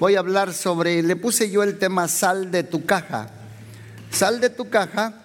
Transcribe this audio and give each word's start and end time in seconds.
voy 0.00 0.16
a 0.16 0.20
hablar 0.20 0.54
sobre, 0.54 1.02
le 1.02 1.14
puse 1.14 1.50
yo 1.50 1.62
el 1.62 1.78
tema 1.78 2.08
sal 2.08 2.50
de 2.50 2.62
tu 2.62 2.86
caja. 2.86 3.30
Sal 4.10 4.40
de 4.40 4.48
tu 4.48 4.70
caja. 4.70 5.22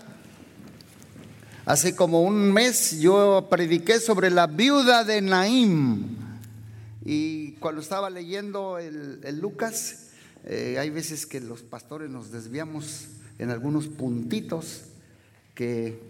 Hace 1.66 1.96
como 1.96 2.22
un 2.22 2.52
mes 2.52 3.00
yo 3.00 3.48
prediqué 3.50 4.02
sobre 4.02 4.30
la 4.30 4.48
viuda 4.48 5.06
de 5.06 5.22
Naim. 5.22 6.18
Y 7.06 7.54
cuando 7.54 7.82
estaba 7.82 8.10
leyendo 8.10 8.78
el, 8.78 9.40
Lucas, 9.40 10.10
eh, 10.44 10.76
hay 10.78 10.90
veces 10.90 11.26
que 11.26 11.40
los 11.40 11.62
pastores 11.62 12.10
nos 12.10 12.32
desviamos 12.32 13.06
en 13.40 13.52
algunos 13.52 13.88
puntitos 13.88 14.82
que 15.56 16.02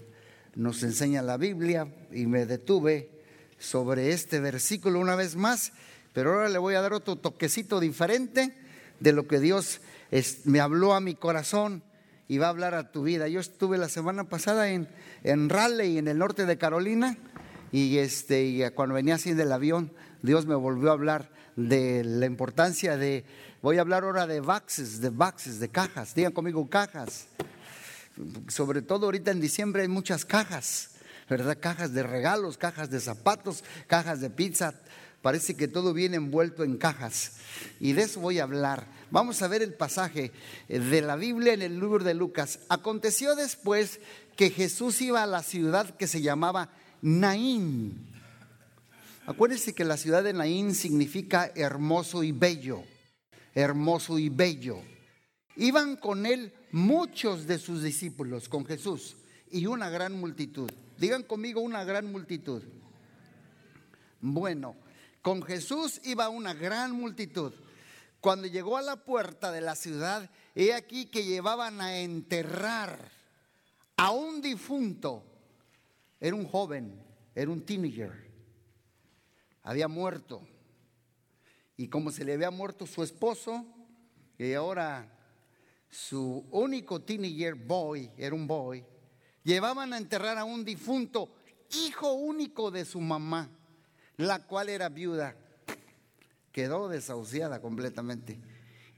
nos 0.55 0.81
enseña 0.81 1.21
la 1.21 1.37
Biblia 1.37 1.87
y 2.11 2.25
me 2.25 2.47
detuve 2.47 3.11
sobre 3.59 4.11
este 4.11 4.39
versículo 4.39 4.99
una 4.99 5.15
vez 5.15 5.35
más, 5.35 5.71
pero 6.15 6.33
ahora 6.33 6.47
le 6.47 6.57
voy 6.57 6.75
a 6.75 6.81
dar 6.81 6.93
otro 6.93 7.17
toquecito 7.17 7.81
diferente 7.81 8.55
de 9.01 9.11
lo 9.11 9.27
que 9.27 9.41
Dios 9.41 9.81
me 10.45 10.61
habló 10.61 10.93
a 10.93 11.01
mi 11.01 11.13
corazón 11.13 11.83
y 12.29 12.37
va 12.37 12.47
a 12.47 12.51
hablar 12.51 12.73
a 12.73 12.89
tu 12.93 13.03
vida. 13.03 13.27
Yo 13.27 13.41
estuve 13.41 13.77
la 13.77 13.89
semana 13.89 14.23
pasada 14.23 14.69
en, 14.69 14.87
en 15.23 15.49
Raleigh, 15.49 15.97
en 15.97 16.07
el 16.07 16.17
norte 16.17 16.45
de 16.45 16.57
Carolina, 16.57 17.17
y, 17.73 17.97
este, 17.97 18.45
y 18.45 18.69
cuando 18.71 18.95
venía 18.95 19.15
así 19.15 19.33
del 19.33 19.51
avión, 19.51 19.91
Dios 20.21 20.45
me 20.45 20.55
volvió 20.55 20.89
a 20.89 20.93
hablar 20.93 21.29
de 21.57 22.05
la 22.05 22.27
importancia 22.27 22.95
de, 22.95 23.25
voy 23.61 23.77
a 23.77 23.81
hablar 23.81 24.05
ahora 24.05 24.25
de 24.25 24.39
boxes, 24.39 25.01
de 25.01 25.09
boxes, 25.09 25.59
de 25.59 25.67
cajas. 25.67 26.15
Digan 26.15 26.31
conmigo 26.31 26.69
cajas. 26.69 27.27
Sobre 28.47 28.81
todo 28.81 29.07
ahorita 29.07 29.31
en 29.31 29.41
diciembre 29.41 29.81
hay 29.81 29.89
muchas 29.89 30.23
cajas, 30.23 30.91
¿verdad? 31.29 31.57
Cajas 31.59 31.93
de 31.93 32.03
regalos, 32.03 32.57
cajas 32.57 32.89
de 32.89 33.01
zapatos, 33.01 33.65
cajas 33.87 34.21
de 34.21 34.29
pizza. 34.29 34.75
Parece 35.25 35.57
que 35.57 35.67
todo 35.67 35.91
viene 35.91 36.17
envuelto 36.17 36.63
en 36.63 36.77
cajas. 36.77 37.37
Y 37.79 37.93
de 37.93 38.03
eso 38.03 38.19
voy 38.19 38.37
a 38.37 38.43
hablar. 38.43 38.85
Vamos 39.09 39.41
a 39.41 39.47
ver 39.47 39.63
el 39.63 39.73
pasaje 39.73 40.31
de 40.67 41.01
la 41.01 41.15
Biblia 41.15 41.53
en 41.53 41.63
el 41.63 41.79
libro 41.79 42.03
de 42.03 42.13
Lucas. 42.13 42.59
Aconteció 42.69 43.33
después 43.33 43.99
que 44.35 44.51
Jesús 44.51 45.01
iba 45.01 45.23
a 45.23 45.25
la 45.25 45.41
ciudad 45.41 45.97
que 45.97 46.05
se 46.05 46.21
llamaba 46.21 46.69
Naín. 47.01 48.07
Acuérdense 49.25 49.73
que 49.73 49.83
la 49.83 49.97
ciudad 49.97 50.23
de 50.23 50.33
Naín 50.33 50.75
significa 50.75 51.51
hermoso 51.55 52.21
y 52.21 52.31
bello. 52.31 52.83
Hermoso 53.55 54.19
y 54.19 54.29
bello. 54.29 54.77
Iban 55.55 55.95
con 55.95 56.27
él 56.27 56.53
muchos 56.71 57.47
de 57.47 57.57
sus 57.57 57.81
discípulos, 57.81 58.47
con 58.47 58.63
Jesús, 58.63 59.15
y 59.49 59.65
una 59.65 59.89
gran 59.89 60.13
multitud. 60.19 60.69
Digan 60.99 61.23
conmigo 61.23 61.61
una 61.61 61.83
gran 61.83 62.11
multitud. 62.11 62.61
Bueno, 64.21 64.75
con 65.25 65.41
Jesús 65.41 66.01
iba 66.03 66.29
una 66.29 66.53
gran 66.53 66.91
multitud. 66.91 67.51
Cuando 68.21 68.45
llegó 68.45 68.77
a 68.77 68.83
la 68.83 69.03
puerta 69.03 69.51
de 69.51 69.59
la 69.59 69.75
ciudad, 69.75 70.29
he 70.53 70.71
aquí 70.71 71.07
que 71.07 71.25
llevaban 71.25 71.81
a 71.81 71.97
enterrar 71.97 73.11
a 73.97 74.11
un 74.11 74.39
difunto. 74.39 75.23
Era 76.19 76.35
un 76.35 76.45
joven, 76.45 77.03
era 77.33 77.49
un 77.49 77.65
teenager. 77.65 78.31
Había 79.63 79.87
muerto. 79.87 80.47
Y 81.75 81.87
como 81.87 82.11
se 82.11 82.23
le 82.23 82.33
había 82.33 82.51
muerto 82.51 82.85
su 82.85 83.01
esposo, 83.01 83.65
y 84.37 84.53
ahora 84.53 85.11
su 85.89 86.45
único 86.51 87.01
teenager 87.01 87.55
boy, 87.55 88.11
era 88.15 88.35
un 88.35 88.45
boy, 88.45 88.85
llevaban 89.43 89.91
a 89.91 89.97
enterrar 89.97 90.37
a 90.37 90.43
un 90.43 90.63
difunto, 90.63 91.33
hijo 91.71 92.13
único 92.13 92.69
de 92.69 92.85
su 92.85 93.01
mamá 93.01 93.49
la 94.17 94.45
cual 94.45 94.69
era 94.69 94.89
viuda, 94.89 95.35
quedó 96.51 96.87
desahuciada 96.87 97.61
completamente. 97.61 98.39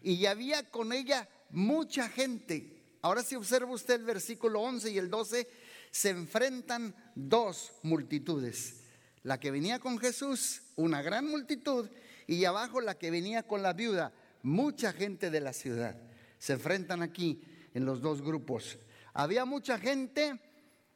Y 0.02 0.26
había 0.26 0.70
con 0.70 0.94
ella 0.94 1.28
mucha 1.50 2.10
gente. 2.10 2.84
Ahora 3.02 3.24
si 3.24 3.36
observa 3.36 3.72
usted 3.72 3.96
el 3.96 4.06
versículo 4.06 4.62
11 4.62 4.92
y 4.92 4.98
el 4.98 5.10
12, 5.10 5.48
se 5.92 6.10
enfrentan 6.10 6.96
dos 7.16 7.74
multitudes. 7.84 8.84
La 9.24 9.40
que 9.40 9.52
venía 9.52 9.80
con 9.80 9.98
Jesús, 9.98 10.62
una 10.76 11.02
gran 11.02 11.26
multitud, 11.26 11.90
y 12.28 12.46
abajo 12.46 12.82
la 12.82 12.98
que 12.98 13.12
venía 13.12 13.44
con 13.44 13.64
la 13.64 13.74
viuda, 13.74 14.14
mucha 14.44 14.94
gente 14.94 15.30
de 15.30 15.42
la 15.42 15.54
ciudad. 15.54 16.00
Se 16.38 16.54
enfrentan 16.54 17.02
aquí 17.02 17.42
en 17.74 17.86
los 17.86 18.02
dos 18.02 18.22
grupos. 18.22 18.78
Había 19.14 19.46
mucha 19.46 19.80
gente 19.80 20.40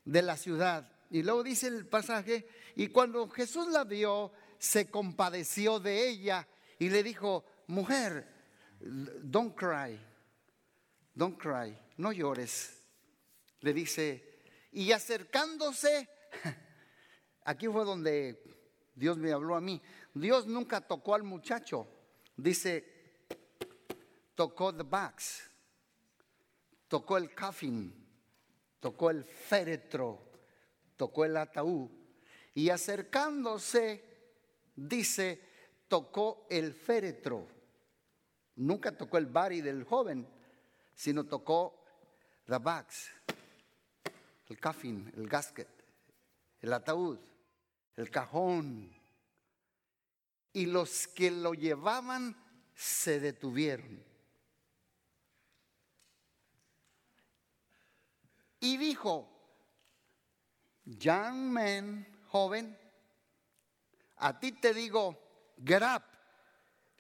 de 0.06 0.22
la 0.22 0.38
ciudad 0.38 0.91
y 1.09 1.23
luego 1.23 1.44
dice 1.44 1.67
el 1.67 1.85
pasaje, 1.85 2.47
y 2.81 2.88
cuando 2.88 3.30
Jesús 3.30 3.68
la 3.68 3.84
vio, 3.84 4.31
se 4.58 4.90
compadeció 4.90 5.80
de 5.80 6.09
ella 6.09 6.47
y 6.80 6.90
le 6.90 7.03
dijo, 7.03 7.46
mujer, 7.68 8.28
don't 8.80 9.56
cry, 9.56 10.00
don't 11.14 11.38
cry, 11.40 11.78
no 11.97 12.12
llores. 12.12 12.81
Le 13.59 13.74
dice, 13.74 14.41
y 14.72 14.91
acercándose, 14.91 16.09
aquí 17.46 17.68
fue 17.68 17.86
donde 17.86 18.41
Dios 18.96 19.18
me 19.18 19.31
habló 19.31 19.56
a 19.56 19.62
mí. 19.62 19.80
Dios 20.16 20.47
nunca 20.47 20.81
tocó 20.81 21.14
al 21.14 21.24
muchacho, 21.24 21.88
dice, 22.36 23.28
tocó 24.34 24.74
the 24.75 24.81
box, 24.84 25.44
tocó 26.88 27.18
el 27.18 27.36
coffin, 27.36 27.94
tocó 28.80 29.12
el 29.12 29.24
féretro 29.24 30.31
tocó 31.02 31.25
el 31.25 31.36
ataúd 31.36 31.90
y 32.53 32.69
acercándose, 32.69 34.03
dice, 34.75 35.41
tocó 35.88 36.47
el 36.50 36.73
féretro. 36.73 37.47
Nunca 38.56 38.95
tocó 38.95 39.17
el 39.17 39.25
bari 39.25 39.62
del 39.62 39.84
joven, 39.84 40.28
sino 40.94 41.25
tocó 41.25 41.84
the 42.47 42.57
bags, 42.57 43.09
el 44.47 44.59
coffin, 44.59 45.11
el 45.16 45.28
gasket, 45.28 45.69
el 46.59 46.73
ataúd, 46.73 47.17
el 47.95 48.09
cajón. 48.09 48.94
Y 50.53 50.66
los 50.66 51.07
que 51.07 51.31
lo 51.31 51.53
llevaban 51.53 52.35
se 52.75 53.22
detuvieron. 53.22 54.03
Y 58.59 58.78
dijo, 58.78 59.28
young 60.84 61.51
man, 61.51 62.10
joven, 62.31 62.78
a 64.18 64.40
ti 64.40 64.53
te 64.53 64.74
digo, 64.74 65.19
get 65.64 65.84
up, 65.84 66.03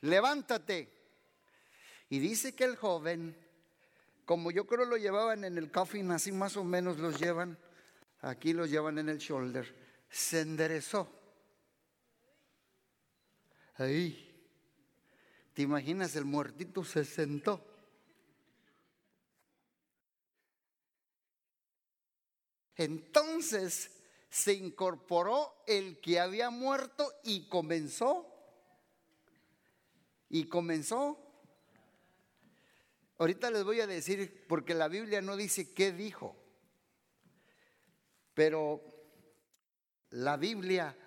levántate. 0.01 0.91
Y 2.09 2.19
dice 2.19 2.53
que 2.53 2.65
el 2.65 2.75
joven, 2.75 3.37
como 4.25 4.51
yo 4.51 4.67
creo 4.67 4.85
lo 4.85 4.97
llevaban 4.97 5.45
en 5.45 5.57
el 5.57 5.71
coffin, 5.71 6.11
así 6.11 6.33
más 6.33 6.57
o 6.57 6.65
menos 6.65 6.97
los 6.97 7.17
llevan, 7.19 7.57
aquí 8.19 8.51
los 8.51 8.69
llevan 8.69 8.97
en 8.97 9.07
el 9.07 9.19
shoulder, 9.19 9.73
se 10.09 10.41
enderezó. 10.41 11.09
Ahí, 13.75 14.45
¿te 15.53 15.61
imaginas? 15.61 16.13
El 16.17 16.25
muertito 16.25 16.83
se 16.83 17.05
sentó. 17.05 17.65
Entonces 22.75 24.00
se 24.31 24.53
incorporó 24.53 25.53
el 25.67 25.99
que 25.99 26.19
había 26.19 26.49
muerto 26.49 27.13
y 27.23 27.49
comenzó. 27.49 28.27
Y 30.29 30.45
comenzó. 30.45 31.19
Ahorita 33.17 33.51
les 33.51 33.65
voy 33.65 33.81
a 33.81 33.87
decir, 33.87 34.45
porque 34.47 34.73
la 34.73 34.87
Biblia 34.87 35.21
no 35.21 35.35
dice 35.35 35.73
qué 35.73 35.91
dijo, 35.91 36.35
pero 38.33 38.81
la 40.09 40.37
Biblia, 40.37 40.97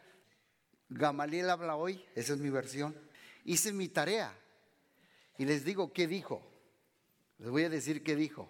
Gamaliel 0.90 1.50
habla 1.50 1.74
hoy, 1.74 2.04
esa 2.14 2.34
es 2.34 2.38
mi 2.38 2.50
versión, 2.50 2.94
hice 3.44 3.72
mi 3.72 3.88
tarea 3.88 4.38
y 5.38 5.46
les 5.46 5.64
digo 5.64 5.92
qué 5.92 6.06
dijo. 6.06 6.48
Les 7.38 7.48
voy 7.48 7.64
a 7.64 7.70
decir 7.70 8.04
qué 8.04 8.14
dijo. 8.14 8.48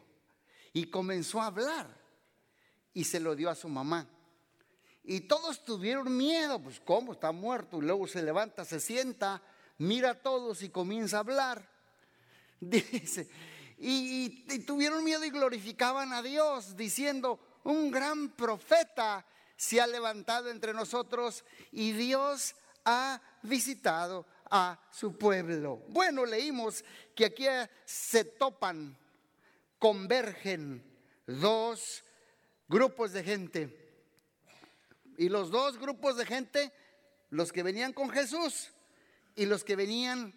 Y 0.72 0.90
comenzó 0.90 1.40
a 1.40 1.46
hablar 1.46 1.88
y 2.92 3.04
se 3.04 3.20
lo 3.20 3.34
dio 3.34 3.48
a 3.48 3.54
su 3.54 3.68
mamá. 3.68 4.10
Y 5.04 5.20
todos 5.20 5.64
tuvieron 5.64 6.16
miedo, 6.16 6.58
pues 6.58 6.80
¿cómo? 6.80 7.12
Está 7.12 7.30
muerto. 7.30 7.78
Y 7.78 7.82
luego 7.82 8.06
se 8.06 8.22
levanta, 8.22 8.64
se 8.64 8.80
sienta, 8.80 9.42
mira 9.78 10.10
a 10.10 10.22
todos 10.22 10.62
y 10.62 10.70
comienza 10.70 11.18
a 11.18 11.20
hablar. 11.20 11.68
Dice, 12.60 13.28
y, 13.78 14.44
y 14.48 14.58
tuvieron 14.60 15.04
miedo 15.04 15.24
y 15.24 15.30
glorificaban 15.30 16.12
a 16.14 16.22
Dios, 16.22 16.76
diciendo, 16.76 17.38
un 17.64 17.90
gran 17.90 18.30
profeta 18.30 19.26
se 19.56 19.80
ha 19.80 19.86
levantado 19.86 20.50
entre 20.50 20.72
nosotros 20.72 21.44
y 21.70 21.92
Dios 21.92 22.54
ha 22.84 23.20
visitado 23.42 24.26
a 24.50 24.78
su 24.90 25.16
pueblo. 25.16 25.82
Bueno, 25.88 26.24
leímos 26.24 26.84
que 27.14 27.26
aquí 27.26 27.46
se 27.84 28.24
topan, 28.24 28.96
convergen 29.78 30.82
dos 31.26 32.04
grupos 32.68 33.12
de 33.12 33.24
gente. 33.24 33.83
Y 35.16 35.28
los 35.28 35.50
dos 35.50 35.78
grupos 35.78 36.16
de 36.16 36.26
gente, 36.26 36.72
los 37.30 37.52
que 37.52 37.62
venían 37.62 37.92
con 37.92 38.10
Jesús 38.10 38.70
y 39.34 39.46
los 39.46 39.64
que 39.64 39.76
venían 39.76 40.34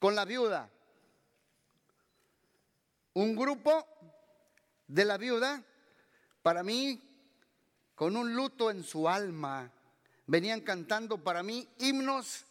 con 0.00 0.14
la 0.14 0.24
viuda. 0.24 0.70
un 3.14 3.36
grupo 3.36 3.86
de 4.88 5.04
la 5.04 5.16
viuda, 5.16 5.62
para 6.42 6.62
mí, 6.62 7.00
con 7.94 8.16
un 8.16 8.34
luto 8.34 8.70
en 8.70 8.82
su 8.82 9.08
alma, 9.08 9.70
venían 10.26 10.60
cantando 10.60 11.22
para 11.22 11.42
mí 11.42 11.68
himnos 11.78 12.44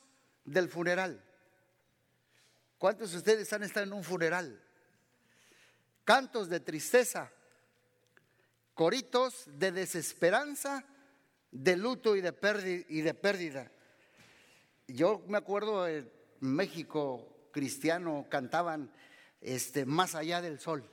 del 0.45 0.69
funeral. 0.69 1.21
¿Cuántos 2.77 3.11
de 3.11 3.17
ustedes 3.17 3.51
han 3.53 3.63
estado 3.63 3.85
en 3.85 3.93
un 3.93 4.03
funeral? 4.03 4.61
Cantos 6.03 6.49
de 6.49 6.59
tristeza, 6.59 7.31
coritos 8.73 9.43
de 9.47 9.71
desesperanza, 9.71 10.83
de 11.53 11.77
luto 11.77 12.15
y 12.15 12.21
de 12.21 12.33
pérdida. 13.13 13.71
Yo 14.87 15.21
me 15.27 15.37
acuerdo 15.37 15.87
en 15.87 16.11
México 16.39 17.49
cristiano 17.51 18.25
cantaban 18.27 18.91
este, 19.39 19.85
más 19.85 20.15
allá 20.15 20.41
del 20.41 20.59
sol. 20.59 20.83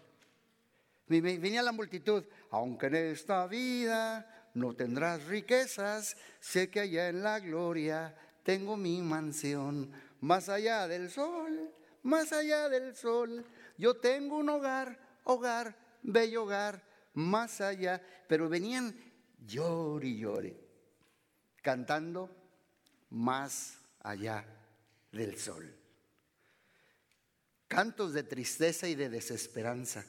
Venía 1.08 1.62
la 1.62 1.72
multitud, 1.72 2.24
aunque 2.50 2.86
en 2.86 2.94
esta 2.94 3.46
vida 3.46 4.50
no 4.54 4.74
tendrás 4.74 5.24
riquezas, 5.24 6.16
sé 6.38 6.70
que 6.70 6.80
allá 6.80 7.08
en 7.08 7.22
la 7.22 7.40
gloria 7.40 8.14
tengo 8.44 8.76
mi 8.76 9.00
mansión, 9.00 9.90
más 10.20 10.48
allá 10.48 10.86
del 10.86 11.10
sol, 11.10 11.72
más 12.02 12.32
allá 12.32 12.68
del 12.68 12.94
sol, 12.94 13.44
yo 13.76 13.96
tengo 13.96 14.36
un 14.36 14.50
hogar, 14.50 15.00
hogar, 15.24 15.74
bello 16.02 16.44
hogar, 16.44 16.84
más 17.14 17.60
allá, 17.60 18.00
pero 18.28 18.48
venían 18.48 18.94
llore 19.46 20.08
y 20.08 20.18
llore, 20.18 20.56
cantando 21.62 22.30
más 23.10 23.78
allá 24.00 24.44
del 25.12 25.36
sol. 25.38 25.76
Cantos 27.68 28.12
de 28.12 28.24
tristeza 28.24 28.88
y 28.88 28.94
de 28.94 29.08
desesperanza. 29.08 30.04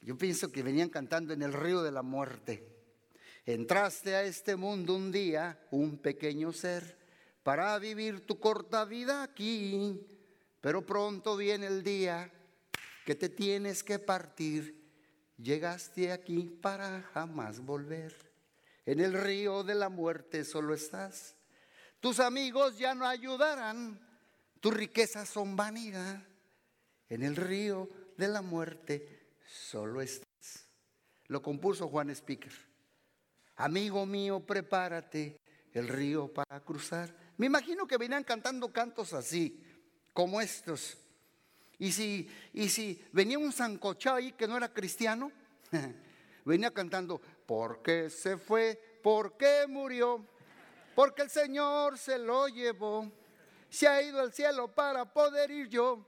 Yo 0.00 0.16
pienso 0.16 0.52
que 0.52 0.62
venían 0.62 0.88
cantando 0.88 1.32
en 1.32 1.42
el 1.42 1.52
río 1.52 1.82
de 1.82 1.90
la 1.90 2.02
muerte. 2.02 2.76
Entraste 3.44 4.14
a 4.14 4.22
este 4.22 4.56
mundo 4.56 4.94
un 4.94 5.10
día, 5.10 5.58
un 5.70 5.98
pequeño 5.98 6.52
ser, 6.52 6.96
para 7.42 7.78
vivir 7.78 8.26
tu 8.26 8.38
corta 8.38 8.84
vida 8.84 9.22
aquí, 9.22 10.06
pero 10.60 10.84
pronto 10.84 11.36
viene 11.36 11.66
el 11.66 11.82
día 11.82 12.30
que 13.04 13.14
te 13.14 13.30
tienes 13.30 13.82
que 13.82 13.98
partir. 13.98 14.77
Llegaste 15.38 16.10
aquí 16.10 16.50
para 16.60 17.02
jamás 17.14 17.60
volver. 17.60 18.14
En 18.84 19.00
el 19.00 19.12
río 19.12 19.62
de 19.62 19.76
la 19.76 19.88
muerte 19.88 20.44
solo 20.44 20.74
estás. 20.74 21.36
Tus 22.00 22.18
amigos 22.20 22.76
ya 22.76 22.94
no 22.94 23.06
ayudarán. 23.06 24.00
Tus 24.60 24.74
riquezas 24.74 25.28
son 25.28 25.54
vanidad. 25.54 26.22
En 27.08 27.22
el 27.22 27.36
río 27.36 27.88
de 28.16 28.28
la 28.28 28.42
muerte 28.42 29.36
solo 29.46 30.02
estás. 30.02 30.66
Lo 31.28 31.40
compuso 31.40 31.88
Juan 31.88 32.10
Speaker. 32.10 32.52
Amigo 33.56 34.06
mío, 34.06 34.40
prepárate 34.40 35.40
el 35.72 35.88
río 35.88 36.32
para 36.32 36.60
cruzar. 36.60 37.14
Me 37.36 37.46
imagino 37.46 37.86
que 37.86 37.96
venían 37.96 38.24
cantando 38.24 38.72
cantos 38.72 39.12
así, 39.12 39.62
como 40.12 40.40
estos. 40.40 40.98
Y 41.78 41.92
si, 41.92 42.28
y 42.52 42.68
si 42.68 43.00
venía 43.12 43.38
un 43.38 43.52
sancochado 43.52 44.16
ahí 44.16 44.32
que 44.32 44.48
no 44.48 44.56
era 44.56 44.72
cristiano, 44.72 45.30
venía 46.44 46.72
cantando, 46.72 47.20
porque 47.46 48.10
se 48.10 48.36
fue, 48.36 48.98
porque 49.02 49.66
murió, 49.68 50.24
porque 50.94 51.22
el 51.22 51.30
Señor 51.30 51.96
se 51.96 52.18
lo 52.18 52.48
llevó, 52.48 53.10
se 53.70 53.86
ha 53.86 54.02
ido 54.02 54.20
al 54.20 54.32
cielo 54.32 54.74
para 54.74 55.04
poder 55.04 55.50
ir 55.50 55.68
yo. 55.68 56.04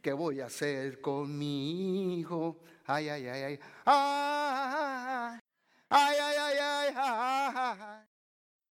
¿Qué 0.00 0.12
voy 0.12 0.40
a 0.40 0.46
hacer 0.46 1.00
con 1.00 1.36
mi 1.36 2.20
hijo? 2.20 2.60
Ay, 2.84 3.08
ay, 3.08 3.26
ay, 3.26 3.42
ay. 3.42 3.60
Ay, 3.86 5.40
ay, 5.90 6.36
ay, 6.38 6.58
ay, 6.60 6.94
ay. 6.96 8.06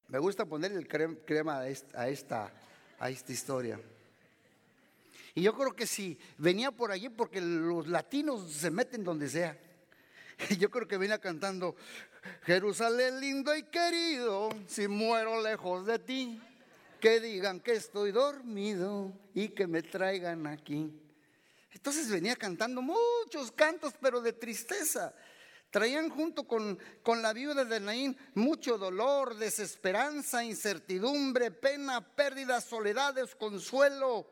Me 0.08 0.20
gusta 0.20 0.46
poner 0.46 0.72
el 0.74 0.88
crema 0.88 1.60
a 1.60 1.68
esta, 2.08 2.54
a 3.00 3.10
esta 3.10 3.32
historia. 3.32 3.80
Y 5.36 5.42
yo 5.42 5.54
creo 5.56 5.76
que 5.76 5.88
si 5.88 6.18
venía 6.38 6.72
por 6.72 6.92
allí 6.92 7.10
porque 7.10 7.42
los 7.42 7.88
latinos 7.88 8.52
se 8.52 8.70
meten 8.70 9.04
donde 9.04 9.28
sea. 9.30 9.58
Yo 10.60 10.70
creo 10.70 10.88
que 10.88 10.98
venía 10.98 11.20
cantando, 11.20 11.76
Jerusalén 12.44 13.20
lindo 13.20 13.56
y 13.56 13.64
querido, 13.64 14.50
si 14.68 14.88
muero 14.88 15.42
lejos 15.42 15.86
de 15.86 16.00
ti, 16.00 16.42
que 17.00 17.20
digan 17.20 17.60
que 17.60 17.74
estoy 17.74 18.12
dormido 18.12 19.12
y 19.34 19.50
que 19.50 19.68
me 19.68 19.82
traigan 19.82 20.48
aquí. 20.48 20.92
Entonces 21.72 22.10
venía 22.10 22.36
cantando 22.36 22.82
muchos 22.82 23.52
cantos, 23.52 23.94
pero 24.00 24.22
de 24.22 24.34
tristeza. 24.34 25.14
Traían 25.72 26.10
junto 26.10 26.48
con, 26.48 26.78
con, 27.02 27.24
la 27.24 27.34
viuda 27.34 27.66
de 27.66 27.80
Naín 27.80 28.16
mucho 28.36 28.78
dolor, 28.78 29.36
desesperanza, 29.36 30.44
incertidumbre, 30.44 31.50
pena, 31.50 32.00
pérdida, 32.16 32.62
soledad, 32.62 33.16
desconsuelo, 33.16 34.28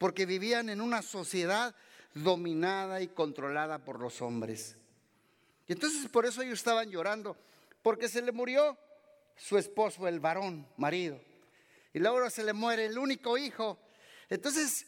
porque 0.00 0.24
vivían 0.24 0.70
en 0.70 0.80
una 0.80 1.02
sociedad 1.02 1.74
dominada 2.14 3.02
y 3.02 3.08
controlada 3.08 3.84
por 3.84 4.00
los 4.00 4.22
hombres. 4.22 4.78
Y 5.68 5.74
entonces 5.74 6.08
por 6.08 6.24
eso 6.24 6.40
ellos 6.40 6.58
estaban 6.58 6.90
llorando, 6.90 7.36
porque 7.82 8.08
se 8.08 8.22
le 8.22 8.32
murió 8.32 8.78
su 9.36 9.58
esposo, 9.58 10.08
el 10.08 10.18
varón, 10.18 10.66
marido, 10.78 11.20
y 11.92 11.98
luego 11.98 12.30
se 12.30 12.42
le 12.42 12.54
muere 12.54 12.86
el 12.86 12.96
único 12.96 13.36
hijo. 13.36 13.78
Entonces 14.30 14.86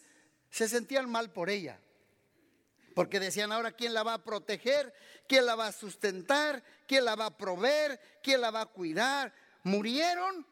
se 0.48 0.66
sentían 0.66 1.10
mal 1.10 1.30
por 1.30 1.50
ella. 1.50 1.78
Porque 2.94 3.20
decían, 3.20 3.52
ahora 3.52 3.72
quién 3.72 3.92
la 3.92 4.02
va 4.02 4.14
a 4.14 4.24
proteger, 4.24 4.94
quién 5.28 5.44
la 5.44 5.56
va 5.56 5.66
a 5.66 5.72
sustentar, 5.72 6.64
quién 6.88 7.04
la 7.04 7.16
va 7.16 7.26
a 7.26 7.36
proveer, 7.36 8.00
quién 8.22 8.40
la 8.40 8.50
va 8.50 8.62
a 8.62 8.66
cuidar. 8.66 9.34
Murieron 9.62 10.46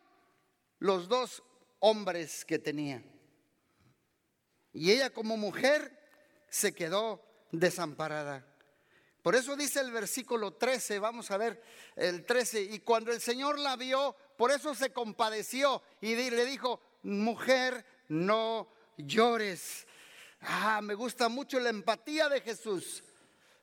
los 0.81 1.09
dos 1.09 1.43
hombres 1.79 2.45
que 2.45 2.59
tenía. 2.59 3.03
Y 4.72 4.90
ella 4.90 5.11
como 5.11 5.37
mujer 5.37 5.99
se 6.49 6.72
quedó 6.72 7.22
desamparada. 7.52 8.44
Por 9.22 9.34
eso 9.34 9.55
dice 9.55 9.81
el 9.81 9.93
versículo 9.93 10.52
13, 10.55 10.99
vamos 10.99 11.31
a 11.31 11.37
ver 11.37 11.62
el 11.96 12.25
13, 12.25 12.62
y 12.62 12.78
cuando 12.81 13.12
el 13.12 13.20
Señor 13.20 13.58
la 13.58 13.76
vio, 13.76 14.17
por 14.37 14.50
eso 14.50 14.75
se 14.75 14.93
compadeció 14.93 15.82
y 16.00 16.14
le 16.14 16.46
dijo, 16.46 16.81
mujer, 17.02 17.84
no 18.08 18.69
llores. 18.96 19.87
Ah, 20.40 20.81
me 20.82 20.94
gusta 20.94 21.28
mucho 21.28 21.61
la 21.61 21.69
empatía 21.69 22.28
de 22.28 22.40
Jesús. 22.40 23.02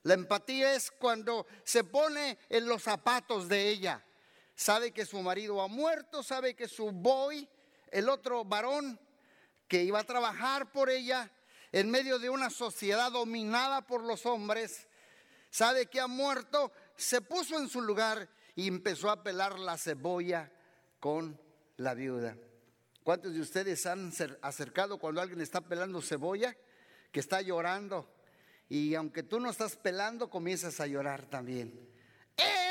La 0.03 0.13
empatía 0.13 0.73
es 0.73 0.91
cuando 0.91 1.47
se 1.63 1.83
pone 1.83 2.37
en 2.49 2.67
los 2.67 2.83
zapatos 2.83 3.49
de 3.49 3.67
ella. 3.67 4.03
Sabe 4.55 4.91
que 4.91 5.05
su 5.05 5.21
marido 5.21 5.61
ha 5.61 5.67
muerto, 5.67 6.21
sabe 6.21 6.55
que 6.55 6.67
su 6.67 6.91
boy, 6.91 7.47
el 7.91 8.09
otro 8.09 8.45
varón 8.45 8.99
que 9.67 9.83
iba 9.83 9.99
a 9.99 10.05
trabajar 10.05 10.71
por 10.71 10.89
ella 10.89 11.31
en 11.71 11.91
medio 11.91 12.19
de 12.19 12.29
una 12.29 12.49
sociedad 12.49 13.11
dominada 13.11 13.85
por 13.85 14.03
los 14.03 14.25
hombres, 14.25 14.87
sabe 15.49 15.87
que 15.87 15.99
ha 15.99 16.07
muerto, 16.07 16.71
se 16.95 17.21
puso 17.21 17.59
en 17.59 17.69
su 17.69 17.81
lugar 17.81 18.29
y 18.55 18.67
empezó 18.67 19.09
a 19.09 19.23
pelar 19.23 19.59
la 19.59 19.77
cebolla 19.77 20.51
con 20.99 21.39
la 21.77 21.93
viuda. 21.93 22.37
¿Cuántos 23.03 23.33
de 23.33 23.41
ustedes 23.41 23.85
han 23.85 24.11
acercado 24.41 24.97
cuando 24.97 25.21
alguien 25.21 25.41
está 25.41 25.61
pelando 25.61 26.01
cebolla? 26.01 26.55
que 27.11 27.19
está 27.19 27.41
llorando. 27.41 28.07
Y 28.69 28.95
aunque 28.95 29.23
tú 29.23 29.39
no 29.39 29.49
estás 29.49 29.75
pelando, 29.75 30.29
comienzas 30.29 30.79
a 30.79 30.87
llorar 30.87 31.25
también. 31.25 31.89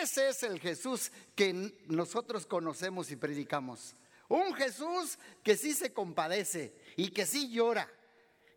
Ese 0.00 0.28
es 0.28 0.42
el 0.42 0.60
Jesús 0.60 1.10
que 1.34 1.52
nosotros 1.88 2.46
conocemos 2.46 3.10
y 3.10 3.16
predicamos. 3.16 3.96
Un 4.28 4.54
Jesús 4.54 5.18
que 5.42 5.56
sí 5.56 5.72
se 5.74 5.92
compadece 5.92 6.74
y 6.96 7.10
que 7.10 7.26
sí 7.26 7.50
llora. 7.50 7.90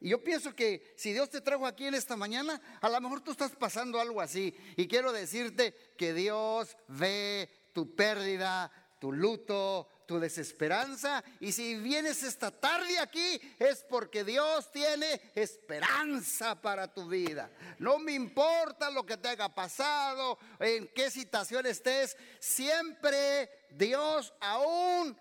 Y 0.02 0.10
yo 0.10 0.24
pienso 0.24 0.56
que 0.56 0.94
si 0.96 1.12
Dios 1.12 1.30
te 1.30 1.42
trajo 1.42 1.66
aquí 1.66 1.86
en 1.86 1.96
esta 1.96 2.16
mañana, 2.16 2.62
a 2.80 2.90
lo 2.90 3.02
mejor 3.02 3.22
tú 3.22 3.32
estás 3.32 3.52
pasando 3.52 4.00
algo 4.00 4.22
así. 4.22 4.56
Y 4.78 4.88
quiero 4.88 5.12
decirte 5.12 5.74
que 5.98 6.14
Dios 6.14 6.78
ve 6.88 7.50
tu 7.74 7.96
pérdida, 7.96 8.72
tu 9.00 9.12
luto, 9.12 9.90
tu 10.06 10.20
desesperanza. 10.20 11.24
Y 11.40 11.52
si 11.52 11.76
vienes 11.76 12.24
esta 12.24 12.50
tarde 12.50 12.98
aquí 12.98 13.40
es 13.60 13.86
porque 13.90 14.24
Dios 14.24 14.72
tiene 14.72 15.22
esperanza 15.36 16.60
para 16.60 16.94
tu 16.94 17.08
vida. 17.08 17.52
No 17.78 18.00
me 18.00 18.14
importa 18.14 18.90
lo 18.90 19.06
que 19.06 19.18
te 19.18 19.30
haya 19.30 19.50
pasado, 19.50 20.40
en 20.60 20.88
qué 20.96 21.12
situación 21.12 21.66
estés, 21.66 22.18
siempre 22.40 23.50
Dios 23.72 24.34
aún 24.40 25.18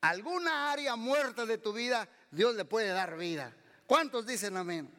alguna 0.00 0.70
área 0.70 0.96
muerta 0.96 1.46
de 1.46 1.58
tu 1.58 1.72
vida, 1.72 2.08
Dios 2.30 2.54
le 2.54 2.64
puede 2.64 2.88
dar 2.88 3.16
vida. 3.16 3.54
¿Cuántos 3.86 4.26
dicen 4.26 4.56
amén? 4.56 4.90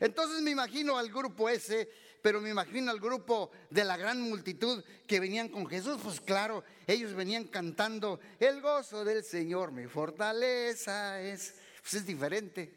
Entonces 0.00 0.42
me 0.42 0.50
imagino 0.50 0.96
al 0.96 1.10
grupo 1.10 1.48
ese 1.48 1.88
pero 2.22 2.40
me 2.40 2.50
imagino 2.50 2.90
al 2.90 3.00
grupo 3.00 3.50
de 3.70 3.84
la 3.84 3.96
gran 3.96 4.20
multitud 4.20 4.84
que 5.06 5.20
venían 5.20 5.48
con 5.48 5.66
Jesús, 5.66 5.98
pues 6.02 6.20
claro, 6.20 6.64
ellos 6.86 7.14
venían 7.14 7.44
cantando, 7.44 8.20
el 8.38 8.60
gozo 8.60 9.04
del 9.04 9.24
Señor, 9.24 9.72
mi 9.72 9.86
fortaleza 9.86 11.20
es, 11.20 11.54
pues 11.80 11.94
es 11.94 12.06
diferente. 12.06 12.74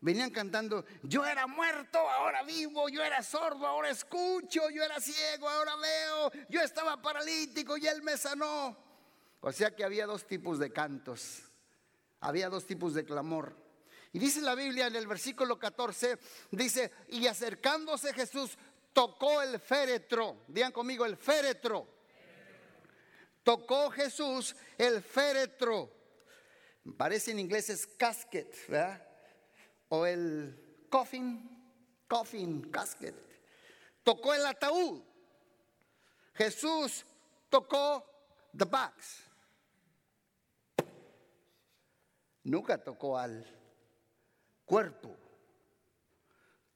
Venían 0.00 0.30
cantando, 0.30 0.84
yo 1.04 1.24
era 1.24 1.46
muerto, 1.46 1.98
ahora 1.98 2.42
vivo, 2.42 2.88
yo 2.88 3.04
era 3.04 3.22
sordo, 3.22 3.66
ahora 3.66 3.90
escucho, 3.90 4.68
yo 4.70 4.82
era 4.82 5.00
ciego, 5.00 5.48
ahora 5.48 5.76
veo, 5.76 6.32
yo 6.48 6.60
estaba 6.60 7.00
paralítico 7.00 7.76
y 7.76 7.86
él 7.86 8.02
me 8.02 8.16
sanó. 8.16 8.76
O 9.42 9.52
sea 9.52 9.74
que 9.74 9.84
había 9.84 10.06
dos 10.06 10.26
tipos 10.26 10.58
de 10.58 10.72
cantos, 10.72 11.42
había 12.20 12.48
dos 12.48 12.66
tipos 12.66 12.94
de 12.94 13.04
clamor. 13.04 13.54
Y 14.12 14.18
dice 14.18 14.40
la 14.40 14.54
Biblia 14.54 14.86
en 14.86 14.96
el 14.96 15.06
versículo 15.06 15.58
14, 15.58 16.18
dice, 16.50 16.90
y 17.08 17.26
acercándose 17.26 18.14
Jesús 18.14 18.56
tocó 18.92 19.42
el 19.42 19.58
féretro, 19.60 20.44
digan 20.48 20.72
conmigo 20.72 21.04
el 21.04 21.16
féretro. 21.16 21.86
Tocó 23.42 23.90
Jesús 23.90 24.56
el 24.78 25.02
féretro. 25.02 25.92
Parece 26.96 27.32
en 27.32 27.40
inglés 27.40 27.68
es 27.70 27.86
casket, 27.86 28.68
¿verdad? 28.68 29.12
o 29.94 30.06
el 30.06 30.86
coffin, 30.88 31.50
coffin, 32.08 32.70
casket. 32.70 33.14
Tocó 34.02 34.32
el 34.32 34.46
ataúd. 34.46 35.02
Jesús 36.34 37.04
tocó 37.50 38.02
the 38.56 38.64
box. 38.64 39.31
Nunca 42.44 42.82
tocó 42.82 43.18
al 43.18 43.46
cuerpo. 44.64 45.16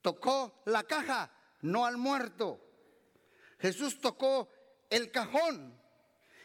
Tocó 0.01 0.63
la 0.67 0.85
caja, 0.85 1.31
no 1.63 1.85
al 1.85 1.97
muerto. 1.97 2.61
Jesús 3.59 4.01
tocó 4.01 4.49
el 4.89 5.11
cajón 5.11 5.77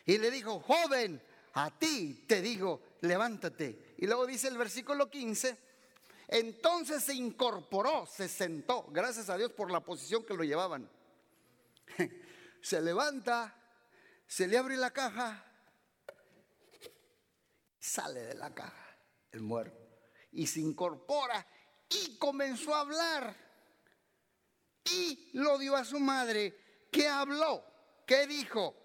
y 0.06 0.18
le 0.18 0.32
dijo, 0.32 0.60
joven, 0.62 1.22
a 1.54 1.78
ti 1.78 2.26
te 2.28 2.42
digo, 2.42 2.82
levántate. 3.02 3.96
Y 3.98 4.08
luego 4.08 4.26
dice 4.26 4.48
el 4.48 4.58
versículo 4.58 5.10
15, 5.10 5.58
entonces 6.30 7.04
se 7.04 7.14
incorporó, 7.14 8.08
se 8.08 8.28
sentó, 8.28 8.88
gracias 8.90 9.30
a 9.30 9.38
Dios 9.38 9.52
por 9.52 9.70
la 9.70 9.82
posición 9.82 10.26
que 10.26 10.34
lo 10.34 10.44
llevaban. 10.44 10.90
Se 12.64 12.80
levanta, 12.80 13.58
se 14.28 14.48
le 14.48 14.56
abre 14.56 14.78
la 14.78 14.92
caja, 14.92 15.44
sale 17.80 18.22
de 18.22 18.36
la 18.36 18.54
caja 18.54 18.81
el 19.32 19.42
muerto 19.42 19.82
y 20.32 20.48
se 20.48 20.60
incorpora 20.60 21.46
y 21.90 22.18
comenzó 22.18 22.74
a 22.74 22.82
hablar. 22.82 23.36
Y 24.86 25.30
lo 25.34 25.58
dio 25.58 25.76
a 25.76 25.86
su 25.86 26.00
madre. 26.00 26.88
¿Qué 26.92 27.08
habló? 27.08 27.64
¿Qué 28.06 28.28
dijo? 28.28 28.76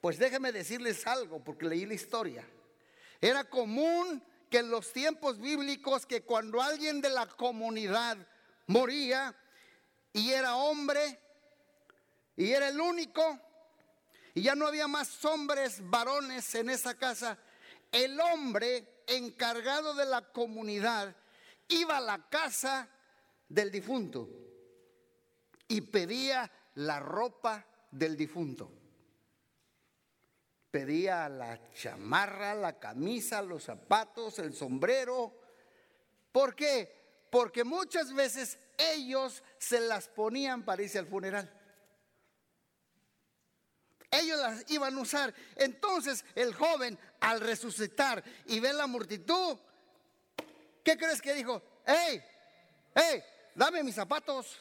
Pues 0.00 0.18
déjeme 0.18 0.50
decirles 0.50 1.06
algo, 1.06 1.42
porque 1.42 1.66
leí 1.66 1.86
la 1.86 1.94
historia. 1.94 2.48
Era 3.20 3.44
común 3.44 4.22
que 4.50 4.58
en 4.58 4.70
los 4.70 4.92
tiempos 4.92 5.38
bíblicos 5.38 6.06
que 6.06 6.22
cuando 6.22 6.60
alguien 6.60 7.00
de 7.00 7.10
la 7.10 7.26
comunidad 7.26 8.18
moría 8.66 9.34
y 10.12 10.30
era 10.30 10.56
hombre 10.56 11.20
y 12.36 12.50
era 12.50 12.68
el 12.68 12.80
único 12.80 13.38
y 14.34 14.42
ya 14.42 14.54
no 14.54 14.66
había 14.66 14.88
más 14.88 15.24
hombres 15.24 15.78
varones 15.88 16.54
en 16.54 16.70
esa 16.70 16.94
casa, 16.94 17.38
el 17.90 18.18
hombre 18.20 18.91
encargado 19.06 19.94
de 19.94 20.06
la 20.06 20.32
comunidad 20.32 21.14
iba 21.68 21.96
a 21.96 22.00
la 22.00 22.28
casa 22.28 22.88
del 23.48 23.70
difunto 23.70 24.28
y 25.68 25.80
pedía 25.80 26.50
la 26.74 27.00
ropa 27.00 27.66
del 27.90 28.16
difunto 28.16 28.82
pedía 30.72 31.28
la 31.28 31.70
chamarra, 31.74 32.54
la 32.54 32.80
camisa, 32.80 33.42
los 33.42 33.64
zapatos, 33.64 34.38
el 34.38 34.54
sombrero. 34.54 35.38
¿Por 36.32 36.56
qué? 36.56 37.26
Porque 37.30 37.62
muchas 37.62 38.12
veces 38.14 38.58
ellos 38.78 39.44
se 39.58 39.80
las 39.80 40.08
ponían 40.08 40.64
para 40.64 40.82
irse 40.82 40.98
al 40.98 41.06
funeral. 41.06 41.52
Ellos 44.12 44.38
las 44.38 44.70
iban 44.70 44.94
a 44.94 45.00
usar. 45.00 45.34
Entonces 45.56 46.24
el 46.34 46.54
joven 46.54 46.98
al 47.20 47.40
resucitar 47.40 48.22
y 48.46 48.60
ver 48.60 48.74
la 48.74 48.86
multitud, 48.86 49.58
¿qué 50.84 50.96
crees 50.98 51.22
que 51.22 51.32
dijo? 51.32 51.62
¡Ey! 51.86 52.22
¡Ey! 52.94 53.24
Dame 53.54 53.82
mis 53.82 53.94
zapatos. 53.94 54.58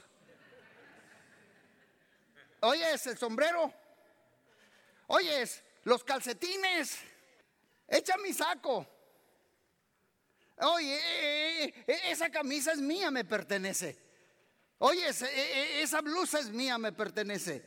Oyes 2.62 3.06
el 3.08 3.18
sombrero. 3.18 3.74
Oyes 5.08 5.62
los 5.84 6.04
calcetines, 6.06 7.00
echa 7.88 8.16
mi 8.18 8.32
saco. 8.32 8.88
Oye, 10.60 10.96
eh, 10.96 11.64
eh, 11.64 11.84
eh, 11.88 12.02
esa 12.06 12.30
camisa 12.30 12.72
es 12.72 12.78
mía, 12.78 13.12
me 13.12 13.26
pertenece. 13.26 13.98
Oye, 14.78 15.04
esa 15.82 16.02
blusa 16.02 16.40
es 16.40 16.50
mía, 16.50 16.78
me 16.78 16.92
pertenece. 16.94 17.64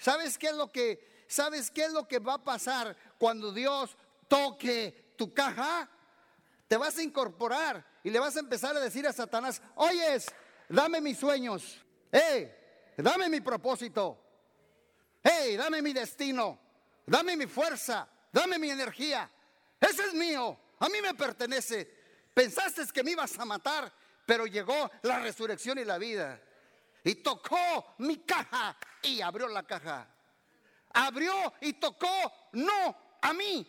¿Sabes 0.00 0.36
qué 0.36 0.48
es 0.48 0.54
lo 0.54 0.72
que 0.72 1.24
sabes 1.28 1.70
qué 1.70 1.84
es 1.84 1.92
lo 1.92 2.08
que 2.08 2.18
va 2.18 2.34
a 2.34 2.44
pasar 2.44 2.96
cuando 3.16 3.52
Dios 3.52 3.96
toque 4.26 5.12
tu 5.16 5.32
caja? 5.32 5.88
Te 6.66 6.76
vas 6.76 6.98
a 6.98 7.02
incorporar 7.02 7.86
y 8.02 8.10
le 8.10 8.18
vas 8.18 8.36
a 8.36 8.40
empezar 8.40 8.76
a 8.76 8.80
decir 8.80 9.06
a 9.06 9.12
Satanás, 9.12 9.62
"Oyes, 9.76 10.26
dame 10.68 11.00
mis 11.00 11.18
sueños. 11.18 11.84
Hey, 12.10 12.52
dame 12.96 13.28
mi 13.28 13.40
propósito. 13.40 14.18
Hey, 15.22 15.56
dame 15.56 15.80
mi 15.80 15.92
destino." 15.92 16.70
dame 17.10 17.36
mi 17.36 17.46
fuerza, 17.46 18.08
dame 18.32 18.58
mi 18.58 18.70
energía. 18.70 19.28
Ese 19.80 20.04
es 20.04 20.14
mío, 20.14 20.56
a 20.78 20.88
mí 20.88 21.02
me 21.02 21.14
pertenece. 21.14 21.98
Pensaste 22.32 22.86
que 22.92 23.02
me 23.02 23.10
ibas 23.10 23.36
a 23.38 23.44
matar, 23.44 23.92
pero 24.24 24.46
llegó 24.46 24.90
la 25.02 25.18
resurrección 25.18 25.78
y 25.78 25.84
la 25.84 25.98
vida. 25.98 26.40
Y 27.02 27.16
tocó 27.16 27.96
mi 27.98 28.18
caja 28.18 28.76
y 29.02 29.20
abrió 29.20 29.48
la 29.48 29.62
caja. 29.62 30.08
Abrió 30.92 31.52
y 31.60 31.74
tocó, 31.74 32.32
no 32.52 32.96
a 33.22 33.32
mí, 33.32 33.66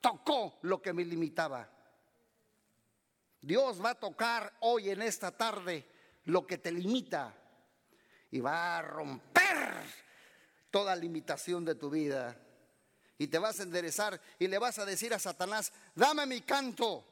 tocó 0.00 0.58
lo 0.62 0.80
que 0.82 0.92
me 0.92 1.04
limitaba. 1.04 1.68
Dios 3.40 3.82
va 3.82 3.90
a 3.90 3.94
tocar 3.94 4.52
hoy 4.60 4.90
en 4.90 5.02
esta 5.02 5.30
tarde 5.30 5.86
lo 6.24 6.46
que 6.46 6.58
te 6.58 6.72
limita 6.72 7.34
y 8.30 8.40
va 8.40 8.78
a 8.78 8.82
romper 8.82 9.82
toda 10.70 10.94
limitación 10.96 11.64
de 11.64 11.74
tu 11.74 11.88
vida 11.88 12.36
y 13.16 13.26
te 13.26 13.38
vas 13.38 13.58
a 13.60 13.64
enderezar 13.64 14.20
y 14.38 14.46
le 14.46 14.58
vas 14.58 14.78
a 14.78 14.84
decir 14.84 15.12
a 15.14 15.18
Satanás, 15.18 15.72
dame 15.94 16.26
mi 16.26 16.40
canto, 16.42 17.04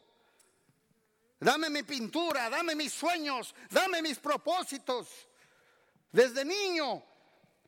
dame 1.41 1.71
mi 1.71 1.83
pintura, 1.83 2.49
dame 2.49 2.75
mis 2.75 2.93
sueños, 2.93 3.55
dame 3.71 4.03
mis 4.03 4.19
propósitos. 4.19 5.09
Desde 6.13 6.45
niño, 6.45 7.03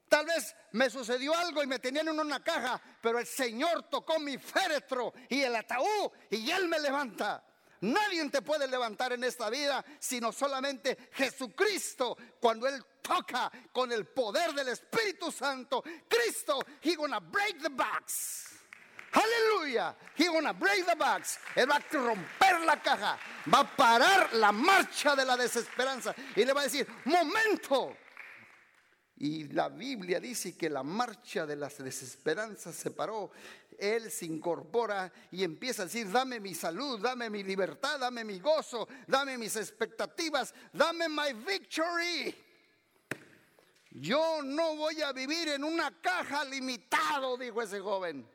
tal 0.09 0.27
vez 0.27 0.55
me 0.73 0.91
sucedió 0.91 1.35
algo 1.35 1.63
y 1.63 1.67
me 1.67 1.79
tenían 1.79 2.09
en 2.09 2.19
una 2.21 2.43
caja, 2.43 2.81
pero 3.01 3.19
el 3.19 3.27
Señor 3.27 3.85
tocó 3.89 4.19
mi 4.19 4.39
féretro 4.39 5.13
y 5.29 5.43
el 5.43 5.55
ataúd 5.57 6.11
y 6.31 6.51
Él 6.51 6.69
me 6.69 6.79
levanta. 6.79 7.45
Nadie 7.81 8.29
te 8.29 8.43
puede 8.43 8.67
levantar 8.67 9.13
en 9.13 9.23
esta 9.23 9.49
vida 9.51 9.85
sino 10.01 10.33
solamente 10.33 11.11
Jesucristo. 11.13 12.17
Cuando 12.41 12.67
Él 12.67 12.85
toca 13.01 13.51
con 13.73 13.93
el 13.93 14.07
poder 14.07 14.53
del 14.53 14.69
Espíritu 14.69 15.31
Santo, 15.31 15.83
Cristo, 16.09 16.61
He 16.83 16.97
gonna 16.97 17.21
break 17.21 17.61
the 17.63 17.69
box. 17.69 18.49
Aleluya. 19.13 19.95
He 20.17 20.27
gonna 20.27 20.53
break 20.53 20.87
the 20.87 20.95
box. 20.95 21.39
Él 21.55 21.67
va 21.67 21.77
a 21.77 21.93
romper 21.93 22.61
la 22.67 22.77
caja. 22.77 23.19
Va 23.53 23.61
a 23.61 23.77
parar 23.77 24.35
la 24.35 24.53
marcha 24.53 25.17
de 25.17 25.25
la 25.25 25.37
desesperanza. 25.37 26.15
Y 26.37 26.45
le 26.45 26.53
va 26.53 26.61
a 26.61 26.65
decir, 26.65 26.87
momento. 27.05 27.97
Y 29.21 29.49
la 29.49 29.69
Biblia 29.69 30.21
dice 30.21 30.57
que 30.57 30.71
la 30.71 30.83
marcha 30.83 31.45
de 31.45 31.57
las 31.57 31.79
desesperanzas 31.79 32.75
se 32.75 32.91
paró 32.91 33.33
él 33.79 34.11
se 34.11 34.27
incorpora 34.27 35.11
y 35.31 35.45
empieza 35.45 35.83
a 35.83 35.85
decir, 35.87 36.11
dame 36.11 36.41
mi 36.41 36.55
salud, 36.55 37.01
dame 37.01 37.31
mi 37.31 37.45
libertad, 37.45 37.99
dame 37.99 38.25
mi 38.25 38.41
gozo, 38.41 38.89
dame 39.07 39.39
mis 39.39 39.55
expectativas, 39.57 40.53
dame 40.73 41.09
my 41.09 41.33
victory. 41.47 42.35
Yo 43.93 44.43
no 44.43 44.77
voy 44.77 45.01
a 45.01 45.13
vivir 45.13 45.49
en 45.49 45.65
una 45.65 45.93
caja 46.01 46.45
limitado, 46.45 47.37
dijo 47.37 47.63
ese 47.63 47.81
joven. 47.81 48.29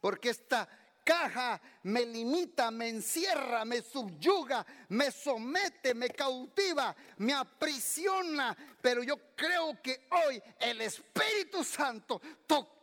Porque 0.00 0.30
esta 0.30 0.68
caja 1.08 1.60
me 1.84 2.04
limita, 2.04 2.70
me 2.70 2.88
encierra, 2.88 3.64
me 3.64 3.80
subyuga, 3.80 4.66
me 4.88 5.10
somete, 5.10 5.94
me 5.94 6.10
cautiva, 6.10 6.94
me 7.18 7.32
aprisiona. 7.32 8.56
Pero 8.82 9.02
yo 9.02 9.34
creo 9.34 9.80
que 9.82 10.06
hoy 10.10 10.42
el 10.60 10.82
Espíritu 10.82 11.64
Santo 11.64 12.20
tocó 12.46 12.78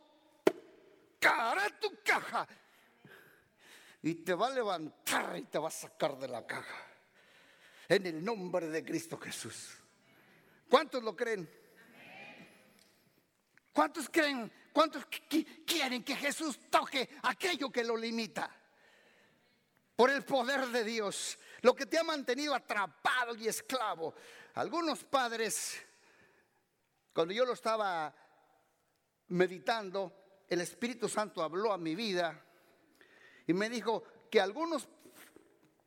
sacará 1.26 1.68
tu 1.80 1.90
caja 2.04 2.46
y 4.02 4.14
te 4.14 4.34
va 4.34 4.48
a 4.48 4.50
levantar 4.50 5.36
y 5.38 5.42
te 5.42 5.58
va 5.58 5.68
a 5.68 5.72
sacar 5.72 6.16
de 6.18 6.28
la 6.28 6.46
caja. 6.46 6.82
En 7.88 8.06
el 8.06 8.24
nombre 8.24 8.68
de 8.68 8.84
Cristo 8.84 9.16
Jesús. 9.16 9.76
¿Cuántos 10.68 11.02
lo 11.02 11.14
creen? 11.14 11.48
¿Cuántos 13.72 14.08
creen? 14.08 14.50
¿Cuántos 14.76 15.06
quieren 15.64 16.04
que 16.04 16.14
Jesús 16.14 16.60
toque 16.68 17.08
aquello 17.22 17.70
que 17.70 17.82
lo 17.82 17.96
limita? 17.96 18.54
Por 19.96 20.10
el 20.10 20.22
poder 20.22 20.66
de 20.66 20.84
Dios. 20.84 21.38
lo 21.62 21.74
que 21.74 21.86
te 21.86 21.98
ha 21.98 22.02
mantenido 22.02 22.54
atrapado 22.54 23.34
y 23.36 23.48
esclavo. 23.48 24.14
Algunos 24.52 25.02
padres, 25.04 25.82
cuando 27.14 27.32
yo 27.32 27.46
lo 27.46 27.54
estaba 27.54 28.14
meditando, 29.28 30.44
el 30.46 30.60
Espíritu 30.60 31.08
Santo 31.08 31.42
habló 31.42 31.72
a 31.72 31.78
mi 31.78 31.94
vida 31.94 32.44
y 33.46 33.54
me 33.54 33.70
dijo 33.70 34.04
que 34.30 34.42
algunos 34.42 34.86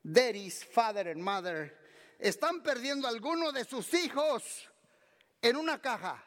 daddies, 0.02 0.66
father 0.66 1.10
and 1.10 1.22
mother, 1.22 1.78
están 2.18 2.64
perdiendo 2.64 3.06
a 3.06 3.12
alguno 3.12 3.52
de 3.52 3.66
sus 3.66 3.94
hijos 3.94 4.68
en 5.44 5.58
una 5.58 5.80
caja, 5.80 6.26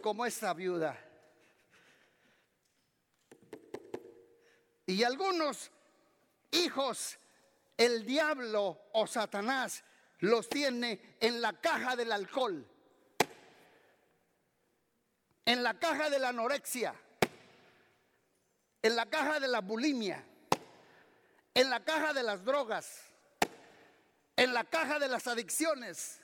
como 0.00 0.26
esta 0.26 0.52
viuda. 0.54 0.98
Y 4.86 5.04
algunos 5.04 5.70
hijos, 6.50 7.18
el 7.76 8.04
diablo 8.04 8.88
o 8.92 9.06
Satanás 9.06 9.84
los 10.18 10.48
tiene 10.48 11.16
en 11.20 11.40
la 11.40 11.52
caja 11.60 11.96
del 11.96 12.12
alcohol, 12.12 12.66
en 15.44 15.62
la 15.62 15.78
caja 15.78 16.10
de 16.10 16.18
la 16.18 16.30
anorexia, 16.30 16.94
en 18.82 18.96
la 18.96 19.06
caja 19.06 19.40
de 19.40 19.48
la 19.48 19.60
bulimia, 19.60 20.24
en 21.54 21.70
la 21.70 21.84
caja 21.84 22.12
de 22.12 22.22
las 22.22 22.44
drogas, 22.44 23.02
en 24.36 24.54
la 24.54 24.64
caja 24.64 24.98
de 24.98 25.08
las 25.08 25.26
adicciones, 25.26 26.20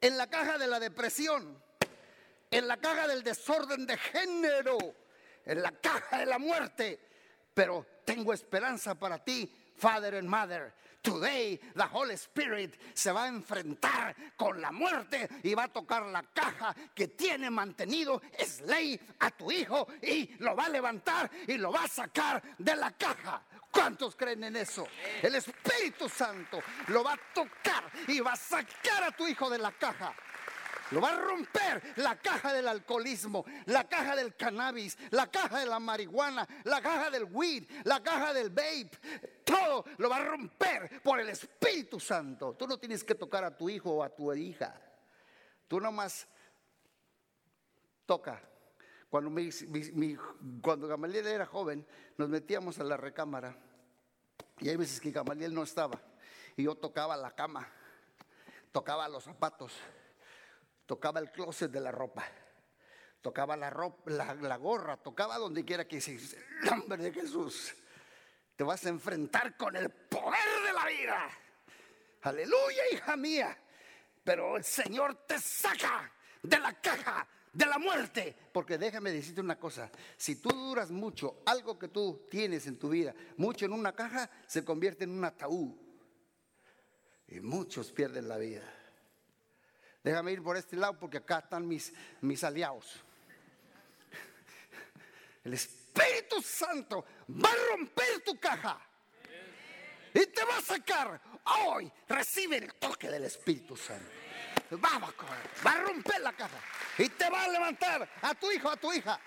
en 0.00 0.16
la 0.16 0.28
caja 0.28 0.58
de 0.58 0.66
la 0.66 0.80
depresión, 0.80 1.62
en 2.50 2.66
la 2.66 2.76
caja 2.76 3.06
del 3.06 3.22
desorden 3.22 3.86
de 3.86 3.96
género, 3.96 4.78
en 5.44 5.62
la 5.62 5.70
caja 5.72 6.18
de 6.18 6.26
la 6.26 6.38
muerte. 6.38 6.98
Pero 7.54 7.86
tengo 8.04 8.32
esperanza 8.32 8.94
para 8.94 9.18
ti, 9.22 9.50
Father 9.76 10.16
and 10.16 10.28
Mother. 10.28 10.74
Today 11.02 11.58
the 11.74 11.84
Holy 11.84 12.14
Spirit 12.14 12.78
se 12.92 13.10
va 13.10 13.24
a 13.24 13.28
enfrentar 13.28 14.14
con 14.36 14.60
la 14.60 14.70
muerte 14.70 15.28
y 15.42 15.54
va 15.54 15.64
a 15.64 15.68
tocar 15.68 16.04
la 16.04 16.22
caja 16.22 16.76
que 16.94 17.08
tiene 17.08 17.48
mantenido 17.48 18.20
es 18.38 18.60
ley 18.60 19.00
a 19.20 19.30
tu 19.30 19.50
hijo 19.50 19.88
y 20.02 20.36
lo 20.40 20.54
va 20.54 20.66
a 20.66 20.68
levantar 20.68 21.30
y 21.46 21.56
lo 21.56 21.72
va 21.72 21.84
a 21.84 21.88
sacar 21.88 22.42
de 22.58 22.76
la 22.76 22.90
caja. 22.90 23.42
¿Cuántos 23.70 24.14
creen 24.14 24.44
en 24.44 24.56
eso? 24.56 24.86
El 25.22 25.36
Espíritu 25.36 26.06
Santo 26.08 26.60
lo 26.88 27.02
va 27.02 27.14
a 27.14 27.20
tocar 27.32 27.84
y 28.08 28.20
va 28.20 28.32
a 28.32 28.36
sacar 28.36 29.04
a 29.04 29.12
tu 29.12 29.26
hijo 29.26 29.48
de 29.48 29.58
la 29.58 29.72
caja. 29.72 30.14
Lo 30.90 31.00
va 31.00 31.10
a 31.10 31.20
romper 31.20 31.94
la 31.96 32.18
caja 32.18 32.52
del 32.52 32.66
alcoholismo, 32.66 33.44
la 33.66 33.88
caja 33.88 34.16
del 34.16 34.34
cannabis, 34.34 34.98
la 35.10 35.30
caja 35.30 35.60
de 35.60 35.66
la 35.66 35.78
marihuana, 35.78 36.46
la 36.64 36.82
caja 36.82 37.10
del 37.10 37.24
weed, 37.30 37.64
la 37.84 38.02
caja 38.02 38.34
del 38.34 38.50
vape. 38.50 38.90
Todo 39.44 39.84
lo 39.98 40.10
va 40.10 40.16
a 40.16 40.24
romper 40.24 41.00
por 41.02 41.20
el 41.20 41.28
Espíritu 41.28 42.00
Santo. 42.00 42.54
Tú 42.54 42.66
no 42.66 42.78
tienes 42.78 43.04
que 43.04 43.14
tocar 43.14 43.44
a 43.44 43.56
tu 43.56 43.68
hijo 43.70 43.90
o 43.90 44.02
a 44.02 44.08
tu 44.08 44.32
hija. 44.34 44.80
Tú 45.68 45.80
nomás 45.80 46.26
toca. 48.04 48.42
Cuando, 49.08 49.30
cuando 50.62 50.88
Gamaliel 50.88 51.26
era 51.26 51.46
joven, 51.46 51.86
nos 52.16 52.28
metíamos 52.28 52.78
a 52.80 52.84
la 52.84 52.96
recámara. 52.96 53.56
Y 54.58 54.68
hay 54.68 54.76
veces 54.76 55.00
que 55.00 55.12
Gamaliel 55.12 55.54
no 55.54 55.62
estaba. 55.62 56.00
Y 56.56 56.64
yo 56.64 56.74
tocaba 56.74 57.16
la 57.16 57.30
cama, 57.30 57.68
tocaba 58.72 59.08
los 59.08 59.24
zapatos 59.24 59.72
tocaba 60.90 61.20
el 61.20 61.30
closet 61.30 61.70
de 61.70 61.78
la 61.78 61.92
ropa, 61.92 62.26
tocaba 63.22 63.56
la, 63.56 63.70
ropa, 63.70 64.10
la, 64.10 64.56
gorra, 64.56 64.96
tocaba 64.96 65.38
donde 65.38 65.64
quiera 65.64 65.86
que 65.86 66.00
se 66.00 66.16
el 66.16 66.20
nombre 66.64 67.00
de 67.00 67.12
Jesús. 67.12 67.76
Te 68.56 68.64
vas 68.64 68.84
a 68.86 68.88
enfrentar 68.88 69.56
con 69.56 69.76
el 69.76 69.88
poder 69.88 70.64
de 70.66 70.72
la 70.72 70.86
vida. 70.86 71.30
Aleluya, 72.22 72.82
hija 72.90 73.16
mía. 73.16 73.56
Pero 74.24 74.56
el 74.56 74.64
Señor 74.64 75.14
te 75.28 75.38
saca 75.38 76.12
de 76.42 76.58
la 76.58 76.72
caja 76.80 77.24
de 77.52 77.66
la 77.66 77.78
muerte. 77.78 78.34
Porque 78.52 78.76
déjame 78.76 79.12
decirte 79.12 79.40
una 79.40 79.60
cosa, 79.60 79.92
si 80.16 80.42
tú 80.42 80.48
duras 80.48 80.90
mucho, 80.90 81.44
algo 81.46 81.78
que 81.78 81.86
tú 81.86 82.26
tienes 82.28 82.66
en 82.66 82.80
tu 82.80 82.88
vida, 82.88 83.14
mucho 83.36 83.64
en 83.64 83.74
una 83.74 83.94
caja, 83.94 84.28
se 84.44 84.64
convierte 84.64 85.04
en 85.04 85.10
un 85.10 85.24
ataúd. 85.24 85.72
Y 87.28 87.38
muchos 87.38 87.92
pierden 87.92 88.26
la 88.26 88.38
vida. 88.38 88.79
Déjame 90.02 90.32
ir 90.32 90.42
por 90.42 90.56
este 90.56 90.76
lado 90.76 90.98
porque 90.98 91.18
acá 91.18 91.40
están 91.40 91.66
mis, 91.66 91.92
mis 92.20 92.42
aliados. 92.42 93.00
El 95.44 95.54
Espíritu 95.54 96.40
Santo 96.42 97.04
va 97.28 97.50
a 97.50 97.76
romper 97.76 98.22
tu 98.24 98.38
caja. 98.38 98.80
Y 100.12 100.26
te 100.26 100.44
va 100.44 100.56
a 100.56 100.62
sacar. 100.62 101.20
Hoy 101.66 101.90
recibe 102.08 102.56
el 102.56 102.74
toque 102.74 103.08
del 103.08 103.24
Espíritu 103.24 103.76
Santo. 103.76 104.10
Vamos, 104.72 105.14
va 105.64 105.72
a 105.72 105.80
romper 105.82 106.20
la 106.20 106.32
caja. 106.32 106.58
Y 106.98 107.08
te 107.10 107.28
va 107.28 107.44
a 107.44 107.48
levantar 107.48 108.08
a 108.22 108.34
tu 108.34 108.50
hijo, 108.50 108.70
a 108.70 108.76
tu 108.76 108.92
hija. 108.92 109.20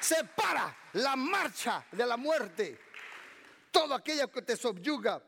Separa 0.00 0.74
la 0.94 1.16
marcha 1.16 1.84
de 1.90 2.06
la 2.06 2.16
muerte. 2.16 2.78
Todo 3.70 3.94
aquello 3.94 4.30
que 4.30 4.42
te 4.42 4.56
subyuga 4.56 5.22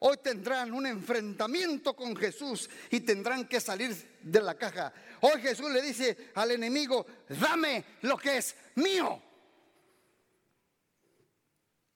hoy 0.00 0.16
tendrán 0.18 0.72
un 0.72 0.86
enfrentamiento 0.86 1.94
con 1.94 2.16
Jesús 2.16 2.68
y 2.90 3.00
tendrán 3.00 3.46
que 3.46 3.60
salir 3.60 3.94
de 4.22 4.40
la 4.40 4.56
caja. 4.56 4.92
Hoy 5.20 5.40
Jesús 5.40 5.70
le 5.70 5.82
dice 5.82 6.30
al 6.34 6.50
enemigo, 6.52 7.06
dame 7.28 7.84
lo 8.02 8.16
que 8.16 8.38
es 8.38 8.56
mío. 8.76 9.22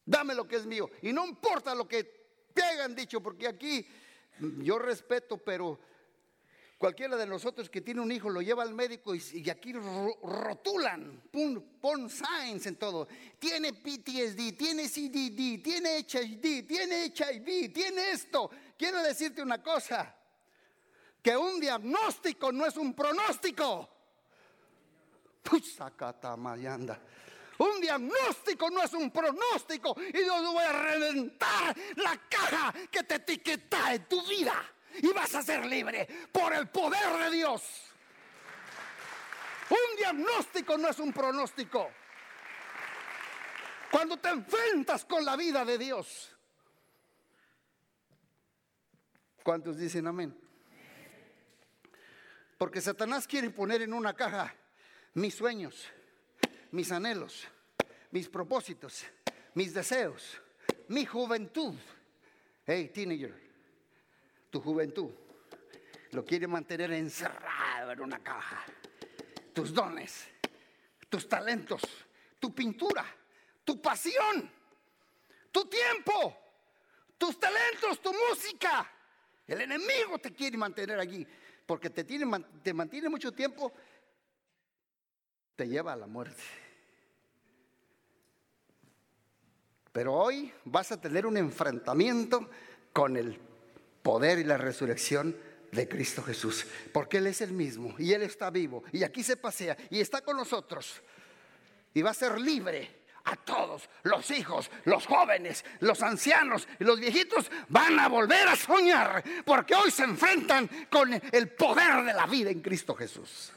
Dame 0.04 0.34
lo 0.34 0.46
que 0.46 0.56
es 0.56 0.66
mío. 0.66 0.90
Y 1.02 1.12
no 1.12 1.26
importa 1.26 1.74
lo 1.74 1.86
que 1.86 2.48
te 2.52 2.62
hayan 2.62 2.94
dicho, 2.94 3.22
porque 3.22 3.46
aquí 3.46 3.86
yo 4.58 4.78
respeto, 4.78 5.38
pero 5.38 5.78
Cualquiera 6.82 7.16
de 7.16 7.26
nosotros 7.26 7.70
que 7.70 7.80
tiene 7.80 8.00
un 8.00 8.10
hijo 8.10 8.28
lo 8.28 8.42
lleva 8.42 8.64
al 8.64 8.74
médico 8.74 9.14
y, 9.14 9.48
aquí 9.48 9.72
rotulan, 9.72 11.22
pon, 11.30 12.10
signs 12.10 12.66
en 12.66 12.74
todo. 12.74 13.06
Tiene 13.38 13.72
PTSD, 13.72 14.56
tiene 14.58 14.88
CDD, 14.88 15.62
tiene 15.62 16.02
tiene 16.02 17.04
HIV, 17.04 17.72
tiene 17.72 18.10
esto. 18.10 18.50
Quiero 18.76 19.00
decirte 19.00 19.40
una 19.40 19.62
cosa, 19.62 20.12
que 21.22 21.36
un 21.36 21.60
diagnóstico 21.60 22.50
no 22.50 22.66
es 22.66 22.76
un 22.76 22.92
pronóstico. 22.94 23.88
Un 27.58 27.80
diagnóstico 27.80 28.70
no 28.70 28.82
es 28.82 28.92
un 28.92 29.08
pronóstico 29.12 29.94
y 30.00 30.18
Dios 30.18 30.52
voy 30.52 30.64
a 30.64 30.72
reventar 30.72 31.76
la 31.94 32.20
caja 32.28 32.74
que 32.90 33.04
te 33.04 33.14
etiqueta 33.14 33.94
en 33.94 34.08
tu 34.08 34.20
vida 34.26 34.60
y 35.00 35.12
vas 35.12 35.34
a 35.34 35.42
ser 35.42 35.64
libre 35.66 36.06
por 36.30 36.52
el 36.52 36.68
poder 36.68 37.24
de 37.24 37.30
Dios. 37.36 37.92
Un 39.70 39.96
diagnóstico 39.96 40.76
no 40.76 40.88
es 40.88 40.98
un 40.98 41.12
pronóstico. 41.12 41.90
Cuando 43.90 44.18
te 44.18 44.28
enfrentas 44.28 45.04
con 45.04 45.24
la 45.24 45.36
vida 45.36 45.64
de 45.64 45.78
Dios. 45.78 46.34
¿Cuántos 49.42 49.76
dicen 49.76 50.06
amén? 50.06 50.38
Porque 52.58 52.80
Satanás 52.80 53.26
quiere 53.26 53.50
poner 53.50 53.82
en 53.82 53.92
una 53.92 54.14
caja 54.14 54.54
mis 55.14 55.34
sueños, 55.34 55.88
mis 56.70 56.92
anhelos, 56.92 57.46
mis 58.10 58.28
propósitos, 58.28 59.04
mis 59.54 59.74
deseos, 59.74 60.40
mi 60.88 61.04
juventud. 61.04 61.74
Hey, 62.64 62.90
teenager, 62.94 63.34
tu 64.52 64.60
juventud. 64.60 65.10
Lo 66.10 66.24
quiere 66.26 66.46
mantener 66.46 66.92
encerrado 66.92 67.90
en 67.90 68.00
una 68.00 68.22
caja. 68.22 68.62
Tus 69.54 69.72
dones, 69.72 70.28
tus 71.08 71.26
talentos, 71.26 71.80
tu 72.38 72.54
pintura, 72.54 73.04
tu 73.64 73.80
pasión, 73.80 74.50
tu 75.50 75.64
tiempo, 75.64 76.36
tus 77.16 77.40
talentos, 77.40 78.00
tu 78.02 78.12
música. 78.12 78.90
El 79.46 79.62
enemigo 79.62 80.18
te 80.18 80.32
quiere 80.32 80.58
mantener 80.58 80.98
allí 80.98 81.26
porque 81.64 81.88
te, 81.88 82.04
tiene, 82.04 82.26
te 82.62 82.74
mantiene 82.74 83.08
mucho 83.08 83.32
tiempo, 83.32 83.72
te 85.56 85.66
lleva 85.66 85.94
a 85.94 85.96
la 85.96 86.06
muerte. 86.06 86.42
Pero 89.92 90.12
hoy 90.12 90.52
vas 90.64 90.92
a 90.92 91.00
tener 91.00 91.24
un 91.24 91.38
enfrentamiento 91.38 92.50
con 92.92 93.16
el 93.16 93.51
poder 94.02 94.38
y 94.38 94.44
la 94.44 94.56
resurrección 94.56 95.36
de 95.70 95.88
Cristo 95.88 96.22
Jesús, 96.22 96.66
porque 96.92 97.18
Él 97.18 97.26
es 97.26 97.40
el 97.40 97.52
mismo 97.52 97.94
y 97.98 98.12
Él 98.12 98.22
está 98.22 98.50
vivo 98.50 98.84
y 98.92 99.02
aquí 99.02 99.22
se 99.22 99.36
pasea 99.36 99.76
y 99.90 100.00
está 100.00 100.20
con 100.20 100.36
nosotros 100.36 101.02
y 101.94 102.02
va 102.02 102.10
a 102.10 102.14
ser 102.14 102.40
libre. 102.40 103.02
A 103.24 103.36
todos, 103.36 103.88
los 104.02 104.28
hijos, 104.32 104.68
los 104.84 105.06
jóvenes, 105.06 105.64
los 105.78 106.02
ancianos 106.02 106.66
y 106.80 106.82
los 106.82 106.98
viejitos 106.98 107.48
van 107.68 107.96
a 108.00 108.08
volver 108.08 108.48
a 108.48 108.56
soñar 108.56 109.22
porque 109.44 109.76
hoy 109.76 109.92
se 109.92 110.02
enfrentan 110.02 110.68
con 110.90 111.12
el 111.30 111.48
poder 111.50 112.04
de 112.04 112.14
la 112.14 112.26
vida 112.26 112.50
en 112.50 112.60
Cristo 112.60 112.96
Jesús. 112.96 113.52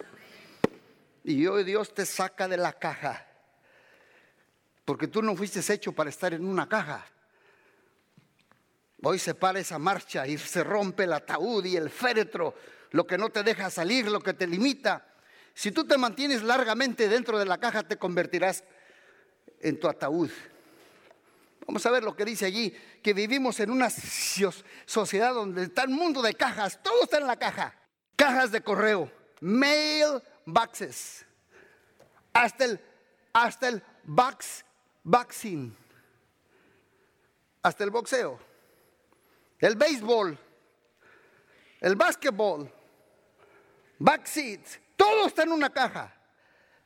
Y 1.23 1.47
hoy 1.47 1.63
Dios 1.63 1.95
te 1.95 2.05
saca 2.05 2.47
de 2.47 2.58
la 2.58 2.73
caja 2.73 3.25
porque 4.86 5.08
tú 5.08 5.23
no 5.23 5.36
fuiste 5.36 5.62
hecho 5.73 5.91
para 5.91 6.12
estar 6.12 6.34
en 6.34 6.45
una 6.45 6.69
caja. 6.69 7.03
Hoy 9.03 9.19
se 9.19 9.36
para 9.36 9.60
esa 9.60 9.77
marcha 9.77 10.25
y 10.27 10.38
se 10.38 10.63
rompe 10.63 11.03
el 11.03 11.13
ataúd 11.13 11.65
y 11.65 11.75
el 11.75 11.89
féretro, 11.89 12.55
lo 12.91 13.05
que 13.05 13.17
no 13.17 13.29
te 13.29 13.43
deja 13.43 13.69
salir, 13.69 14.08
lo 14.08 14.21
que 14.21 14.34
te 14.34 14.47
limita. 14.47 15.05
Si 15.53 15.71
tú 15.71 15.86
te 15.86 15.97
mantienes 15.97 16.43
largamente 16.43 17.08
dentro 17.08 17.38
de 17.38 17.45
la 17.45 17.58
caja, 17.58 17.84
te 17.84 17.97
convertirás 17.97 18.63
en 19.60 19.79
tu 19.79 19.88
ataúd. 19.88 20.29
Vamos 21.67 21.86
a 21.86 21.91
ver 21.91 22.03
lo 22.03 22.15
que 22.15 22.25
dice 22.25 22.45
allí, 22.45 22.75
que 23.01 23.13
vivimos 23.13 23.60
en 23.60 23.71
una 23.71 23.89
sociedad 24.86 25.34
donde 25.34 25.63
está 25.63 25.84
el 25.84 25.89
mundo 25.89 26.21
de 26.21 26.34
cajas, 26.34 26.79
todo 26.84 27.03
está 27.03 27.17
en 27.17 27.27
la 27.27 27.38
caja. 27.38 27.73
Cajas 28.15 28.51
de 28.51 28.62
correo, 28.62 29.12
mail 29.41 30.21
boxes, 30.45 31.25
hasta 32.31 32.65
el, 32.65 32.79
hasta 33.34 33.67
el 33.67 33.84
box, 34.03 34.63
boxing, 35.03 35.75
hasta 37.62 37.84
el 37.84 37.89
boxeo, 37.89 38.39
el 39.60 39.76
béisbol, 39.76 40.38
el 41.82 41.96
básquetbol, 41.96 42.72
backseat, 44.00 44.62
todo 44.96 45.28
está 45.28 45.44
en 45.44 45.52
una 45.52 45.70
caja. 45.70 46.12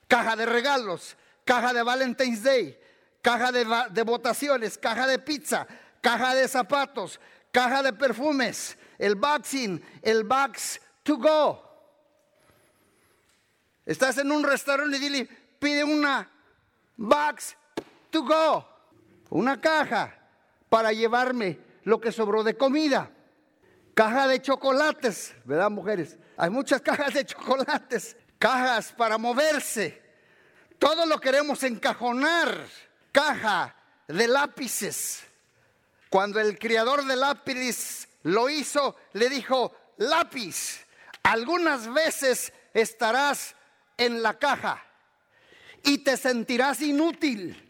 Caja 0.08 0.36
de 0.36 0.46
regalos, 0.46 1.16
caja 1.46 1.72
de 1.72 1.84
Valentine's 1.84 2.42
Day, 2.42 2.80
caja 3.22 3.52
de, 3.52 4.04
votaciones, 4.04 4.78
caja 4.78 5.06
de 5.06 5.20
pizza, 5.20 5.68
caja 6.02 6.34
de 6.34 6.48
zapatos, 6.48 7.20
caja 7.52 7.84
de 7.84 7.94
perfumes, 7.94 8.78
el 8.98 9.16
boxing, 9.16 9.84
el 10.02 10.24
box 10.24 10.82
to 11.04 11.18
go. 11.18 11.64
Estás 13.86 14.18
en 14.18 14.32
un 14.32 14.44
restaurante 14.44 14.98
y 14.98 15.00
dile, 15.00 15.30
pide 15.60 15.84
una 15.84 16.30
box 16.98 17.56
to 18.10 18.24
go, 18.24 18.68
una 19.30 19.62
caja 19.62 20.16
para 20.70 20.92
llevarme 20.92 21.69
lo 21.90 22.00
que 22.00 22.12
sobró 22.12 22.44
de 22.44 22.56
comida. 22.56 23.12
Caja 23.96 24.28
de 24.28 24.40
chocolates, 24.42 25.36
¿verdad, 25.44 25.72
mujeres? 25.72 26.18
Hay 26.38 26.52
muchas 26.52 26.82
cajas 26.82 27.14
de 27.16 27.26
chocolates, 27.26 28.16
cajas 28.38 28.94
para 28.94 29.18
moverse. 29.18 30.00
Todo 30.78 31.08
lo 31.08 31.20
queremos 31.20 31.64
encajonar 31.64 32.56
caja 33.12 33.76
de 34.08 34.28
lápices. 34.28 35.24
Cuando 36.12 36.40
el 36.40 36.60
criador 36.60 37.06
de 37.06 37.16
lápiz 37.16 38.08
lo 38.24 38.50
hizo, 38.50 38.96
le 39.14 39.28
dijo, 39.28 39.76
lápiz, 39.98 40.86
algunas 41.24 41.92
veces 41.92 42.54
estarás 42.72 43.56
en 43.98 44.22
la 44.22 44.38
caja 44.38 44.84
y 45.84 45.98
te 45.98 46.18
sentirás 46.18 46.82
inútil 46.82 47.66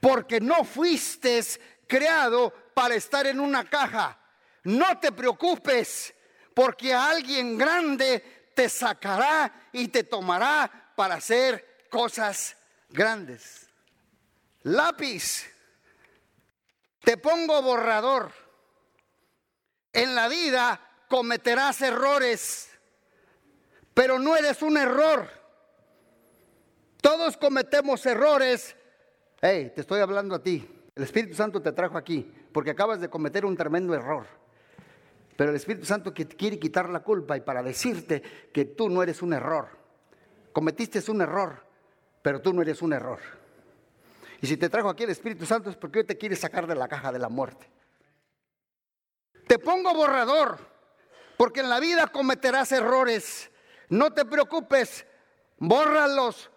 porque 0.00 0.40
no 0.40 0.64
fuiste 0.64 1.40
creado 1.86 2.54
para 2.74 2.94
estar 2.94 3.26
en 3.26 3.40
una 3.40 3.68
caja. 3.68 4.18
No 4.64 4.98
te 4.98 5.12
preocupes 5.12 6.14
porque 6.54 6.92
alguien 6.92 7.56
grande 7.56 8.52
te 8.54 8.68
sacará 8.68 9.68
y 9.72 9.88
te 9.88 10.04
tomará 10.04 10.92
para 10.94 11.14
hacer 11.14 11.86
cosas 11.88 12.56
grandes. 12.88 13.68
Lápiz, 14.62 15.46
te 17.02 17.16
pongo 17.16 17.62
borrador. 17.62 18.32
En 19.92 20.14
la 20.14 20.28
vida 20.28 20.80
cometerás 21.08 21.80
errores, 21.82 22.70
pero 23.94 24.18
no 24.18 24.36
eres 24.36 24.62
un 24.62 24.76
error. 24.76 25.28
Todos 27.00 27.36
cometemos 27.36 28.04
errores. 28.06 28.76
Hey, 29.40 29.72
te 29.74 29.80
estoy 29.80 30.00
hablando 30.00 30.34
a 30.34 30.42
ti. 30.42 30.68
El 30.94 31.02
Espíritu 31.02 31.34
Santo 31.34 31.62
te 31.62 31.72
trajo 31.72 31.96
aquí 31.96 32.30
porque 32.52 32.70
acabas 32.70 33.00
de 33.00 33.08
cometer 33.08 33.44
un 33.44 33.56
tremendo 33.56 33.94
error. 33.94 34.26
Pero 35.36 35.50
el 35.50 35.56
Espíritu 35.56 35.86
Santo 35.86 36.12
quiere 36.12 36.58
quitar 36.58 36.88
la 36.90 37.00
culpa 37.00 37.36
y 37.36 37.40
para 37.40 37.62
decirte 37.62 38.22
que 38.52 38.64
tú 38.66 38.88
no 38.88 39.02
eres 39.02 39.22
un 39.22 39.32
error. 39.32 39.68
Cometiste 40.52 41.10
un 41.10 41.22
error, 41.22 41.64
pero 42.22 42.42
tú 42.42 42.52
no 42.52 42.62
eres 42.62 42.82
un 42.82 42.92
error. 42.92 43.20
Y 44.42 44.46
si 44.46 44.56
te 44.56 44.68
trajo 44.68 44.88
aquí 44.88 45.04
el 45.04 45.10
Espíritu 45.10 45.46
Santo 45.46 45.70
es 45.70 45.76
porque 45.76 46.00
hoy 46.00 46.04
te 46.04 46.18
quiere 46.18 46.36
sacar 46.36 46.66
de 46.66 46.74
la 46.74 46.88
caja 46.88 47.12
de 47.12 47.18
la 47.18 47.28
muerte. 47.28 47.66
Te 49.46 49.58
pongo 49.58 49.94
borrador, 49.94 50.58
porque 51.36 51.60
en 51.60 51.68
la 51.68 51.80
vida 51.80 52.06
cometerás 52.08 52.72
errores. 52.72 53.50
No 53.88 54.12
te 54.12 54.24
preocupes, 54.24 55.06
bórralos 55.58 56.50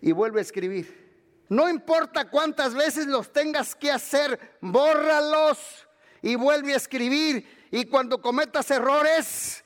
y 0.00 0.12
vuelve 0.12 0.40
a 0.40 0.42
escribir. 0.42 1.07
No 1.48 1.68
importa 1.68 2.28
cuántas 2.30 2.74
veces 2.74 3.06
los 3.06 3.32
tengas 3.32 3.74
que 3.74 3.90
hacer, 3.90 4.58
bórralos 4.60 5.86
y 6.22 6.34
vuelve 6.34 6.74
a 6.74 6.76
escribir. 6.76 7.68
Y 7.70 7.86
cuando 7.86 8.20
cometas 8.20 8.70
errores, 8.70 9.64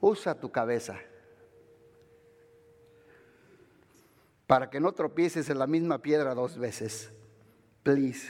usa 0.00 0.34
tu 0.38 0.50
cabeza. 0.50 0.98
para 4.52 4.68
que 4.68 4.80
no 4.80 4.92
tropieces 4.92 5.48
en 5.48 5.58
la 5.58 5.66
misma 5.66 6.02
piedra 6.02 6.34
dos 6.34 6.58
veces. 6.58 7.08
Please. 7.82 8.28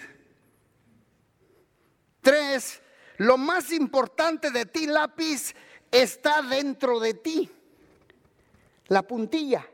Tres, 2.20 2.80
lo 3.16 3.36
más 3.36 3.72
importante 3.72 4.52
de 4.52 4.64
ti, 4.66 4.86
lápiz, 4.86 5.52
está 5.90 6.40
dentro 6.42 7.00
de 7.00 7.14
ti. 7.14 7.50
La 8.86 9.02
puntilla. 9.02 9.68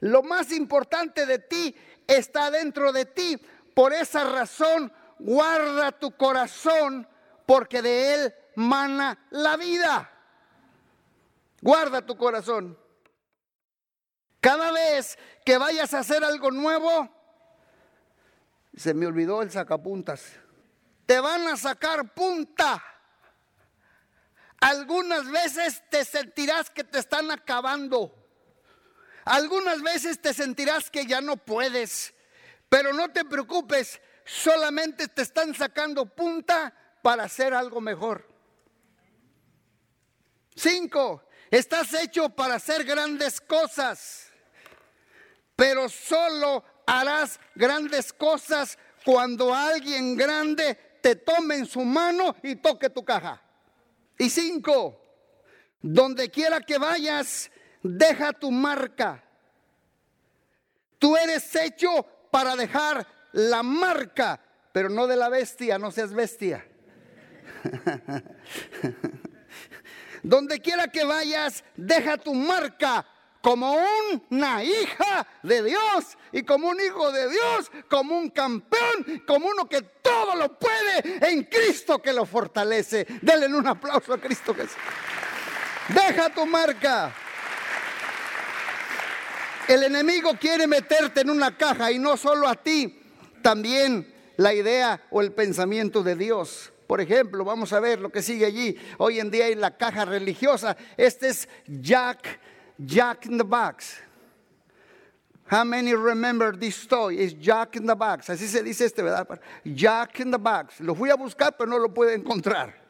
Lo 0.00 0.22
más 0.22 0.52
importante 0.52 1.26
de 1.26 1.38
ti 1.38 1.74
está 2.06 2.50
dentro 2.50 2.92
de 2.92 3.04
ti. 3.04 3.36
Por 3.74 3.92
esa 3.92 4.24
razón, 4.24 4.92
guarda 5.18 5.92
tu 5.92 6.16
corazón, 6.16 7.08
porque 7.46 7.82
de 7.82 8.14
él 8.14 8.34
mana 8.54 9.26
la 9.30 9.56
vida. 9.56 10.10
Guarda 11.60 12.04
tu 12.04 12.16
corazón. 12.16 12.78
Cada 14.40 14.70
vez 14.70 15.18
que 15.44 15.58
vayas 15.58 15.92
a 15.94 16.00
hacer 16.00 16.22
algo 16.22 16.50
nuevo, 16.50 17.08
se 18.76 18.94
me 18.94 19.06
olvidó 19.06 19.42
el 19.42 19.50
sacapuntas. 19.50 20.32
Te 21.06 21.18
van 21.18 21.48
a 21.48 21.56
sacar 21.56 22.14
punta. 22.14 22.82
Algunas 24.60 25.28
veces 25.30 25.82
te 25.90 26.04
sentirás 26.04 26.70
que 26.70 26.84
te 26.84 26.98
están 26.98 27.30
acabando. 27.30 28.17
Algunas 29.28 29.82
veces 29.82 30.20
te 30.20 30.34
sentirás 30.34 30.90
que 30.90 31.06
ya 31.06 31.20
no 31.20 31.36
puedes. 31.36 32.14
Pero 32.68 32.92
no 32.92 33.10
te 33.10 33.24
preocupes, 33.24 34.00
solamente 34.24 35.08
te 35.08 35.22
están 35.22 35.54
sacando 35.54 36.06
punta 36.06 36.74
para 37.02 37.24
hacer 37.24 37.54
algo 37.54 37.80
mejor. 37.80 38.28
Cinco, 40.54 41.24
estás 41.50 41.94
hecho 41.94 42.28
para 42.30 42.56
hacer 42.56 42.84
grandes 42.84 43.40
cosas 43.40 44.28
pero 45.58 45.88
solo 45.88 46.62
harás 46.86 47.40
grandes 47.56 48.12
cosas 48.12 48.78
cuando 49.04 49.52
alguien 49.52 50.16
grande 50.16 50.78
te 51.02 51.16
tome 51.16 51.56
en 51.56 51.66
su 51.66 51.80
mano 51.80 52.36
y 52.44 52.54
toque 52.54 52.88
tu 52.90 53.04
caja. 53.04 53.42
Y 54.16 54.30
cinco, 54.30 55.02
donde 55.82 56.30
quiera 56.30 56.60
que 56.60 56.78
vayas, 56.78 57.50
deja 57.82 58.32
tu 58.32 58.50
marca. 58.50 59.22
Tú 60.98 61.16
eres 61.16 61.54
hecho 61.54 62.04
para 62.30 62.56
dejar 62.56 63.06
la 63.32 63.62
marca, 63.62 64.40
pero 64.72 64.88
no 64.88 65.06
de 65.06 65.16
la 65.16 65.28
bestia, 65.28 65.78
no 65.78 65.90
seas 65.90 66.12
bestia. 66.12 66.66
donde 70.22 70.60
quiera 70.60 70.88
que 70.88 71.04
vayas, 71.04 71.64
deja 71.76 72.16
tu 72.16 72.34
marca 72.34 73.06
como 73.40 73.78
una 74.30 74.64
hija 74.64 75.26
de 75.42 75.62
Dios 75.62 76.18
y 76.32 76.42
como 76.42 76.68
un 76.68 76.80
hijo 76.80 77.12
de 77.12 77.30
Dios, 77.30 77.70
como 77.88 78.18
un 78.18 78.30
campeón, 78.30 79.22
como 79.26 79.48
uno 79.48 79.68
que 79.68 79.82
todo 79.82 80.34
lo 80.34 80.58
puede 80.58 81.30
en 81.30 81.44
Cristo 81.44 82.02
que 82.02 82.12
lo 82.12 82.26
fortalece. 82.26 83.06
Denle 83.22 83.46
un 83.46 83.66
aplauso 83.66 84.12
a 84.12 84.18
Cristo 84.18 84.54
Jesús. 84.54 84.76
Deja 85.88 86.30
tu 86.30 86.44
marca. 86.46 87.14
El 89.68 89.82
enemigo 89.84 90.32
quiere 90.40 90.66
meterte 90.66 91.20
en 91.20 91.30
una 91.30 91.56
caja 91.56 91.92
y 91.92 91.98
no 91.98 92.16
solo 92.16 92.48
a 92.48 92.54
ti, 92.56 93.00
también 93.42 94.12
la 94.36 94.54
idea 94.54 95.00
o 95.10 95.20
el 95.20 95.32
pensamiento 95.32 96.02
de 96.02 96.16
Dios. 96.16 96.72
Por 96.86 97.00
ejemplo, 97.00 97.44
vamos 97.44 97.72
a 97.72 97.80
ver 97.80 98.00
lo 98.00 98.10
que 98.10 98.22
sigue 98.22 98.46
allí. 98.46 98.76
Hoy 98.96 99.20
en 99.20 99.30
día 99.30 99.44
hay 99.44 99.54
la 99.54 99.76
caja 99.76 100.06
religiosa. 100.06 100.76
Este 100.96 101.28
es 101.28 101.48
Jack 101.66 102.40
Jack 102.78 103.26
in 103.26 103.36
the 103.36 103.44
Box. 103.44 104.00
How 105.50 105.64
many 105.64 105.94
remember 105.94 106.56
this 106.56 106.86
toy? 106.86 107.20
Es 107.20 107.34
Jack 107.34 107.76
in 107.76 107.86
the 107.86 107.94
Box. 107.94 108.30
Así 108.30 108.46
se 108.46 108.62
dice 108.62 108.84
este, 108.84 109.02
¿verdad? 109.02 109.40
Jack 109.64 110.20
in 110.20 110.30
the 110.30 110.38
Box. 110.38 110.80
Lo 110.80 110.94
fui 110.94 111.10
a 111.10 111.16
buscar, 111.16 111.56
pero 111.56 111.68
no 111.68 111.78
lo 111.78 111.92
pude 111.92 112.14
encontrar. 112.14 112.87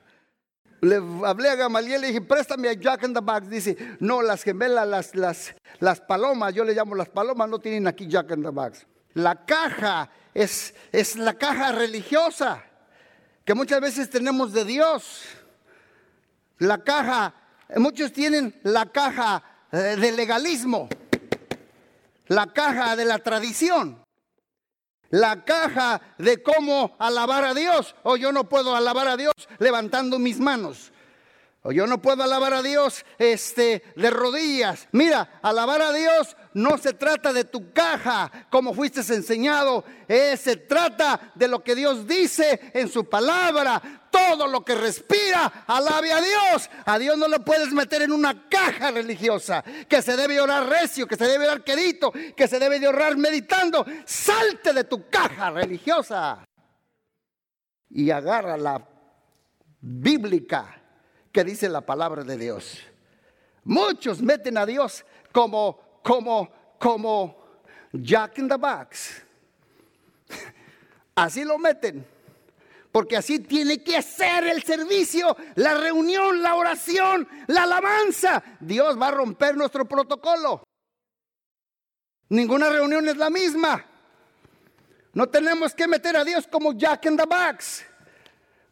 Le 0.80 0.96
hablé 1.24 1.48
a 1.48 1.56
Gamaliel 1.56 1.98
y 1.98 2.00
le 2.00 2.06
dije, 2.08 2.20
préstame 2.20 2.68
a 2.68 2.72
Jack 2.72 3.02
in 3.04 3.14
the 3.14 3.20
Box. 3.20 3.48
Dice, 3.48 3.76
no, 4.00 4.22
las 4.22 4.42
gemelas, 4.42 4.86
las, 4.86 5.14
las, 5.14 5.54
las 5.80 6.00
palomas, 6.00 6.54
yo 6.54 6.64
le 6.64 6.74
llamo 6.74 6.94
las 6.94 7.08
palomas, 7.08 7.48
no 7.48 7.58
tienen 7.58 7.86
aquí 7.86 8.06
Jack 8.06 8.30
in 8.30 8.42
the 8.42 8.50
Box. 8.50 8.86
la 9.14 9.44
caja 9.44 10.10
es, 10.34 10.74
es 10.92 11.16
la 11.16 11.34
caja 11.34 11.72
religiosa 11.72 12.62
que 13.44 13.54
muchas 13.54 13.80
veces 13.80 14.10
tenemos 14.10 14.52
de 14.52 14.64
Dios. 14.64 15.22
La 16.58 16.78
caja, 16.78 17.34
muchos 17.76 18.12
tienen 18.12 18.54
la 18.62 18.86
caja 18.86 19.42
eh, 19.72 19.96
del 19.98 20.16
legalismo, 20.16 20.88
la 22.26 22.46
caja 22.52 22.94
de 22.96 23.04
la 23.04 23.18
tradición, 23.18 24.04
la 25.10 25.44
caja 25.44 26.00
de 26.18 26.42
cómo 26.42 26.96
alabar 26.98 27.44
a 27.44 27.54
Dios. 27.54 27.94
O 28.02 28.16
yo 28.16 28.32
no 28.32 28.48
puedo 28.48 28.74
alabar 28.74 29.08
a 29.08 29.16
Dios 29.16 29.34
levantando 29.58 30.18
mis 30.18 30.38
manos. 30.40 30.92
Yo 31.72 31.86
no 31.86 32.00
puedo 32.00 32.22
alabar 32.22 32.54
a 32.54 32.62
Dios 32.62 33.04
este, 33.18 33.82
de 33.96 34.10
rodillas. 34.10 34.88
Mira, 34.92 35.40
alabar 35.42 35.82
a 35.82 35.92
Dios 35.92 36.36
no 36.54 36.78
se 36.78 36.92
trata 36.92 37.32
de 37.32 37.44
tu 37.44 37.72
caja, 37.72 38.30
como 38.50 38.74
fuiste 38.74 39.00
enseñado. 39.00 39.84
Eh, 40.06 40.36
se 40.36 40.56
trata 40.56 41.32
de 41.34 41.48
lo 41.48 41.62
que 41.62 41.74
Dios 41.74 42.06
dice 42.06 42.70
en 42.74 42.88
su 42.88 43.08
palabra. 43.08 44.08
Todo 44.10 44.46
lo 44.46 44.64
que 44.64 44.74
respira, 44.74 45.64
alabe 45.66 46.12
a 46.12 46.20
Dios. 46.20 46.70
A 46.86 46.98
Dios 46.98 47.18
no 47.18 47.28
lo 47.28 47.44
puedes 47.44 47.72
meter 47.72 48.02
en 48.02 48.12
una 48.12 48.48
caja 48.48 48.90
religiosa. 48.90 49.62
Que 49.88 50.00
se 50.02 50.16
debe 50.16 50.40
orar 50.40 50.68
recio, 50.68 51.06
que 51.06 51.16
se 51.16 51.26
debe 51.26 51.44
orar 51.44 51.62
querido, 51.62 52.12
que 52.36 52.48
se 52.48 52.58
debe 52.58 52.80
de 52.80 52.88
orar 52.88 53.16
meditando. 53.16 53.84
Salte 54.04 54.72
de 54.72 54.84
tu 54.84 55.08
caja 55.08 55.50
religiosa 55.50 56.44
y 57.90 58.10
agarra 58.10 58.56
la 58.56 58.86
bíblica 59.80 60.77
que 61.32 61.44
dice 61.44 61.68
la 61.68 61.82
palabra 61.82 62.24
de 62.24 62.36
Dios. 62.36 62.78
Muchos 63.64 64.22
meten 64.22 64.56
a 64.58 64.66
Dios 64.66 65.04
como 65.32 65.88
como, 66.08 66.48
como 66.78 67.36
Jack 67.92 68.38
in 68.38 68.48
the 68.48 68.56
Box. 68.56 69.22
Así 71.14 71.44
lo 71.44 71.58
meten. 71.58 72.06
Porque 72.90 73.18
así 73.18 73.40
tiene 73.40 73.82
que 73.84 74.00
ser 74.00 74.46
el 74.46 74.62
servicio, 74.62 75.36
la 75.56 75.74
reunión, 75.74 76.42
la 76.42 76.54
oración, 76.54 77.28
la 77.46 77.64
alabanza. 77.64 78.42
Dios 78.60 78.98
va 78.98 79.08
a 79.08 79.10
romper 79.10 79.54
nuestro 79.54 79.84
protocolo. 79.84 80.64
Ninguna 82.30 82.70
reunión 82.70 83.06
es 83.06 83.18
la 83.18 83.28
misma. 83.28 83.84
No 85.12 85.28
tenemos 85.28 85.74
que 85.74 85.86
meter 85.86 86.16
a 86.16 86.24
Dios 86.24 86.46
como 86.46 86.72
Jack 86.72 87.04
in 87.04 87.18
the 87.18 87.26
Box. 87.26 87.84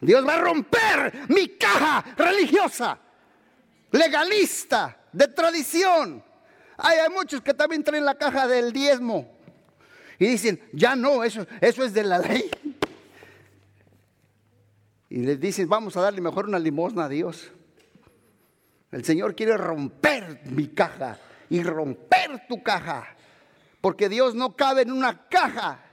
Dios 0.01 0.27
va 0.27 0.35
a 0.35 0.41
romper 0.41 1.27
mi 1.29 1.49
caja 1.57 2.05
religiosa, 2.17 2.99
legalista, 3.93 4.97
de 5.13 5.29
tradición. 5.29 6.23
Hay, 6.77 6.99
muchos 7.11 7.41
que 7.41 7.55
también 7.55 7.83
traen 7.83 8.05
la 8.05 8.17
caja 8.17 8.47
del 8.47 8.73
diezmo 8.73 9.35
y 10.19 10.27
dicen, 10.27 10.61
ya 10.73 10.95
no, 10.95 11.25
eso, 11.25 11.47
eso 11.61 11.85
es 11.85 11.95
de 11.95 12.05
la 12.05 12.19
ley. 12.19 12.51
Y 15.09 15.21
les 15.21 15.41
dicen, 15.41 15.69
vamos 15.69 15.97
a 15.97 16.03
darle 16.03 16.21
mejor 16.21 16.47
una 16.47 16.59
limosna 16.59 17.05
a 17.05 17.09
Dios. 17.09 17.51
El 18.93 19.05
Señor 19.05 19.35
quiere 19.35 19.57
romper 19.57 20.43
mi 20.45 20.69
caja 20.69 21.19
y 21.49 21.63
romper 21.63 22.47
tu 22.49 22.63
caja. 22.63 23.17
Porque 23.81 24.09
Dios 24.09 24.35
no 24.35 24.57
cabe 24.57 24.83
en 24.83 24.93
una 24.93 25.29
caja. 25.29 25.86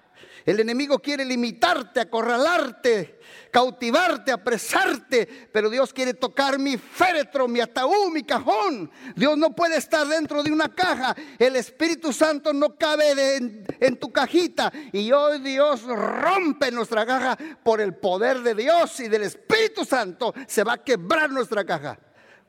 El 0.45 0.60
enemigo 0.60 0.99
quiere 0.99 1.23
limitarte, 1.23 2.01
acorralarte, 2.01 3.19
cautivarte, 3.49 4.32
apresarte, 4.32 5.49
pero 5.51 5.69
Dios 5.69 5.93
quiere 5.93 6.13
tocar 6.13 6.60
mi 6.60 6.77
féretro, 6.77 7.47
mi 7.47 7.62
ataúd, 7.62 8.12
mi 8.12 8.23
cajón. 8.23 8.91
Dios 9.15 9.38
no 9.38 9.56
puede 9.56 9.77
estar 9.77 10.06
dentro 10.06 10.43
de 10.43 10.51
una 10.51 10.73
caja. 10.73 11.15
El 11.39 11.56
Espíritu 11.56 12.12
Santo 12.12 12.51
no 12.51 12.75
cabe 12.75 13.38
en, 13.79 13.97
tu 13.97 14.12
cajita. 14.12 14.71
Y 14.91 15.12
hoy 15.13 15.39
Dios 15.39 15.84
rompe 15.84 16.71
nuestra 16.71 17.06
caja 17.06 17.38
por 17.63 17.79
el 17.79 17.95
poder 17.95 18.41
de 18.41 18.53
Dios 18.53 18.99
y 18.99 19.08
del 19.08 19.23
Espíritu 19.23 19.86
Santo. 19.86 20.34
Se 20.45 20.63
va 20.63 20.73
a 20.73 20.84
quebrar 20.84 21.29
nuestra 21.29 21.63
caja. 21.63 21.97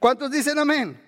¿Cuántos 0.01 0.33
dicen 0.33 0.59
amén? 0.59 1.01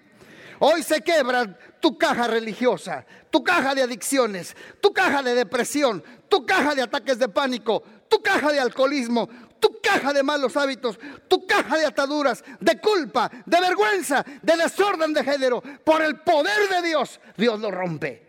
Hoy 0.59 0.83
se 0.83 1.03
quebra 1.03 1.59
tu 1.81 1.99
caja 1.99 2.27
religiosa, 2.27 3.05
tu 3.31 3.43
caja 3.45 3.75
de 3.75 3.83
adicciones, 3.83 4.57
tu 4.81 4.93
caja 4.93 5.23
de 5.23 5.35
depresión, 5.35 6.03
tu 6.29 6.45
caja 6.45 6.75
de 6.75 6.83
ataques 6.83 7.19
de 7.19 7.29
pánico, 7.29 7.83
tu 8.09 8.23
caja 8.23 8.53
de 8.53 8.61
alcoholismo, 8.61 9.29
tu 9.61 9.81
caja 9.83 10.13
de 10.13 10.23
malos 10.23 10.57
hábitos, 10.57 10.99
tu 11.29 11.47
caja 11.47 11.77
de 11.79 11.87
ataduras, 11.87 12.45
de 12.61 12.81
culpa, 12.81 13.31
de 13.45 13.61
vergüenza, 13.61 14.25
de 14.43 14.57
desorden 14.57 15.13
de 15.13 15.25
género. 15.25 15.63
Por 15.85 16.03
el 16.03 16.21
poder 16.21 16.69
de 16.69 16.89
Dios, 16.89 17.21
Dios 17.37 17.61
lo 17.61 17.71
rompe. 17.71 18.27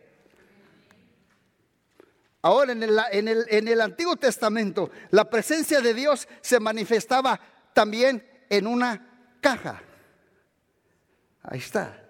Ahora 2.41 2.71
en 2.71 2.83
el, 2.83 2.97
en, 3.11 3.27
el, 3.27 3.45
en 3.49 3.67
el, 3.67 3.81
Antiguo 3.81 4.15
Testamento 4.15 4.89
la 5.09 5.29
presencia 5.29 5.81
de 5.81 5.93
Dios 5.93 6.27
se 6.41 6.59
manifestaba 6.59 7.39
también 7.73 8.25
en 8.49 8.67
una 8.67 9.35
caja. 9.41 9.81
Ahí 11.43 11.59
está. 11.59 12.06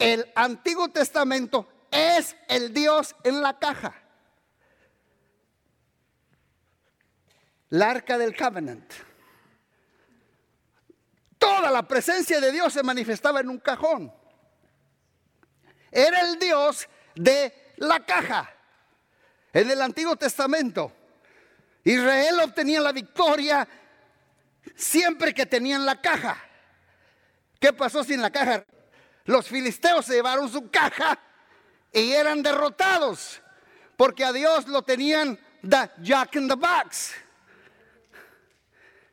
El 0.00 0.32
Antiguo 0.34 0.88
Testamento 0.88 1.68
es 1.90 2.34
el 2.48 2.72
Dios 2.72 3.14
en 3.22 3.42
la 3.42 3.58
caja. 3.58 3.94
La 7.68 7.90
arca 7.90 8.16
del 8.16 8.34
covenant. 8.34 8.90
Toda 11.38 11.70
la 11.70 11.86
presencia 11.86 12.40
de 12.40 12.50
Dios 12.50 12.72
se 12.72 12.82
manifestaba 12.82 13.40
en 13.40 13.50
un 13.50 13.58
cajón. 13.58 14.10
Era 15.90 16.22
el 16.22 16.38
Dios 16.38 16.88
de 17.14 17.74
la 17.76 18.04
caja. 18.04 18.50
En 19.52 19.70
el 19.70 19.82
Antiguo 19.82 20.16
Testamento, 20.16 20.92
Israel 21.84 22.40
obtenía 22.42 22.80
la 22.80 22.92
victoria 22.92 23.68
siempre 24.74 25.34
que 25.34 25.44
tenían 25.44 25.84
la 25.84 26.00
caja. 26.00 26.42
¿Qué 27.58 27.74
pasó 27.74 28.02
sin 28.02 28.22
la 28.22 28.30
caja? 28.30 28.64
Los 29.24 29.48
filisteos 29.48 30.06
se 30.06 30.14
llevaron 30.14 30.50
su 30.50 30.70
caja 30.70 31.18
y 31.92 32.12
eran 32.12 32.42
derrotados 32.42 33.40
porque 34.00 34.24
a 34.24 34.32
Dios 34.32 34.66
lo 34.66 34.80
tenían 34.80 35.38
the 35.60 35.90
Jack 36.00 36.36
in 36.36 36.48
the 36.48 36.54
Box, 36.54 37.12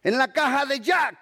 en 0.02 0.17
la 0.17 0.32
caja 0.32 0.65
de 0.65 0.80
Jack. 0.80 1.17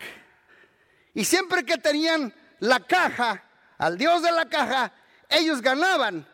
Y 1.16 1.26
siempre 1.26 1.66
que 1.66 1.78
tenían 1.80 2.32
la 2.60 2.80
caja, 2.80 3.44
al 3.80 3.98
Dios 3.98 4.22
de 4.22 4.32
la 4.32 4.48
caja, 4.48 4.94
ellos 5.28 5.62
ganaban. 5.62 6.28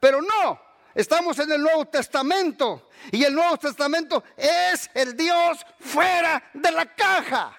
Pero 0.00 0.22
no, 0.22 0.58
estamos 0.94 1.38
en 1.38 1.52
el 1.52 1.60
Nuevo 1.60 1.84
Testamento 1.84 2.88
y 3.12 3.24
el 3.24 3.34
Nuevo 3.34 3.58
Testamento 3.58 4.24
es 4.34 4.90
el 4.94 5.14
Dios 5.14 5.58
fuera 5.80 6.42
de 6.54 6.70
la 6.70 6.86
caja. 6.86 7.58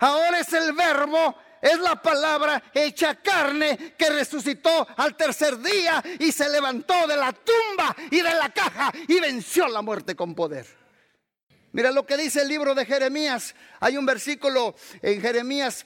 Ahora 0.00 0.40
es 0.40 0.52
el 0.52 0.74
verbo 0.74 1.34
es 1.60 1.78
la 1.78 2.00
palabra 2.00 2.62
hecha 2.72 3.14
carne 3.16 3.94
que 3.96 4.10
resucitó 4.10 4.86
al 4.96 5.16
tercer 5.16 5.58
día 5.58 6.02
y 6.18 6.32
se 6.32 6.48
levantó 6.48 7.06
de 7.06 7.16
la 7.16 7.32
tumba 7.32 7.96
y 8.10 8.16
de 8.20 8.34
la 8.34 8.48
caja 8.50 8.92
y 9.06 9.20
venció 9.20 9.68
la 9.68 9.82
muerte 9.82 10.14
con 10.14 10.34
poder. 10.34 10.66
Mira 11.72 11.90
lo 11.90 12.06
que 12.06 12.16
dice 12.16 12.42
el 12.42 12.48
libro 12.48 12.74
de 12.74 12.86
Jeremías. 12.86 13.54
Hay 13.80 13.96
un 13.96 14.06
versículo 14.06 14.74
en 15.02 15.20
Jeremías 15.20 15.84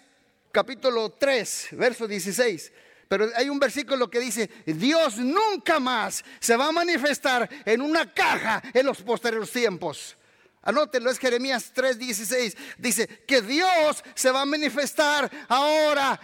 capítulo 0.53 1.11
3, 1.11 1.69
verso 1.73 2.07
16. 2.07 2.73
Pero 3.09 3.29
hay 3.37 3.49
un 3.49 3.59
versículo 3.59 4.09
que 4.09 4.21
dice, 4.21 4.49
Dios 4.65 5.19
nunca 5.19 5.79
más 5.79 6.25
se 6.41 6.57
va 6.57 6.69
a 6.69 6.73
manifestar 6.73 7.49
en 7.67 7.83
una 7.83 8.13
caja 8.15 8.63
en 8.73 8.87
los 8.87 9.03
posteriores 9.03 9.51
tiempos. 9.51 10.17
Anótenlo, 10.63 11.11
es 11.11 11.19
Jeremías 11.19 11.73
3:16. 11.75 12.57
Dice 12.79 13.09
que 13.27 13.43
Dios 13.43 14.03
se 14.15 14.31
va 14.31 14.43
a 14.43 14.47
manifestar 14.47 15.31
ahora 15.49 16.21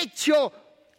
hecho 0.00 0.52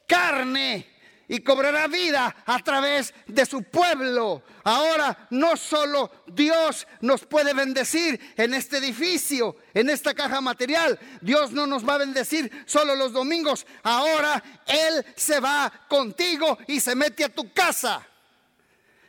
carne 0.08 1.00
y 1.28 1.42
cobrará 1.42 1.88
vida 1.88 2.36
a 2.48 2.58
través 2.60 3.14
de 3.28 3.46
su 3.46 3.62
pueblo. 3.62 4.42
Ahora 4.64 5.28
no 5.30 5.56
solo 5.56 6.24
Dios 6.26 6.88
nos 7.02 7.24
puede 7.26 7.54
bendecir 7.54 8.20
en 8.36 8.56
este 8.56 8.78
edificio, 8.78 9.58
en 9.76 9.92
esta 9.92 10.16
caja 10.16 10.42
material. 10.42 11.00
Dios 11.22 11.52
no 11.52 11.68
nos 11.68 11.88
va 11.88 11.94
a 11.94 12.00
bendecir 12.00 12.64
solo 12.66 12.96
los 12.96 13.14
domingos. 13.14 13.68
Ahora 13.84 14.44
Él 14.66 15.06
se 15.16 15.40
va 15.40 15.72
contigo 15.88 16.58
y 16.66 16.80
se 16.80 16.96
mete 16.96 17.24
a 17.24 17.30
tu 17.30 17.54
casa. 17.54 18.06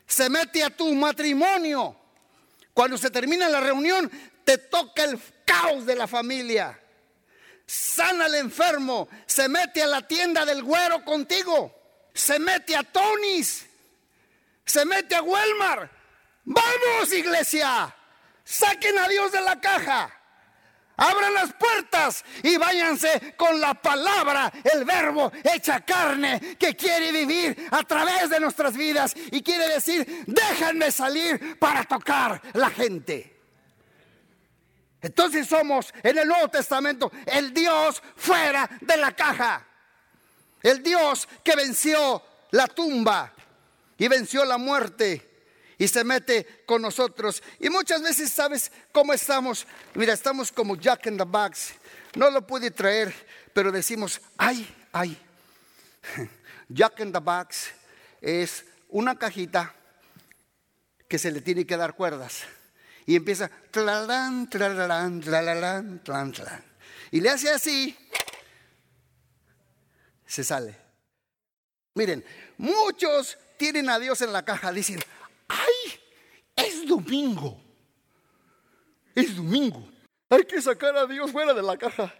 Se 0.07 0.29
mete 0.29 0.63
a 0.63 0.69
tu 0.69 0.95
matrimonio 0.95 2.00
cuando 2.81 2.97
se 2.97 3.11
termina 3.11 3.47
la 3.47 3.61
reunión, 3.61 4.11
te 4.43 4.57
toca 4.57 5.05
el 5.05 5.21
caos 5.45 5.85
de 5.85 5.95
la 5.95 6.07
familia. 6.07 6.81
Sana 7.67 8.25
al 8.25 8.35
enfermo, 8.37 9.07
se 9.27 9.51
mete 9.51 9.83
a 9.83 9.87
la 9.87 10.09
tienda 10.09 10.47
del 10.47 10.63
güero 10.63 11.05
contigo, 11.05 12.09
se 12.15 12.39
mete 12.39 12.75
a 12.75 12.83
Tony's, 12.83 13.67
se 14.65 14.87
mete 14.87 15.15
a 15.15 15.21
Walmart. 15.21 15.93
Vamos, 16.45 17.13
iglesia, 17.13 17.95
saquen 18.45 18.97
a 18.97 19.09
Dios 19.09 19.31
de 19.31 19.43
la 19.43 19.61
caja. 19.61 20.20
Abran 21.01 21.33
las 21.33 21.55
puertas 21.55 22.23
y 22.43 22.59
váyanse 22.59 23.35
con 23.35 23.59
la 23.59 23.73
palabra, 23.73 24.53
el 24.63 24.85
verbo 24.85 25.33
hecha 25.43 25.81
carne 25.81 26.59
que 26.59 26.77
quiere 26.77 27.11
vivir 27.11 27.69
a 27.71 27.83
través 27.85 28.29
de 28.29 28.39
nuestras 28.39 28.77
vidas 28.77 29.15
y 29.31 29.43
quiere 29.43 29.67
decir, 29.69 30.25
déjenme 30.27 30.93
salir 30.93 31.59
para 31.59 31.85
tocar 31.85 32.43
la 32.53 32.69
gente. 32.69 33.35
Entonces 35.01 35.47
somos 35.47 35.91
en 36.03 36.19
el 36.19 36.29
Nuevo 36.29 36.49
Testamento 36.49 37.11
el 37.25 37.55
Dios 37.55 38.03
fuera 38.17 38.69
de 38.83 38.99
la 38.99 39.13
caja. 39.13 39.67
El 40.63 40.83
Dios 40.83 41.27
que 41.43 41.57
venció 41.57 42.23
la 42.51 42.67
tumba 42.67 43.33
y 43.97 44.07
venció 44.07 44.45
la 44.45 44.59
muerte 44.59 45.30
y 45.81 45.89
se 45.89 46.05
mete 46.05 46.63
con 46.67 46.83
nosotros. 46.83 47.43
Y 47.59 47.71
muchas 47.71 48.03
veces 48.03 48.31
sabes 48.31 48.71
cómo 48.93 49.15
estamos. 49.15 49.67
Mira, 49.95 50.13
estamos 50.13 50.53
como 50.53 50.77
Jack 50.77 51.07
in 51.07 51.17
the 51.17 51.25
Box. 51.25 51.73
No 52.17 52.29
lo 52.29 52.47
pude 52.47 52.71
traer, 52.71 53.15
pero 53.55 53.73
decimos, 53.73 54.21
ay, 54.37 54.69
ay. 54.93 55.17
Jack 56.69 57.01
in 57.01 57.11
the 57.11 57.19
Box 57.19 57.71
es 58.21 58.67
una 58.91 59.19
cajita 59.19 59.75
que 61.09 61.19
se 61.19 61.33
le 61.33 61.41
tiene 61.41 61.65
que 61.65 61.79
dar 61.79 61.95
cuerdas. 61.95 62.43
Y 63.07 63.17
empieza, 63.17 63.51
tlalán, 63.71 64.51
tlalán, 64.51 65.23
tlalán, 65.23 66.01
tlalán. 66.05 66.65
Y 67.11 67.23
le 67.23 67.31
hace 67.31 67.49
así, 67.49 67.97
se 70.27 70.45
sale. 70.45 70.77
Miren, 71.95 72.23
muchos 72.59 73.39
tienen 73.57 73.89
a 73.89 73.99
Dios 73.99 74.21
en 74.21 74.35
la 74.35 74.45
caja, 74.45 74.73
dicen, 74.73 75.01
domingo. 76.91 77.59
Es 79.15 79.35
domingo. 79.35 79.89
Hay 80.29 80.45
que 80.45 80.61
sacar 80.61 80.97
a 80.97 81.07
Dios 81.07 81.31
fuera 81.31 81.55
de 81.55 81.63
la 81.63 81.77
caja. 81.77 82.15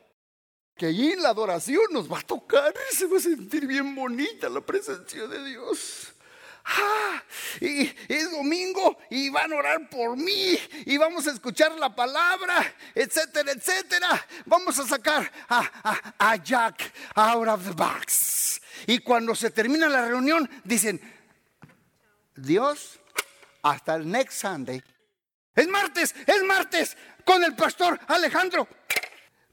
Que 0.77 0.87
allí 0.87 1.13
en 1.13 1.23
la 1.23 1.31
adoración 1.31 1.83
nos 1.91 2.11
va 2.11 2.21
a 2.21 2.23
tocar 2.23 2.73
se 2.91 3.07
va 3.07 3.19
a 3.19 3.21
sentir 3.21 3.67
bien 3.67 3.95
bonita 3.95 4.49
la 4.49 4.61
presencia 4.61 5.27
de 5.27 5.45
Dios. 5.45 6.15
Ah, 6.65 7.23
y 7.61 7.93
es 8.09 8.31
domingo 8.31 8.99
y 9.11 9.29
van 9.31 9.53
a 9.53 9.57
orar 9.57 9.91
por 9.91 10.17
mí 10.17 10.59
y 10.85 10.97
vamos 10.99 11.27
a 11.27 11.33
escuchar 11.33 11.73
la 11.79 11.95
palabra, 11.95 12.75
etcétera, 12.95 13.53
etcétera. 13.53 14.27
Vamos 14.47 14.79
a 14.79 14.87
sacar 14.87 15.31
a, 15.49 16.15
a 16.19 16.37
Jack 16.37 16.93
out 17.15 17.49
of 17.49 17.65
the 17.65 17.73
box. 17.73 18.61
Y 18.87 18.99
cuando 18.99 19.35
se 19.35 19.51
termina 19.51 19.89
la 19.89 20.07
reunión, 20.07 20.49
dicen, 20.65 21.01
Dios 22.37 23.00
hasta 23.63 23.95
el 23.95 24.11
next 24.11 24.41
Sunday. 24.41 24.83
Es 25.55 25.69
martes, 25.69 26.15
es 26.27 26.43
martes 26.45 26.97
con 27.25 27.43
el 27.45 27.55
pastor 27.55 27.99
Alejandro. 28.07 28.67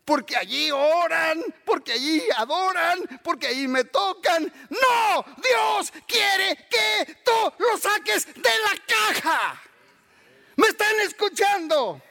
Porque 0.05 0.37
allí 0.37 0.71
oran, 0.71 1.43
porque 1.65 1.93
allí 1.93 2.23
adoran, 2.37 2.99
porque 3.23 3.47
allí 3.47 3.67
me 3.67 3.83
tocan. 3.83 4.43
No, 4.69 5.25
Dios 5.43 5.91
quiere 6.07 6.67
que 6.69 7.17
tú 7.25 7.53
lo 7.59 7.77
saques 7.77 8.25
de 8.33 8.41
la 8.41 8.77
caja. 8.87 9.61
¿Me 10.55 10.67
están 10.67 10.95
escuchando? 11.01 12.01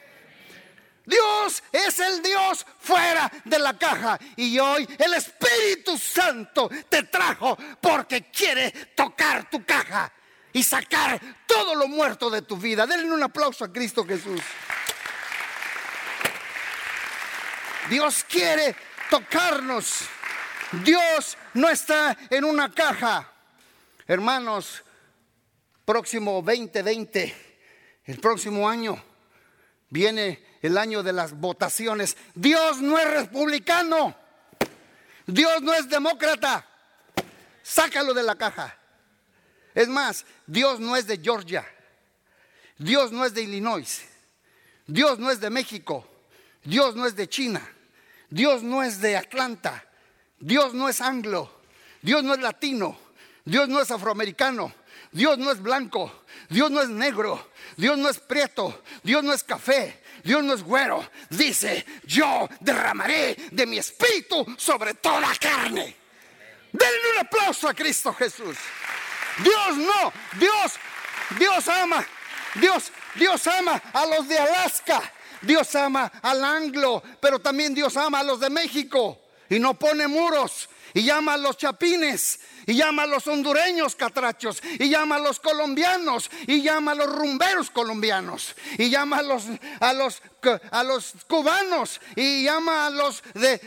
Dios 1.05 1.63
es 1.71 1.99
el 1.99 2.21
Dios 2.21 2.65
fuera 2.79 3.31
de 3.45 3.57
la 3.57 3.75
caja. 3.77 4.19
Y 4.35 4.59
hoy 4.59 4.87
el 4.99 5.13
Espíritu 5.15 5.97
Santo 5.97 6.69
te 6.89 7.03
trajo 7.03 7.57
porque 7.81 8.29
quiere 8.29 8.71
tocar 8.95 9.49
tu 9.49 9.65
caja 9.65 10.11
y 10.53 10.63
sacar 10.63 11.19
todo 11.45 11.75
lo 11.75 11.87
muerto 11.87 12.29
de 12.29 12.41
tu 12.41 12.57
vida. 12.57 12.85
Denle 12.87 13.11
un 13.11 13.23
aplauso 13.23 13.65
a 13.65 13.71
Cristo 13.71 14.05
Jesús. 14.05 14.41
Dios 17.89 18.25
quiere 18.27 18.75
tocarnos. 19.09 20.01
Dios 20.83 21.37
no 21.53 21.69
está 21.69 22.17
en 22.29 22.43
una 22.43 22.73
caja. 22.73 23.31
Hermanos, 24.05 24.83
próximo 25.85 26.41
2020, 26.41 27.35
el 28.05 28.19
próximo 28.19 28.69
año, 28.69 29.01
viene 29.89 30.45
el 30.61 30.77
año 30.77 31.03
de 31.03 31.13
las 31.13 31.33
votaciones. 31.33 32.17
Dios 32.35 32.81
no 32.81 32.97
es 32.99 33.09
republicano. 33.09 34.15
Dios 35.25 35.61
no 35.61 35.73
es 35.73 35.89
demócrata. 35.89 36.65
Sácalo 37.63 38.13
de 38.13 38.23
la 38.23 38.35
caja. 38.35 38.77
Es 39.77 39.87
más, 39.87 40.25
Dios 40.47 40.79
no 40.79 40.95
es 40.95 41.05
de 41.05 41.19
Georgia. 41.19 41.63
Dios 42.79 43.11
no 43.11 43.23
es 43.23 43.35
de 43.35 43.43
Illinois. 43.43 44.01
Dios 44.87 45.19
no 45.19 45.29
es 45.29 45.39
de 45.39 45.51
México. 45.51 46.03
Dios 46.63 46.95
no 46.95 47.05
es 47.05 47.15
de 47.15 47.29
China. 47.29 47.61
Dios 48.27 48.63
no 48.63 48.81
es 48.81 48.99
de 49.01 49.15
Atlanta. 49.15 49.85
Dios 50.39 50.73
no 50.73 50.89
es 50.89 50.99
anglo. 50.99 51.59
Dios 52.01 52.23
no 52.23 52.33
es 52.33 52.39
latino. 52.39 52.97
Dios 53.45 53.69
no 53.69 53.79
es 53.79 53.91
afroamericano. 53.91 54.73
Dios 55.11 55.37
no 55.37 55.51
es 55.51 55.61
blanco. 55.61 56.23
Dios 56.49 56.71
no 56.71 56.81
es 56.81 56.89
negro. 56.89 57.51
Dios 57.75 57.99
no 57.99 58.09
es 58.09 58.17
prieto. 58.17 58.81
Dios 59.03 59.23
no 59.23 59.31
es 59.31 59.43
café. 59.43 60.01
Dios 60.23 60.43
no 60.43 60.55
es 60.55 60.63
güero. 60.63 61.07
Dice, 61.29 61.85
yo 62.03 62.49
derramaré 62.61 63.37
de 63.51 63.67
mi 63.67 63.77
espíritu 63.77 64.43
sobre 64.57 64.95
toda 64.95 65.35
carne. 65.35 65.95
Denle 66.71 67.11
un 67.13 67.19
aplauso 67.19 67.69
a 67.69 67.75
Cristo 67.75 68.11
Jesús. 68.13 68.57
Dios 69.43 69.77
no, 69.77 70.13
Dios, 70.39 70.73
Dios 71.37 71.67
ama, 71.67 72.05
Dios, 72.55 72.91
Dios 73.15 73.47
ama 73.47 73.81
a 73.93 74.05
los 74.05 74.27
de 74.27 74.37
Alaska, 74.37 75.01
Dios 75.41 75.75
ama 75.75 76.11
al 76.21 76.43
anglo, 76.43 77.03
pero 77.19 77.39
también 77.39 77.73
Dios 77.73 77.95
ama 77.97 78.19
a 78.19 78.23
los 78.23 78.39
de 78.39 78.49
México 78.49 79.19
y 79.49 79.59
no 79.59 79.73
pone 79.75 80.07
muros 80.07 80.69
y 80.93 81.03
llama 81.03 81.33
a 81.33 81.37
los 81.37 81.57
chapines 81.57 82.39
y 82.67 82.75
llama 82.75 83.03
a 83.03 83.07
los 83.07 83.25
hondureños 83.27 83.95
catrachos, 83.95 84.61
y 84.77 84.89
llama 84.89 85.15
a 85.15 85.19
los 85.19 85.39
colombianos, 85.39 86.29
y 86.47 86.61
llama 86.61 86.91
a 86.91 86.95
los 86.95 87.07
rumberos 87.07 87.71
colombianos, 87.71 88.55
y 88.77 88.89
llama 88.89 89.19
a 89.19 89.21
los, 89.21 89.43
a 89.79 89.93
los, 89.93 90.21
a 90.69 90.83
los 90.83 91.13
cubanos, 91.27 92.01
y 92.17 92.43
llama 92.43 92.87
a 92.87 92.89
los 92.89 93.23
de, 93.33 93.57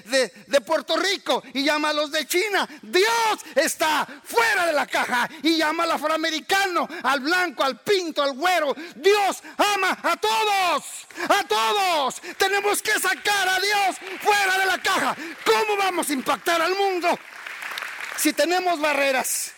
de 0.47 0.61
Puerto 0.61 0.99
Rico, 0.99 1.43
y 1.55 1.65
llama 1.65 1.89
a 1.89 1.93
los 1.95 2.11
de 2.11 2.27
China. 2.27 2.69
Dios 2.83 3.41
está 3.55 4.07
fuera 4.23 4.67
de 4.67 4.75
la 4.75 4.87
caja, 4.87 5.31
y 5.43 5.57
llama 5.57 5.85
al 5.85 5.93
afroamericano, 5.93 6.87
al 7.03 7.21
blanco, 7.21 7.65
al 7.65 7.81
pinto, 7.81 8.23
al 8.23 8.35
güero. 8.35 8.77
Dios 8.97 9.43
ama 9.57 9.99
a 10.03 10.17
todos, 10.19 10.85
a 11.27 11.45
todos. 11.45 12.21
Tenemos 12.37 12.83
que 12.83 12.93
sacar 13.01 13.49
a 13.49 13.59
Dios 13.61 13.97
fuera 14.21 14.59
de 14.59 14.67
la 14.67 14.77
caja. 14.77 15.17
¿Cómo 15.43 15.79
vamos 15.79 16.11
a 16.11 16.13
impactar 16.13 16.61
al 16.61 16.75
mundo? 16.77 17.19
Si 18.21 18.35
tenemos 18.35 18.79
barreras, 18.79 19.53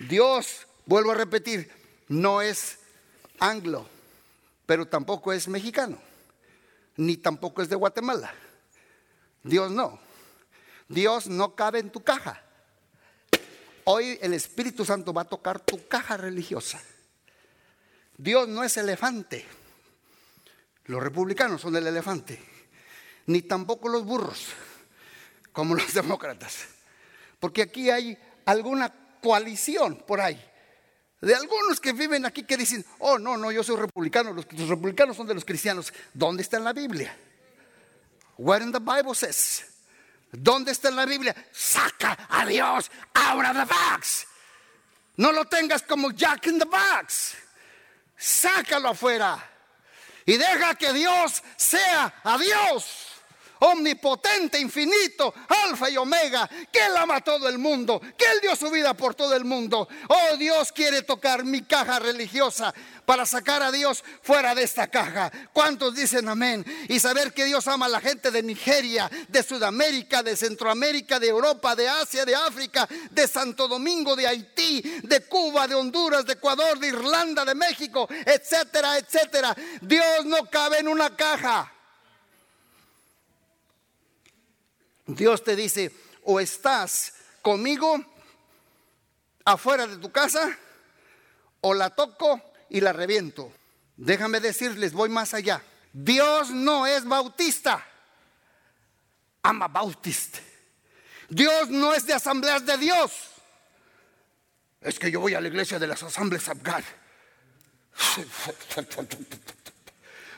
Dios, 0.00 0.66
vuelvo 0.86 1.12
a 1.12 1.14
repetir, 1.14 1.70
no 2.08 2.42
es 2.42 2.80
anglo, 3.38 3.88
pero 4.66 4.88
tampoco 4.88 5.32
es 5.32 5.46
mexicano, 5.46 6.00
ni 6.96 7.16
tampoco 7.16 7.62
es 7.62 7.68
de 7.68 7.76
Guatemala. 7.76 8.34
Dios 9.44 9.70
no. 9.70 10.00
Dios 10.88 11.28
no 11.28 11.54
cabe 11.54 11.78
en 11.78 11.90
tu 11.90 12.02
caja. 12.02 12.42
Hoy 13.84 14.18
el 14.20 14.34
Espíritu 14.34 14.84
Santo 14.84 15.12
va 15.12 15.22
a 15.22 15.28
tocar 15.28 15.60
tu 15.60 15.86
caja 15.86 16.16
religiosa. 16.16 16.82
Dios 18.16 18.48
no 18.48 18.64
es 18.64 18.76
elefante. 18.78 19.46
Los 20.86 21.00
republicanos 21.00 21.60
son 21.60 21.76
el 21.76 21.86
elefante. 21.86 22.42
Ni 23.26 23.42
tampoco 23.42 23.88
los 23.88 24.04
burros, 24.04 24.48
como 25.52 25.76
los 25.76 25.94
demócratas. 25.94 26.77
Porque 27.40 27.62
aquí 27.62 27.90
hay 27.90 28.18
alguna 28.44 28.92
coalición 29.22 30.02
por 30.06 30.20
ahí. 30.20 30.42
De 31.20 31.34
algunos 31.34 31.80
que 31.80 31.92
viven 31.92 32.24
aquí 32.26 32.44
que 32.44 32.56
dicen, 32.56 32.84
oh, 32.98 33.18
no, 33.18 33.36
no, 33.36 33.50
yo 33.50 33.64
soy 33.64 33.76
republicano, 33.76 34.32
los, 34.32 34.46
republicanos 34.68 35.16
son 35.16 35.26
de 35.26 35.34
los 35.34 35.44
cristianos. 35.44 35.92
¿Dónde 36.14 36.42
está 36.42 36.58
en 36.58 36.64
la 36.64 36.72
Biblia? 36.72 37.14
Where 38.36 38.64
in 38.64 38.70
the 38.70 38.78
Bible 38.78 39.14
says? 39.14 39.64
¿Dónde 40.30 40.72
está 40.72 40.88
en 40.88 40.96
la 40.96 41.06
Biblia? 41.06 41.34
Saca 41.52 42.16
a 42.28 42.46
Dios 42.46 42.90
out 43.14 43.44
of 43.44 43.56
the 43.56 43.64
box. 43.64 44.26
No 45.16 45.32
lo 45.32 45.46
tengas 45.46 45.82
como 45.82 46.12
Jack 46.12 46.46
in 46.46 46.58
the 46.58 46.64
box. 46.64 47.34
Sácalo 48.16 48.90
afuera. 48.90 49.44
Y 50.24 50.36
deja 50.36 50.76
que 50.76 50.92
Dios 50.92 51.42
sea 51.56 52.14
a 52.22 52.38
Dios 52.38 53.07
omnipotente, 53.60 54.58
infinito, 54.58 55.34
alfa 55.66 55.90
y 55.90 55.96
omega, 55.96 56.48
que 56.72 56.84
Él 56.84 56.96
ama 56.96 57.16
a 57.16 57.20
todo 57.20 57.48
el 57.48 57.58
mundo, 57.58 58.00
que 58.16 58.24
Él 58.24 58.40
dio 58.42 58.54
su 58.56 58.70
vida 58.70 58.94
por 58.94 59.14
todo 59.14 59.34
el 59.34 59.44
mundo. 59.44 59.88
Oh, 60.08 60.36
Dios 60.36 60.72
quiere 60.72 61.02
tocar 61.02 61.44
mi 61.44 61.62
caja 61.62 61.98
religiosa 61.98 62.74
para 63.04 63.24
sacar 63.24 63.62
a 63.62 63.72
Dios 63.72 64.04
fuera 64.22 64.54
de 64.54 64.62
esta 64.62 64.88
caja. 64.88 65.32
¿Cuántos 65.52 65.94
dicen 65.94 66.28
amén? 66.28 66.64
Y 66.88 67.00
saber 67.00 67.32
que 67.32 67.46
Dios 67.46 67.66
ama 67.66 67.86
a 67.86 67.88
la 67.88 68.00
gente 68.00 68.30
de 68.30 68.42
Nigeria, 68.42 69.10
de 69.28 69.42
Sudamérica, 69.42 70.22
de 70.22 70.36
Centroamérica, 70.36 71.18
de 71.18 71.28
Europa, 71.28 71.74
de 71.74 71.88
Asia, 71.88 72.24
de 72.24 72.34
África, 72.34 72.86
de 73.10 73.26
Santo 73.26 73.66
Domingo, 73.66 74.14
de 74.14 74.26
Haití, 74.26 74.82
de 75.02 75.24
Cuba, 75.26 75.66
de 75.66 75.74
Honduras, 75.74 76.26
de 76.26 76.34
Ecuador, 76.34 76.78
de 76.78 76.88
Irlanda, 76.88 77.44
de 77.44 77.54
México, 77.54 78.06
etcétera, 78.10 78.98
etcétera. 78.98 79.56
Dios 79.80 80.26
no 80.26 80.48
cabe 80.50 80.78
en 80.78 80.88
una 80.88 81.16
caja. 81.16 81.72
Dios 85.08 85.42
te 85.42 85.56
dice, 85.56 85.90
o 86.24 86.38
estás 86.38 87.14
conmigo 87.40 88.04
afuera 89.44 89.86
de 89.86 89.96
tu 89.96 90.12
casa, 90.12 90.56
o 91.62 91.72
la 91.72 91.90
toco 91.90 92.42
y 92.68 92.80
la 92.80 92.92
reviento. 92.92 93.50
Déjame 93.96 94.38
decirles, 94.38 94.92
voy 94.92 95.08
más 95.08 95.32
allá. 95.32 95.62
Dios 95.92 96.50
no 96.50 96.86
es 96.86 97.04
bautista. 97.04 97.84
I'm 99.42 99.62
a 99.62 99.68
Bautist. 99.68 100.36
Dios 101.30 101.70
no 101.70 101.94
es 101.94 102.06
de 102.06 102.12
asambleas 102.12 102.66
de 102.66 102.76
Dios. 102.76 103.12
Es 104.82 104.98
que 104.98 105.10
yo 105.10 105.20
voy 105.20 105.34
a 105.34 105.40
la 105.40 105.48
iglesia 105.48 105.78
de 105.78 105.86
las 105.86 106.02
asambleas 106.02 106.48
God. 106.48 106.84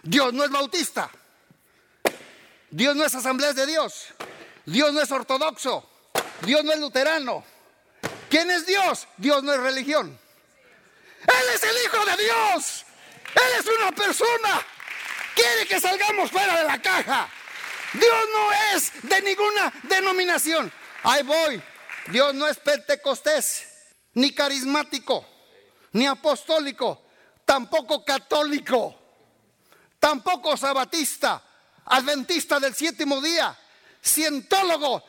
Dios 0.04 0.32
no 0.32 0.44
es 0.44 0.50
bautista. 0.50 1.10
Dios 2.70 2.94
no 2.94 3.04
es 3.04 3.14
asambleas 3.14 3.56
de 3.56 3.66
Dios. 3.66 4.14
Dios 4.70 4.92
no 4.92 5.02
es 5.02 5.10
ortodoxo. 5.10 5.84
Dios 6.42 6.62
no 6.64 6.72
es 6.72 6.78
luterano. 6.78 7.44
¿Quién 8.28 8.50
es 8.52 8.66
Dios? 8.66 9.08
Dios 9.16 9.42
no 9.42 9.52
es 9.52 9.60
religión. 9.60 10.16
Él 11.22 11.54
es 11.54 11.62
el 11.64 11.76
Hijo 11.84 12.04
de 12.04 12.22
Dios. 12.22 12.84
Él 13.34 13.58
es 13.58 13.66
una 13.66 13.90
persona. 13.90 14.64
Quiere 15.34 15.66
que 15.66 15.80
salgamos 15.80 16.30
fuera 16.30 16.56
de 16.56 16.64
la 16.64 16.80
caja. 16.80 17.28
Dios 17.94 18.28
no 18.32 18.52
es 18.74 18.92
de 19.02 19.20
ninguna 19.22 19.72
denominación. 19.82 20.72
Ahí 21.02 21.24
voy. 21.24 21.60
Dios 22.06 22.32
no 22.34 22.46
es 22.46 22.56
pentecostés, 22.58 23.66
ni 24.14 24.32
carismático, 24.32 25.26
ni 25.92 26.06
apostólico, 26.06 27.02
tampoco 27.44 28.04
católico, 28.04 28.96
tampoco 29.98 30.56
sabatista, 30.56 31.42
adventista 31.84 32.58
del 32.58 32.74
séptimo 32.74 33.20
día, 33.20 33.56
cientólogo, 34.02 35.04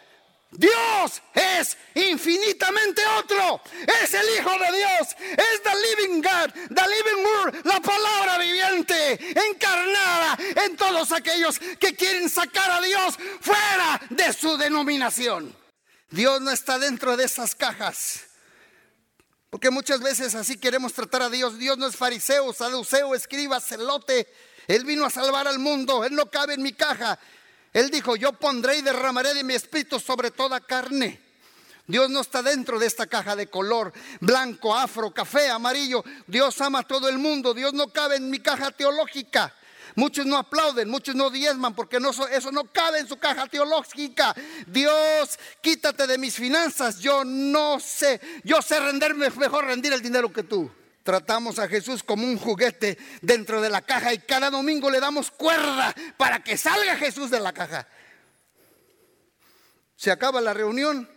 Dios 0.52 1.22
es 1.34 1.78
infinitamente 1.96 3.02
otro. 3.18 3.62
Es 4.04 4.14
el 4.14 4.28
Hijo 4.38 4.52
de 4.52 4.78
Dios. 4.78 5.16
Es 5.32 5.64
the 5.64 5.72
living 5.76 6.22
God, 6.22 6.52
the 6.76 6.88
living 6.88 7.24
word, 7.24 7.66
la 7.66 7.80
palabra 7.80 8.38
viviente, 8.38 9.20
encarnada 9.50 10.38
en 10.66 10.76
todos 10.76 11.12
aquellos 11.14 11.58
que 11.80 11.96
quieren 11.96 12.30
sacar 12.30 12.70
a 12.70 12.82
Dios 12.82 13.16
fuera 13.40 14.02
de 14.10 14.34
su 14.34 14.58
denominación. 14.58 15.56
Dios 16.10 16.42
no 16.42 16.52
está 16.52 16.78
dentro 16.78 17.16
de 17.16 17.24
esas 17.24 17.56
cajas. 17.56 18.26
Porque 19.50 19.70
muchas 19.70 20.02
veces 20.02 20.36
así 20.36 20.58
queremos 20.58 20.94
tratar 20.94 21.24
a 21.24 21.30
Dios. 21.30 21.58
Dios 21.58 21.78
no 21.78 21.88
es 21.88 21.96
fariseo, 21.96 22.52
saduceo, 22.54 23.16
escriba, 23.16 23.60
celote. 23.62 24.28
Él 24.68 24.86
vino 24.86 25.06
a 25.06 25.10
salvar 25.10 25.48
al 25.48 25.60
mundo. 25.60 26.04
Él 26.04 26.14
no 26.14 26.30
cabe 26.30 26.54
en 26.54 26.62
mi 26.62 26.74
caja. 26.74 27.18
Él 27.74 27.90
dijo, 27.90 28.16
yo 28.16 28.34
pondré 28.34 28.78
y 28.78 28.82
derramaré 28.82 29.34
de 29.34 29.44
mi 29.44 29.54
espíritu 29.54 30.00
sobre 30.00 30.32
toda 30.32 30.60
carne. 30.60 31.22
Dios 31.88 32.10
no 32.10 32.22
está 32.22 32.42
dentro 32.42 32.80
de 32.80 32.86
esta 32.86 33.08
caja 33.08 33.36
de 33.36 33.48
color 33.48 33.92
blanco, 34.20 34.76
afro, 34.76 35.12
café, 35.12 35.50
amarillo. 35.50 36.04
Dios 36.28 36.60
ama 36.62 36.80
a 36.80 36.84
todo 36.84 37.10
el 37.10 37.18
mundo. 37.18 37.54
Dios 37.54 37.74
no 37.74 37.88
cabe 37.88 38.18
en 38.18 38.30
mi 38.30 38.40
caja 38.40 38.72
teológica. 38.72 39.54
Muchos 39.96 40.26
no 40.26 40.38
aplauden, 40.38 40.90
muchos 40.90 41.16
no 41.16 41.30
diezman 41.30 41.76
porque 41.76 42.00
no, 42.00 42.12
eso 42.12 42.52
no 42.52 42.64
cabe 42.66 43.00
en 43.00 43.08
su 43.08 43.18
caja 43.18 43.48
teológica. 43.48 44.34
Dios, 44.68 45.38
quítate 45.62 46.08
de 46.08 46.18
mis 46.18 46.36
finanzas. 46.36 47.00
Yo 47.00 47.26
no 47.26 47.80
sé, 47.80 48.22
yo 48.44 48.62
sé 48.62 48.80
rendirme, 48.80 49.30
mejor 49.32 49.66
rendir 49.66 49.92
el 49.92 50.02
dinero 50.02 50.32
que 50.32 50.44
tú. 50.44 50.72
Tratamos 51.04 51.58
a 51.58 51.68
Jesús 51.68 52.04
como 52.04 52.26
un 52.26 52.38
juguete 52.38 52.98
dentro 53.22 53.60
de 53.60 53.70
la 53.70 53.82
caja 53.82 54.14
y 54.14 54.20
cada 54.20 54.50
domingo 54.50 54.90
le 54.90 55.00
damos 55.00 55.32
cuerda 55.32 55.94
para 56.18 56.44
que 56.44 56.58
salga 56.58 56.96
Jesús 56.96 57.32
de 57.32 57.40
la 57.40 57.54
caja. 57.54 57.88
Se 59.96 60.12
acaba 60.12 60.42
la 60.42 60.54
reunión 60.54 61.10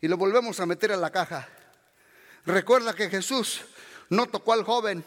y 0.00 0.08
lo 0.08 0.16
volvemos 0.16 0.60
a 0.60 0.66
meter 0.66 0.90
en 0.90 1.00
la 1.00 1.10
caja. 1.10 1.48
Recuerda 2.44 2.94
que 2.94 3.08
Jesús 3.08 3.62
no 4.10 4.26
tocó 4.26 4.52
al 4.52 4.64
joven. 4.64 5.04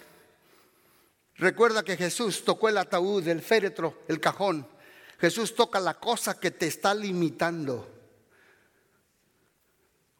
Recuerda 1.35 1.83
que 1.83 1.95
Jesús 1.95 2.43
tocó 2.43 2.67
el 2.69 2.77
ataúd, 2.77 3.27
el 3.27 3.41
féretro, 3.41 4.03
el 4.07 4.19
cajón. 4.19 4.67
Jesús 5.19 5.55
toca 5.55 5.79
la 5.79 5.93
cosa 5.93 6.39
que 6.39 6.51
te 6.51 6.67
está 6.67 6.93
limitando. 6.93 7.87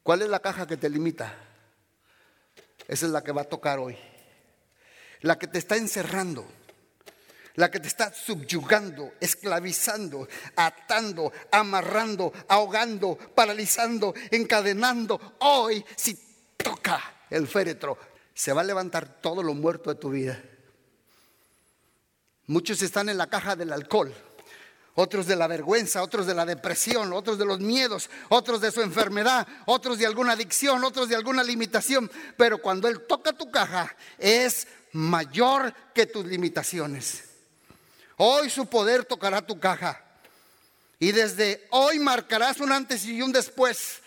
¿Cuál 0.03 0.21
es 0.21 0.29
la 0.29 0.39
caja 0.39 0.67
que 0.67 0.77
te 0.77 0.89
limita? 0.89 1.48
Esa 2.89 3.05
es 3.05 3.11
la 3.11 3.23
que 3.23 3.31
va 3.31 3.43
a 3.43 3.45
tocar 3.45 3.77
hoy. 3.77 3.95
La 5.21 5.37
que 5.37 5.45
te 5.45 5.59
está 5.59 5.77
encerrando. 5.77 6.43
La 7.53 7.69
que 7.69 7.79
te 7.79 7.87
está 7.87 8.11
subyugando, 8.11 9.13
esclavizando, 9.19 10.27
atando, 10.55 11.31
amarrando, 11.51 12.33
ahogando, 12.47 13.15
paralizando, 13.35 14.15
encadenando. 14.31 15.35
Hoy, 15.39 15.85
si 15.95 16.17
toca 16.57 17.25
el 17.29 17.47
féretro, 17.47 17.97
se 18.33 18.53
va 18.53 18.61
a 18.61 18.63
levantar 18.63 19.21
todo 19.21 19.43
lo 19.43 19.53
muerto 19.53 19.93
de 19.93 19.99
tu 19.99 20.09
vida. 20.09 20.41
Muchos 22.47 22.81
están 22.81 23.09
en 23.09 23.19
la 23.19 23.27
caja 23.27 23.55
del 23.55 23.71
alcohol 23.71 24.15
otros 24.99 25.25
de 25.27 25.37
la 25.37 25.47
vergüenza, 25.47 26.03
otros 26.03 26.27
de 26.27 26.33
la 26.33 26.45
depresión, 26.45 27.13
otros 27.13 27.37
de 27.37 27.45
los 27.45 27.61
miedos, 27.61 28.09
otros 28.27 28.59
de 28.59 28.69
su 28.69 28.81
enfermedad, 28.81 29.47
otros 29.65 29.97
de 29.97 30.05
alguna 30.05 30.33
adicción, 30.33 30.83
otros 30.83 31.07
de 31.07 31.15
alguna 31.15 31.41
limitación. 31.41 32.11
Pero 32.35 32.57
cuando 32.57 32.89
Él 32.89 33.07
toca 33.07 33.31
tu 33.31 33.49
caja, 33.49 33.95
es 34.17 34.67
mayor 34.91 35.73
que 35.95 36.05
tus 36.05 36.25
limitaciones. 36.25 37.23
Hoy 38.17 38.49
su 38.49 38.65
poder 38.65 39.05
tocará 39.05 39.41
tu 39.41 39.57
caja. 39.57 40.03
Y 40.99 41.13
desde 41.13 41.65
hoy 41.69 41.97
marcarás 41.99 42.59
un 42.59 42.73
antes 42.73 43.05
y 43.05 43.21
un 43.21 43.31
después. 43.31 44.01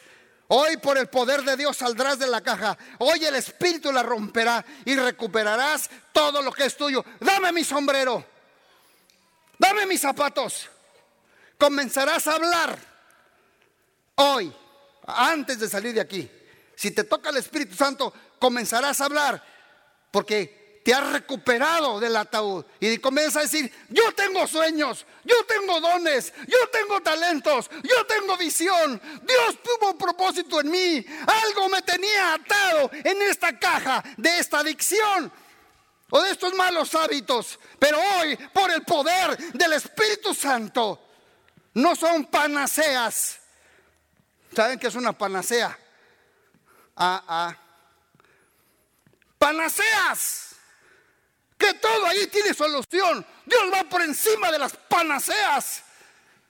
Hoy 0.48 0.76
por 0.76 0.98
el 0.98 1.06
poder 1.06 1.42
de 1.42 1.56
Dios 1.56 1.78
saldrás 1.78 2.18
de 2.18 2.26
la 2.26 2.42
caja. 2.42 2.76
Hoy 2.98 3.24
el 3.24 3.36
Espíritu 3.36 3.90
la 3.92 4.02
romperá 4.02 4.62
y 4.84 4.94
recuperarás 4.94 5.88
todo 6.12 6.42
lo 6.42 6.52
que 6.52 6.66
es 6.66 6.76
tuyo. 6.76 7.02
Dame 7.18 7.50
mi 7.50 7.64
sombrero. 7.64 8.26
Dame 9.58 9.86
mis 9.86 10.02
zapatos 10.02 10.68
comenzarás 11.62 12.26
a 12.26 12.34
hablar 12.34 12.76
hoy, 14.16 14.52
antes 15.06 15.60
de 15.60 15.68
salir 15.68 15.94
de 15.94 16.00
aquí. 16.00 16.28
Si 16.74 16.90
te 16.90 17.04
toca 17.04 17.30
el 17.30 17.36
Espíritu 17.36 17.76
Santo, 17.76 18.12
comenzarás 18.40 19.00
a 19.00 19.04
hablar 19.04 19.40
porque 20.10 20.80
te 20.84 20.92
has 20.92 21.12
recuperado 21.12 22.00
del 22.00 22.16
ataúd. 22.16 22.64
Y 22.80 22.98
comienza 22.98 23.38
a 23.38 23.42
decir, 23.42 23.72
yo 23.90 24.12
tengo 24.12 24.44
sueños, 24.48 25.06
yo 25.22 25.36
tengo 25.46 25.80
dones, 25.80 26.32
yo 26.48 26.58
tengo 26.72 27.00
talentos, 27.00 27.70
yo 27.84 28.06
tengo 28.06 28.36
visión, 28.36 29.00
Dios 29.22 29.62
tuvo 29.62 29.92
un 29.92 29.98
propósito 29.98 30.60
en 30.60 30.68
mí, 30.68 31.06
algo 31.44 31.68
me 31.68 31.82
tenía 31.82 32.34
atado 32.34 32.90
en 32.92 33.22
esta 33.22 33.56
caja 33.56 34.02
de 34.16 34.40
esta 34.40 34.58
adicción 34.58 35.30
o 36.10 36.22
de 36.22 36.32
estos 36.32 36.54
malos 36.54 36.92
hábitos, 36.96 37.56
pero 37.78 38.00
hoy 38.18 38.36
por 38.52 38.68
el 38.72 38.82
poder 38.82 39.38
del 39.52 39.74
Espíritu 39.74 40.34
Santo, 40.34 41.11
no 41.74 41.96
son 41.96 42.26
panaceas. 42.26 43.38
¿Saben 44.54 44.78
qué 44.78 44.88
es 44.88 44.94
una 44.94 45.12
panacea? 45.12 45.78
Ah, 46.96 47.24
ah. 47.26 47.56
Panaceas. 49.38 50.56
Que 51.56 51.74
todo 51.74 52.06
ahí 52.06 52.26
tiene 52.26 52.52
solución. 52.52 53.24
Dios 53.46 53.62
va 53.72 53.84
por 53.84 54.02
encima 54.02 54.50
de 54.50 54.58
las 54.58 54.76
panaceas. 54.76 55.82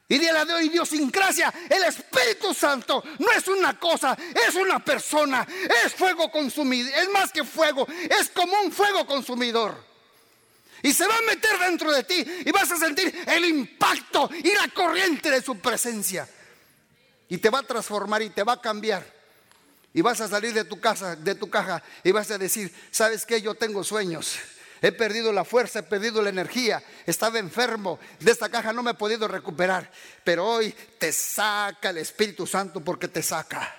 Y 0.08 0.18
de 0.18 0.32
la 0.32 0.44
de 0.44 0.64
idiosincrasia, 0.64 1.52
el 1.70 1.84
Espíritu 1.84 2.52
Santo 2.52 3.02
no 3.18 3.30
es 3.32 3.48
una 3.48 3.78
cosa, 3.78 4.14
es 4.46 4.54
una 4.56 4.78
persona, 4.78 5.46
es 5.84 5.94
fuego 5.94 6.30
consumidor, 6.30 6.92
es 6.94 7.08
más 7.08 7.32
que 7.32 7.44
fuego, 7.44 7.86
es 7.88 8.28
como 8.28 8.60
un 8.60 8.70
fuego 8.70 9.06
consumidor. 9.06 9.91
Y 10.83 10.93
se 10.93 11.07
va 11.07 11.16
a 11.16 11.22
meter 11.22 11.59
dentro 11.61 11.93
de 11.93 12.03
ti 12.03 12.24
y 12.45 12.51
vas 12.51 12.70
a 12.72 12.76
sentir 12.76 13.24
el 13.26 13.45
impacto 13.45 14.28
y 14.43 14.53
la 14.53 14.68
corriente 14.74 15.30
de 15.30 15.41
su 15.41 15.59
presencia. 15.59 16.28
Y 17.28 17.39
te 17.39 17.51
va 17.51 17.61
a 17.61 17.62
transformar 17.62 18.22
y 18.22 18.30
te 18.30 18.43
va 18.43 18.55
a 18.55 18.61
cambiar. 18.61 19.05
Y 19.95 20.01
vas 20.01 20.20
a 20.20 20.28
salir 20.28 20.53
de 20.55 20.64
tu 20.64 20.80
casa, 20.80 21.14
de 21.16 21.35
tu 21.35 21.49
caja 21.49 21.83
y 22.03 22.11
vas 22.11 22.30
a 22.30 22.39
decir, 22.39 22.74
¿sabes 22.91 23.24
qué? 23.24 23.41
Yo 23.41 23.55
tengo 23.55 23.85
sueños. 23.85 24.39
He 24.80 24.91
perdido 24.91 25.33
la 25.33 25.45
fuerza, 25.45 25.78
he 25.78 25.83
perdido 25.85 26.20
la 26.22 26.30
energía, 26.30 26.83
estaba 27.07 27.39
enfermo, 27.39 28.01
de 28.18 28.33
esta 28.33 28.49
caja 28.49 28.72
no 28.72 28.83
me 28.83 28.91
he 28.91 28.95
podido 28.95 29.28
recuperar, 29.28 29.89
pero 30.24 30.45
hoy 30.45 30.74
te 30.99 31.12
saca 31.12 31.91
el 31.91 31.99
Espíritu 31.99 32.49
Santo 32.49 32.80
porque 32.80 33.07
te 33.07 33.22
saca. 33.22 33.76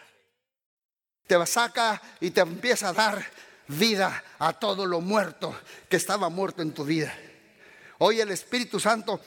Te 1.28 1.46
saca 1.46 2.02
y 2.22 2.32
te 2.32 2.40
empieza 2.40 2.90
a 2.90 2.94
dar 2.94 3.26
vida 3.74 4.24
a 4.40 4.54
todo 4.54 4.86
lo 4.86 5.02
muerto 5.02 5.56
que 5.90 5.98
estaba 5.98 6.30
muerto 6.30 6.62
en 6.62 6.74
tu 6.74 6.86
vida. 6.86 7.14
Hoy 8.00 8.22
el 8.22 8.32
Espíritu 8.32 8.80
Santo 8.80 9.22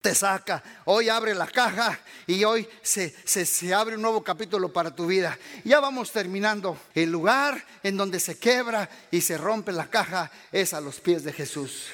te 0.00 0.14
saca, 0.14 0.62
hoy 0.86 1.10
abre 1.10 1.34
la 1.34 1.46
caja 1.46 1.98
y 2.26 2.42
hoy 2.44 2.66
se, 2.82 3.14
se, 3.26 3.74
abre 3.74 3.96
un 3.96 4.02
nuevo 4.02 4.24
capítulo 4.24 4.72
para 4.72 4.94
tu 4.94 5.06
vida. 5.06 5.38
Ya 5.64 5.78
vamos 5.80 6.10
terminando. 6.10 6.78
El 6.94 7.10
lugar 7.12 7.62
en 7.82 7.96
donde 7.96 8.18
se 8.18 8.38
quebra 8.38 8.88
y 9.10 9.20
se 9.20 9.36
rompe 9.36 9.72
la 9.72 9.90
caja 9.90 10.30
es 10.52 10.72
a 10.72 10.80
los 10.80 11.00
pies 11.00 11.22
de 11.24 11.32
Jesús. 11.32 11.88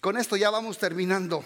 Con 0.00 0.18
esto 0.18 0.36
ya 0.36 0.50
vamos 0.50 0.76
terminando. 0.76 1.44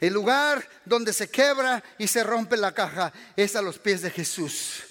El 0.00 0.12
lugar 0.12 0.68
donde 0.84 1.12
se 1.12 1.30
quebra 1.30 1.84
y 1.96 2.08
se 2.08 2.24
rompe 2.24 2.56
la 2.56 2.74
caja 2.74 3.12
es 3.36 3.54
a 3.54 3.62
los 3.62 3.78
pies 3.78 4.02
de 4.02 4.10
Jesús. 4.10 4.82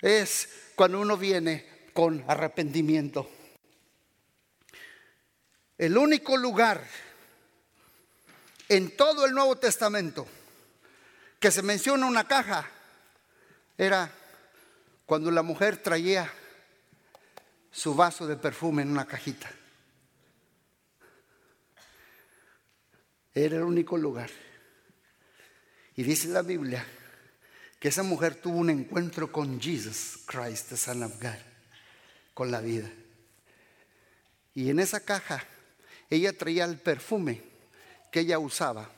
Es 0.00 0.48
cuando 0.76 1.00
uno 1.00 1.16
viene 1.16 1.73
con 1.94 2.22
arrepentimiento. 2.28 3.30
El 5.78 5.96
único 5.96 6.36
lugar 6.36 6.84
en 8.68 8.96
todo 8.96 9.24
el 9.24 9.32
Nuevo 9.32 9.56
Testamento 9.56 10.26
que 11.38 11.50
se 11.50 11.62
menciona 11.62 12.06
una 12.06 12.26
caja 12.26 12.68
era 13.78 14.10
cuando 15.06 15.30
la 15.30 15.42
mujer 15.42 15.76
traía 15.78 16.30
su 17.70 17.94
vaso 17.94 18.26
de 18.26 18.36
perfume 18.36 18.82
en 18.82 18.90
una 18.90 19.06
cajita. 19.06 19.50
Era 23.32 23.56
el 23.56 23.62
único 23.62 23.96
lugar. 23.96 24.30
Y 25.96 26.02
dice 26.02 26.28
la 26.28 26.42
Biblia 26.42 26.84
que 27.78 27.88
esa 27.88 28.02
mujer 28.02 28.36
tuvo 28.36 28.58
un 28.58 28.70
encuentro 28.70 29.30
con 29.30 29.60
Jesus 29.60 30.18
Christ, 30.26 30.70
the 30.70 30.76
Son 30.76 31.02
of 31.02 31.20
God, 31.20 31.53
con 32.34 32.50
la 32.50 32.60
vida. 32.60 32.90
Y 34.54 34.70
en 34.70 34.80
esa 34.80 35.00
caja 35.00 35.44
ella 36.10 36.36
traía 36.36 36.64
el 36.64 36.78
perfume 36.78 37.42
que 38.10 38.20
ella 38.20 38.38
usaba, 38.38 38.88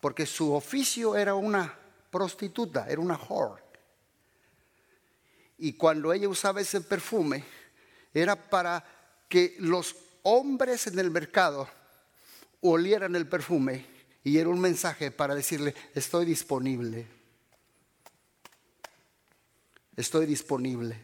porque 0.00 0.26
su 0.26 0.52
oficio 0.52 1.16
era 1.16 1.34
una 1.34 1.74
prostituta, 2.10 2.86
era 2.88 3.00
una 3.00 3.16
whore. 3.16 3.62
Y 5.58 5.72
cuando 5.72 6.12
ella 6.12 6.28
usaba 6.28 6.60
ese 6.60 6.80
perfume, 6.80 7.44
era 8.14 8.36
para 8.36 8.84
que 9.28 9.56
los 9.58 9.96
hombres 10.22 10.86
en 10.86 10.98
el 10.98 11.10
mercado 11.10 11.68
olieran 12.60 13.16
el 13.16 13.26
perfume 13.26 13.84
y 14.22 14.38
era 14.38 14.48
un 14.48 14.60
mensaje 14.60 15.10
para 15.10 15.34
decirle, 15.34 15.74
estoy 15.94 16.24
disponible, 16.24 17.06
estoy 19.96 20.26
disponible. 20.26 21.00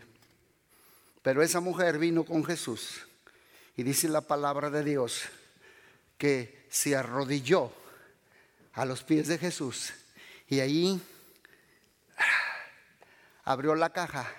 Pero 1.25 1.43
esa 1.43 1.61
mujer 1.61 1.99
vino 1.99 2.27
con 2.27 2.45
Jesús 2.45 3.01
y 3.79 3.83
dice 3.83 4.11
la 4.11 4.21
palabra 4.21 4.69
de 4.69 4.85
Dios 4.85 5.23
que 6.19 6.67
se 6.69 6.95
arrodilló 6.95 7.73
a 8.75 8.85
los 8.85 9.03
pies 9.03 9.29
de 9.29 9.39
Jesús 9.39 9.95
y 10.49 10.61
ahí 10.61 11.01
abrió 13.45 13.75
la 13.75 13.89
caja, 13.89 14.31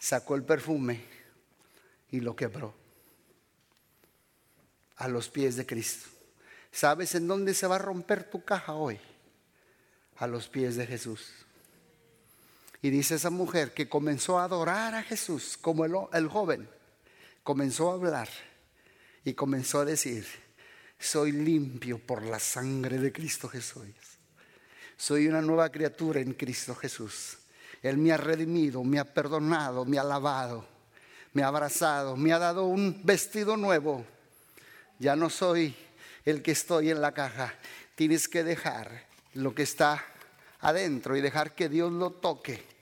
sacó 0.00 0.34
el 0.34 0.42
perfume 0.42 1.04
y 2.10 2.18
lo 2.18 2.34
quebró 2.34 2.74
a 4.96 5.06
los 5.06 5.28
pies 5.28 5.54
de 5.54 5.64
Cristo. 5.64 6.08
¿Sabes 6.72 7.14
en 7.14 7.28
dónde 7.28 7.54
se 7.54 7.68
va 7.68 7.76
a 7.76 7.78
romper 7.78 8.28
tu 8.28 8.44
caja 8.44 8.72
hoy? 8.72 8.98
A 10.16 10.26
los 10.26 10.48
pies 10.48 10.74
de 10.74 10.88
Jesús. 10.88 11.45
Y 12.86 12.90
dice 12.90 13.16
esa 13.16 13.30
mujer 13.30 13.74
que 13.74 13.88
comenzó 13.88 14.38
a 14.38 14.44
adorar 14.44 14.94
a 14.94 15.02
Jesús 15.02 15.58
como 15.60 15.84
el, 15.84 16.28
joven, 16.28 16.68
comenzó 17.42 17.90
a 17.90 17.94
hablar 17.94 18.28
y 19.24 19.34
comenzó 19.34 19.80
a 19.80 19.84
decir, 19.84 20.24
soy 20.96 21.32
limpio 21.32 21.98
por 21.98 22.22
la 22.22 22.38
sangre 22.38 23.00
de 23.00 23.10
Cristo 23.10 23.48
Jesús. 23.48 23.88
Soy 24.96 25.26
una 25.26 25.42
nueva 25.42 25.68
criatura 25.72 26.20
en 26.20 26.34
Cristo 26.34 26.76
Jesús. 26.76 27.38
Él 27.82 27.98
me 27.98 28.12
ha 28.12 28.18
redimido, 28.18 28.84
me 28.84 29.00
ha 29.00 29.04
perdonado, 29.12 29.84
me 29.84 29.98
ha 29.98 30.04
lavado, 30.04 30.64
me 31.32 31.42
ha 31.42 31.48
abrazado, 31.48 32.16
me 32.16 32.32
ha 32.32 32.38
dado 32.38 32.66
un 32.66 33.00
vestido 33.02 33.56
nuevo. 33.56 34.06
Ya 35.00 35.16
no 35.16 35.28
soy 35.28 35.74
el 36.24 36.40
que 36.40 36.52
estoy 36.52 36.90
en 36.90 37.00
la 37.00 37.10
caja. 37.10 37.52
Tienes 37.96 38.28
que 38.28 38.44
dejar 38.44 39.08
lo 39.34 39.56
que 39.56 39.64
está 39.64 40.06
adentro 40.60 41.16
y 41.16 41.20
dejar 41.20 41.56
que 41.56 41.68
Dios 41.68 41.90
lo 41.90 42.12
toque 42.12 42.75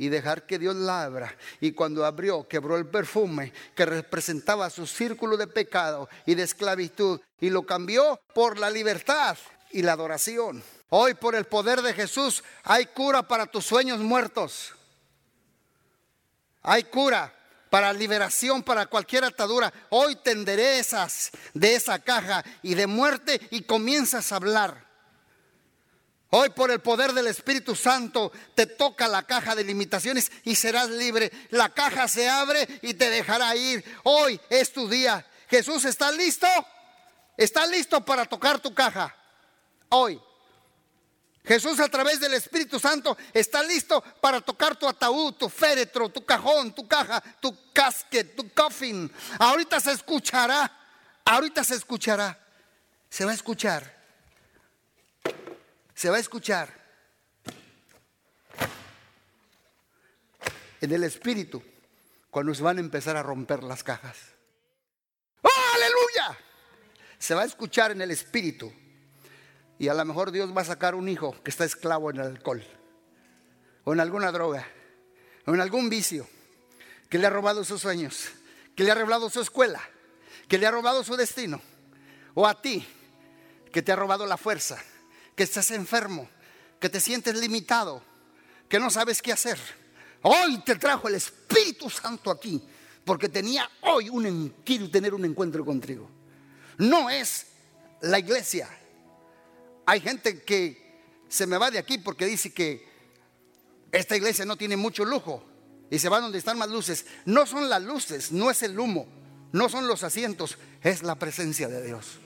y 0.00 0.08
dejar 0.08 0.46
que 0.46 0.58
Dios 0.58 0.74
la 0.76 1.02
abra. 1.02 1.36
Y 1.60 1.72
cuando 1.72 2.06
abrió, 2.06 2.48
quebró 2.48 2.78
el 2.78 2.86
perfume 2.86 3.52
que 3.74 3.84
representaba 3.84 4.70
su 4.70 4.86
círculo 4.86 5.36
de 5.36 5.46
pecado 5.46 6.08
y 6.24 6.34
de 6.34 6.42
esclavitud 6.42 7.20
y 7.38 7.50
lo 7.50 7.66
cambió 7.66 8.18
por 8.34 8.58
la 8.58 8.70
libertad 8.70 9.36
y 9.70 9.82
la 9.82 9.92
adoración. 9.92 10.64
Hoy 10.88 11.12
por 11.12 11.34
el 11.34 11.44
poder 11.44 11.82
de 11.82 11.92
Jesús 11.92 12.42
hay 12.62 12.86
cura 12.86 13.28
para 13.28 13.44
tus 13.44 13.66
sueños 13.66 13.98
muertos. 13.98 14.72
Hay 16.62 16.84
cura 16.84 17.34
para 17.68 17.92
liberación, 17.92 18.62
para 18.62 18.86
cualquier 18.86 19.24
atadura. 19.24 19.70
Hoy 19.90 20.16
te 20.16 20.30
enderezas 20.30 21.30
de 21.52 21.74
esa 21.74 21.98
caja 21.98 22.42
y 22.62 22.74
de 22.74 22.86
muerte 22.86 23.38
y 23.50 23.64
comienzas 23.64 24.32
a 24.32 24.36
hablar. 24.36 24.89
Hoy 26.32 26.50
por 26.50 26.70
el 26.70 26.80
poder 26.80 27.12
del 27.12 27.26
Espíritu 27.26 27.74
Santo 27.74 28.30
te 28.54 28.66
toca 28.66 29.08
la 29.08 29.24
caja 29.24 29.56
de 29.56 29.64
limitaciones 29.64 30.30
y 30.44 30.54
serás 30.54 30.88
libre. 30.88 31.32
La 31.50 31.70
caja 31.70 32.06
se 32.06 32.28
abre 32.28 32.68
y 32.82 32.94
te 32.94 33.10
dejará 33.10 33.56
ir. 33.56 33.84
Hoy 34.04 34.40
es 34.48 34.72
tu 34.72 34.88
día. 34.88 35.26
Jesús 35.48 35.84
está 35.84 36.12
listo. 36.12 36.46
Está 37.36 37.66
listo 37.66 38.04
para 38.04 38.26
tocar 38.26 38.60
tu 38.60 38.72
caja. 38.72 39.14
Hoy. 39.88 40.20
Jesús 41.44 41.80
a 41.80 41.88
través 41.88 42.20
del 42.20 42.34
Espíritu 42.34 42.78
Santo 42.78 43.16
está 43.32 43.62
listo 43.64 44.00
para 44.20 44.40
tocar 44.40 44.76
tu 44.76 44.86
ataúd, 44.86 45.34
tu 45.34 45.48
féretro, 45.48 46.10
tu 46.10 46.24
cajón, 46.24 46.72
tu 46.72 46.86
caja, 46.86 47.20
tu 47.40 47.72
casquet, 47.72 48.36
tu 48.36 48.48
coffin. 48.50 49.10
Ahorita 49.38 49.80
se 49.80 49.92
escuchará, 49.92 50.70
ahorita 51.24 51.64
se 51.64 51.74
escuchará, 51.74 52.38
se 53.08 53.24
va 53.24 53.32
a 53.32 53.34
escuchar. 53.34 53.99
Se 56.00 56.08
va 56.08 56.16
a 56.16 56.20
escuchar 56.20 56.72
en 60.80 60.92
el 60.92 61.04
Espíritu 61.04 61.62
cuando 62.30 62.54
se 62.54 62.62
van 62.62 62.78
a 62.78 62.80
empezar 62.80 63.18
a 63.18 63.22
romper 63.22 63.62
las 63.62 63.84
cajas. 63.84 64.16
¡Oh, 65.42 65.74
aleluya! 65.74 66.38
Se 67.18 67.34
va 67.34 67.42
a 67.42 67.44
escuchar 67.44 67.90
en 67.90 68.00
el 68.00 68.10
Espíritu 68.12 68.72
y 69.78 69.88
a 69.88 69.94
lo 69.94 70.02
mejor 70.06 70.30
Dios 70.30 70.56
va 70.56 70.62
a 70.62 70.64
sacar 70.64 70.94
un 70.94 71.06
hijo 71.06 71.36
que 71.42 71.50
está 71.50 71.66
esclavo 71.66 72.08
en 72.08 72.16
el 72.16 72.28
alcohol, 72.28 72.64
o 73.84 73.92
en 73.92 74.00
alguna 74.00 74.32
droga, 74.32 74.66
o 75.44 75.52
en 75.52 75.60
algún 75.60 75.90
vicio, 75.90 76.26
que 77.10 77.18
le 77.18 77.26
ha 77.26 77.30
robado 77.30 77.62
sus 77.62 77.82
sueños, 77.82 78.30
que 78.74 78.84
le 78.84 78.90
ha 78.90 78.94
robado 78.94 79.28
su 79.28 79.42
escuela, 79.42 79.82
que 80.48 80.56
le 80.56 80.66
ha 80.66 80.70
robado 80.70 81.04
su 81.04 81.14
destino, 81.14 81.60
o 82.32 82.46
a 82.46 82.62
ti, 82.62 82.88
que 83.70 83.82
te 83.82 83.92
ha 83.92 83.96
robado 83.96 84.24
la 84.24 84.38
fuerza, 84.38 84.82
que 85.40 85.44
estás 85.44 85.70
enfermo, 85.70 86.28
que 86.78 86.90
te 86.90 87.00
sientes 87.00 87.34
limitado, 87.34 88.02
que 88.68 88.78
no 88.78 88.90
sabes 88.90 89.22
qué 89.22 89.32
hacer. 89.32 89.58
Hoy 90.20 90.58
te 90.58 90.76
trajo 90.76 91.08
el 91.08 91.14
Espíritu 91.14 91.88
Santo 91.88 92.30
aquí, 92.30 92.62
porque 93.06 93.30
tenía 93.30 93.66
hoy 93.80 94.10
un, 94.10 94.56
quiero 94.62 94.90
tener 94.90 95.14
un 95.14 95.24
encuentro 95.24 95.64
contigo. 95.64 96.10
No 96.76 97.08
es 97.08 97.46
la 98.02 98.18
iglesia, 98.18 98.68
hay 99.86 100.02
gente 100.02 100.42
que 100.42 101.00
se 101.26 101.46
me 101.46 101.56
va 101.56 101.70
de 101.70 101.78
aquí 101.78 101.96
porque 101.96 102.26
dice 102.26 102.52
que 102.52 102.86
esta 103.92 104.16
iglesia 104.16 104.44
no 104.44 104.56
tiene 104.56 104.76
mucho 104.76 105.06
lujo 105.06 105.42
y 105.90 105.98
se 105.98 106.10
va 106.10 106.20
donde 106.20 106.36
están 106.36 106.58
más 106.58 106.68
luces. 106.68 107.06
No 107.24 107.46
son 107.46 107.70
las 107.70 107.82
luces, 107.82 108.30
no 108.30 108.50
es 108.50 108.62
el 108.62 108.78
humo, 108.78 109.06
no 109.52 109.70
son 109.70 109.88
los 109.88 110.02
asientos, 110.02 110.58
es 110.82 111.02
la 111.02 111.14
presencia 111.14 111.66
de 111.66 111.82
Dios. 111.82 112.18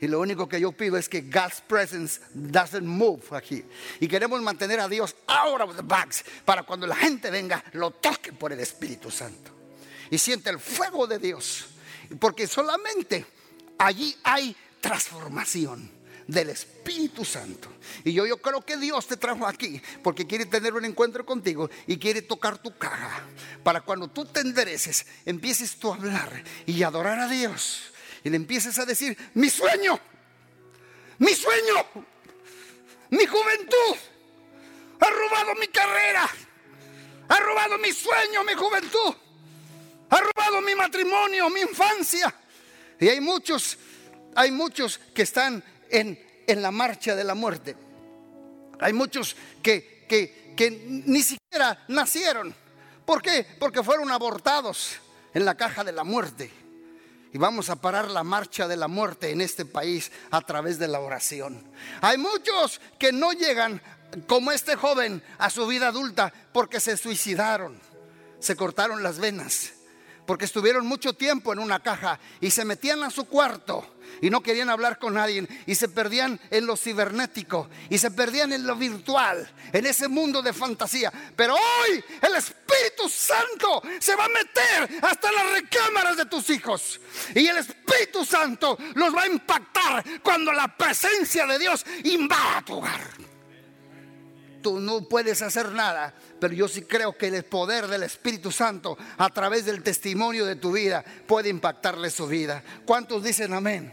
Y 0.00 0.06
lo 0.06 0.20
único 0.20 0.48
que 0.48 0.60
yo 0.60 0.72
pido 0.72 0.96
es 0.96 1.08
que 1.08 1.22
God's 1.22 1.60
presence 1.66 2.20
doesn't 2.32 2.84
move 2.84 3.22
aquí. 3.32 3.64
Y 4.00 4.06
queremos 4.06 4.40
mantener 4.40 4.78
a 4.80 4.88
Dios 4.88 5.16
out 5.26 5.60
of 5.60 5.76
the 5.76 5.82
box 5.82 6.24
para 6.44 6.62
cuando 6.62 6.86
la 6.86 6.96
gente 6.96 7.30
venga 7.30 7.64
lo 7.72 7.90
toque 7.90 8.32
por 8.32 8.52
el 8.52 8.60
Espíritu 8.60 9.10
Santo 9.10 9.50
y 10.10 10.18
siente 10.18 10.50
el 10.50 10.58
fuego 10.58 11.06
de 11.06 11.18
Dios. 11.18 11.66
Porque 12.20 12.46
solamente 12.46 13.26
allí 13.78 14.16
hay 14.22 14.56
transformación 14.80 15.90
del 16.28 16.50
Espíritu 16.50 17.24
Santo. 17.24 17.68
Y 18.04 18.12
yo, 18.12 18.26
yo 18.26 18.36
creo 18.36 18.60
que 18.64 18.76
Dios 18.76 19.06
te 19.06 19.16
trajo 19.16 19.46
aquí 19.46 19.80
porque 20.04 20.26
quiere 20.26 20.46
tener 20.46 20.74
un 20.74 20.84
encuentro 20.84 21.26
contigo 21.26 21.68
y 21.86 21.98
quiere 21.98 22.22
tocar 22.22 22.58
tu 22.58 22.76
caja. 22.76 23.24
Para 23.64 23.80
cuando 23.80 24.08
tú 24.08 24.24
te 24.26 24.40
endereces, 24.40 25.06
empieces 25.26 25.76
tú 25.76 25.92
a 25.92 25.96
hablar 25.96 26.44
y 26.66 26.82
adorar 26.82 27.18
a 27.18 27.28
Dios. 27.28 27.92
Y 28.28 28.30
le 28.30 28.36
empieces 28.36 28.78
a 28.78 28.84
decir, 28.84 29.16
mi 29.32 29.48
sueño, 29.48 29.98
mi 31.16 31.32
sueño, 31.32 31.86
mi 33.08 33.24
juventud, 33.24 33.96
ha 35.00 35.08
robado 35.08 35.54
mi 35.54 35.66
carrera, 35.68 36.28
ha 37.26 37.40
robado 37.40 37.78
mi 37.78 37.90
sueño, 37.90 38.44
mi 38.44 38.52
juventud, 38.52 39.14
ha 40.10 40.20
robado 40.20 40.60
mi 40.60 40.74
matrimonio, 40.74 41.48
mi 41.48 41.62
infancia. 41.62 42.34
Y 43.00 43.08
hay 43.08 43.18
muchos, 43.22 43.78
hay 44.36 44.50
muchos 44.50 44.98
que 45.14 45.22
están 45.22 45.64
en, 45.88 46.18
la 46.48 46.70
marcha 46.70 47.16
de 47.16 47.24
la 47.24 47.34
muerte. 47.34 47.76
Hay 48.78 48.92
muchos 48.92 49.36
que, 49.62 50.04
que, 50.06 50.52
que 50.54 50.70
ni 50.70 51.22
siquiera 51.22 51.82
nacieron. 51.88 52.54
¿Por 53.06 53.22
qué? 53.22 53.46
Porque 53.58 53.82
fueron 53.82 54.10
abortados 54.10 54.96
en 55.32 55.46
la 55.46 55.56
caja 55.56 55.82
de 55.82 55.92
la 55.92 56.04
muerte. 56.04 56.67
Y 57.32 57.38
vamos 57.38 57.68
a 57.70 57.76
parar 57.76 58.10
la 58.10 58.24
marcha 58.24 58.66
de 58.66 58.76
la 58.76 58.88
muerte 58.88 59.30
en 59.30 59.40
este 59.40 59.64
país 59.64 60.10
a 60.30 60.40
través 60.40 60.78
de 60.78 60.88
la 60.88 61.00
oración. 61.00 61.62
Hay 62.00 62.16
muchos 62.16 62.80
que 62.98 63.12
no 63.12 63.32
llegan 63.32 63.82
como 64.26 64.50
este 64.50 64.76
joven 64.76 65.22
a 65.38 65.50
su 65.50 65.66
vida 65.66 65.88
adulta 65.88 66.32
porque 66.52 66.80
se 66.80 66.96
suicidaron, 66.96 67.78
se 68.40 68.56
cortaron 68.56 69.02
las 69.02 69.18
venas, 69.18 69.72
porque 70.26 70.46
estuvieron 70.46 70.86
mucho 70.86 71.12
tiempo 71.12 71.52
en 71.52 71.58
una 71.58 71.80
caja 71.80 72.18
y 72.40 72.50
se 72.50 72.64
metían 72.64 73.02
a 73.02 73.10
su 73.10 73.26
cuarto 73.26 73.97
y 74.20 74.30
no 74.30 74.42
querían 74.42 74.70
hablar 74.70 74.98
con 74.98 75.14
nadie 75.14 75.46
y 75.66 75.74
se 75.74 75.88
perdían 75.88 76.40
en 76.50 76.66
lo 76.66 76.76
cibernético 76.76 77.68
y 77.90 77.98
se 77.98 78.10
perdían 78.10 78.52
en 78.52 78.66
lo 78.66 78.76
virtual, 78.76 79.50
en 79.72 79.86
ese 79.86 80.08
mundo 80.08 80.42
de 80.42 80.52
fantasía. 80.52 81.12
Pero 81.36 81.54
hoy 81.54 82.04
el 82.20 82.34
Espíritu 82.34 83.08
Santo 83.08 83.82
se 83.98 84.16
va 84.16 84.24
a 84.24 84.28
meter 84.28 85.04
hasta 85.04 85.32
las 85.32 85.52
recámaras 85.52 86.16
de 86.16 86.26
tus 86.26 86.50
hijos 86.50 87.00
y 87.34 87.46
el 87.46 87.58
Espíritu 87.58 88.24
Santo 88.24 88.78
los 88.94 89.14
va 89.14 89.22
a 89.22 89.28
impactar 89.28 90.04
cuando 90.22 90.52
la 90.52 90.68
presencia 90.68 91.46
de 91.46 91.58
Dios 91.58 91.84
invada 92.04 92.62
tu 92.62 92.74
hogar. 92.74 93.37
Tú 94.62 94.80
no 94.80 95.02
puedes 95.02 95.42
hacer 95.42 95.72
nada, 95.72 96.14
pero 96.40 96.54
yo 96.54 96.68
sí 96.68 96.82
creo 96.82 97.16
que 97.16 97.28
el 97.28 97.44
poder 97.44 97.86
del 97.86 98.02
Espíritu 98.02 98.50
Santo 98.50 98.96
a 99.16 99.30
través 99.30 99.64
del 99.64 99.82
testimonio 99.82 100.44
de 100.44 100.56
tu 100.56 100.72
vida 100.72 101.04
puede 101.26 101.48
impactarle 101.48 102.10
su 102.10 102.26
vida. 102.26 102.62
¿Cuántos 102.84 103.22
dicen 103.22 103.54
amén? 103.54 103.92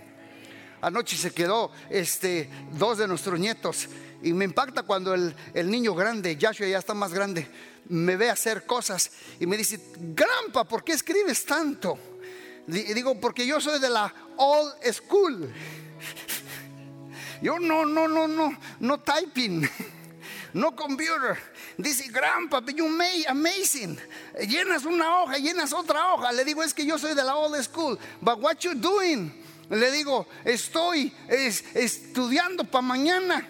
Anoche 0.82 1.18
se 1.18 1.32
quedó 1.32 1.72
este, 1.90 2.50
dos 2.74 2.98
de 2.98 3.08
nuestros 3.08 3.40
nietos 3.40 3.88
y 4.22 4.34
me 4.34 4.46
impacta 4.46 4.84
cuando 4.84 5.14
el, 5.14 5.36
niño 5.70 5.94
grande, 5.94 6.36
Yashua 6.36 6.68
ya 6.68 6.80
está 6.80 6.94
más 6.94 7.14
grande, 7.14 7.48
me 7.90 8.16
ve 8.16 8.30
hacer 8.30 8.66
cosas 8.66 9.12
y 9.40 9.46
me 9.46 9.58
dice, 9.58 9.80
Grampa, 9.98 10.64
¿por 10.64 10.84
qué 10.84 10.94
escribes 10.94 11.46
tanto? 11.46 11.98
Y 12.68 12.94
digo, 12.94 13.20
porque 13.20 13.46
yo 13.46 13.62
soy 13.62 13.80
de 13.80 13.90
la 13.90 14.14
old 14.38 14.74
school. 14.92 15.54
Yo 17.42 17.60
no, 17.60 17.86
no, 17.86 18.08
no, 18.08 18.28
no, 18.28 18.58
no 18.80 19.00
typing, 19.02 19.62
no 20.56 20.72
computer. 20.72 21.38
Dice, 21.78 22.10
Grandpa, 22.10 22.62
you 22.74 22.88
may 22.88 23.26
amazing. 23.28 23.98
Llenas 24.40 24.86
una 24.86 25.22
hoja, 25.22 25.38
llenas 25.38 25.74
otra 25.74 26.14
hoja. 26.14 26.32
Le 26.32 26.46
digo, 26.46 26.64
es 26.64 26.74
que 26.74 26.86
yo 26.86 26.98
soy 26.98 27.14
de 27.14 27.24
la 27.24 27.36
old 27.36 27.62
school. 27.62 28.00
But 28.22 28.40
what 28.40 28.64
you 28.64 28.74
doing? 28.74 29.32
Le 29.70 29.92
digo, 29.92 30.26
estoy 30.46 31.12
estudiando 31.28 32.64
para 32.64 32.82
mañana. 32.82 33.46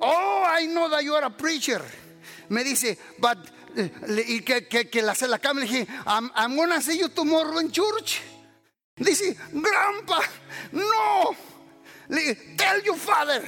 Oh, 0.00 0.44
I 0.46 0.66
know 0.66 0.88
that 0.88 1.04
you 1.04 1.14
are 1.14 1.26
a 1.26 1.30
preacher. 1.30 1.82
Me 2.48 2.64
dice, 2.64 2.96
but, 3.18 3.38
eh, 3.76 3.90
y 4.26 4.40
que, 4.40 4.66
que, 4.66 4.88
que 4.88 5.02
la, 5.02 5.14
la 5.28 5.38
le 5.52 5.66
dije, 5.66 5.86
I'm, 6.06 6.30
I'm 6.34 6.56
gonna 6.56 6.80
see 6.80 6.98
you 6.98 7.08
tomorrow 7.08 7.58
in 7.58 7.70
church. 7.70 8.22
Dice, 8.96 9.36
Grandpa, 9.52 10.22
no. 10.72 11.36
Le 12.08 12.34
tell 12.56 12.82
your 12.82 12.96
father 12.96 13.42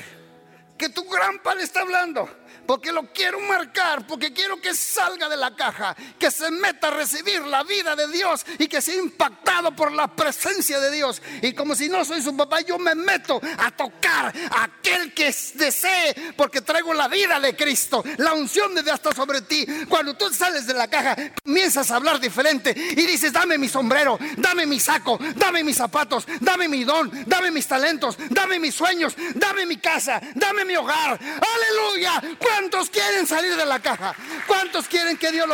que 0.76 0.90
tu 0.90 1.04
grandpa 1.04 1.54
le 1.54 1.62
está 1.62 1.80
hablando 1.80 2.28
porque 2.68 2.92
lo 2.92 3.10
quiero 3.14 3.40
marcar, 3.40 4.06
porque 4.06 4.30
quiero 4.30 4.60
que 4.60 4.74
salga 4.74 5.26
de 5.26 5.38
la 5.38 5.56
caja, 5.56 5.96
que 6.18 6.30
se 6.30 6.50
meta 6.50 6.88
a 6.88 6.90
recibir 6.90 7.40
la 7.46 7.62
vida 7.62 7.96
de 7.96 8.06
Dios 8.08 8.44
y 8.58 8.68
que 8.68 8.82
sea 8.82 8.94
impactado 8.94 9.74
por 9.74 9.90
la 9.90 10.06
presencia 10.06 10.78
de 10.78 10.90
Dios. 10.90 11.22
Y 11.40 11.54
como 11.54 11.74
si 11.74 11.88
no 11.88 12.04
soy 12.04 12.20
su 12.20 12.36
papá, 12.36 12.60
yo 12.60 12.78
me 12.78 12.94
meto 12.94 13.40
a 13.56 13.70
tocar 13.70 14.34
a 14.50 14.64
aquel 14.64 15.14
que 15.14 15.34
desee, 15.54 16.34
porque 16.36 16.60
traigo 16.60 16.92
la 16.92 17.08
vida 17.08 17.40
de 17.40 17.56
Cristo, 17.56 18.04
la 18.18 18.34
unción 18.34 18.74
de 18.74 18.82
Dios 18.82 18.96
está 18.96 19.14
sobre 19.14 19.40
ti. 19.40 19.66
Cuando 19.88 20.12
tú 20.12 20.28
sales 20.30 20.66
de 20.66 20.74
la 20.74 20.88
caja, 20.88 21.16
comienzas 21.42 21.90
a 21.90 21.96
hablar 21.96 22.20
diferente 22.20 22.74
y 22.76 23.06
dices, 23.06 23.32
dame 23.32 23.56
mi 23.56 23.70
sombrero, 23.70 24.18
dame 24.36 24.66
mi 24.66 24.78
saco, 24.78 25.18
dame 25.36 25.64
mis 25.64 25.78
zapatos, 25.78 26.26
dame 26.40 26.68
mi 26.68 26.84
don, 26.84 27.10
dame 27.24 27.50
mis 27.50 27.66
talentos, 27.66 28.18
dame 28.28 28.58
mis 28.58 28.74
sueños, 28.74 29.14
dame 29.36 29.64
mi 29.64 29.78
casa, 29.78 30.20
dame 30.34 30.66
mi 30.66 30.76
hogar. 30.76 31.18
Aleluya. 31.18 32.22
¿Cuántos 32.58 32.90
quieren 32.90 33.24
salir 33.24 33.54
de 33.54 33.64
la 33.64 33.78
caja? 33.78 34.12
¿Cuántos 34.44 34.88
quieren 34.88 35.16
que 35.16 35.30
Dios 35.30 35.48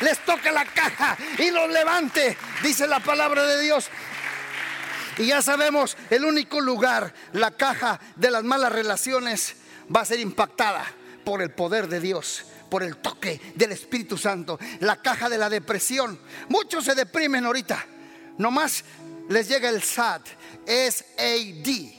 les 0.00 0.24
toque 0.24 0.50
la 0.50 0.64
caja 0.64 1.14
y 1.36 1.50
los 1.50 1.68
levante? 1.68 2.38
Dice 2.62 2.86
la 2.86 3.00
palabra 3.00 3.44
de 3.44 3.60
Dios. 3.60 3.90
Y 5.18 5.26
ya 5.26 5.42
sabemos, 5.42 5.94
el 6.08 6.24
único 6.24 6.58
lugar, 6.62 7.12
la 7.34 7.50
caja 7.50 8.00
de 8.16 8.30
las 8.30 8.44
malas 8.44 8.72
relaciones, 8.72 9.56
va 9.94 10.00
a 10.00 10.04
ser 10.06 10.18
impactada 10.18 10.86
por 11.22 11.42
el 11.42 11.50
poder 11.50 11.86
de 11.86 12.00
Dios 12.00 12.46
por 12.70 12.82
el 12.82 12.96
toque 12.96 13.38
del 13.54 13.72
Espíritu 13.72 14.16
Santo, 14.16 14.58
la 14.80 15.02
caja 15.02 15.28
de 15.28 15.36
la 15.36 15.50
depresión. 15.50 16.18
Muchos 16.48 16.84
se 16.84 16.94
deprimen 16.94 17.44
ahorita. 17.44 17.84
Nomás 18.38 18.84
les 19.28 19.48
llega 19.48 19.68
el 19.68 19.82
SAD, 19.82 20.22
S-A-D. 20.66 21.94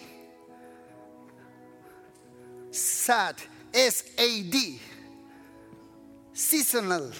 SAD 2.71 3.35
SAD, 3.77 4.79
seasonal 6.33 7.13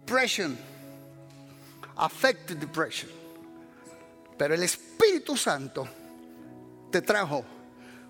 depression, 0.00 0.58
affected 1.96 2.56
depression. 2.56 3.08
Pero 4.36 4.54
el 4.54 4.64
Espíritu 4.64 5.36
Santo 5.36 5.88
te 6.90 7.00
trajo 7.02 7.44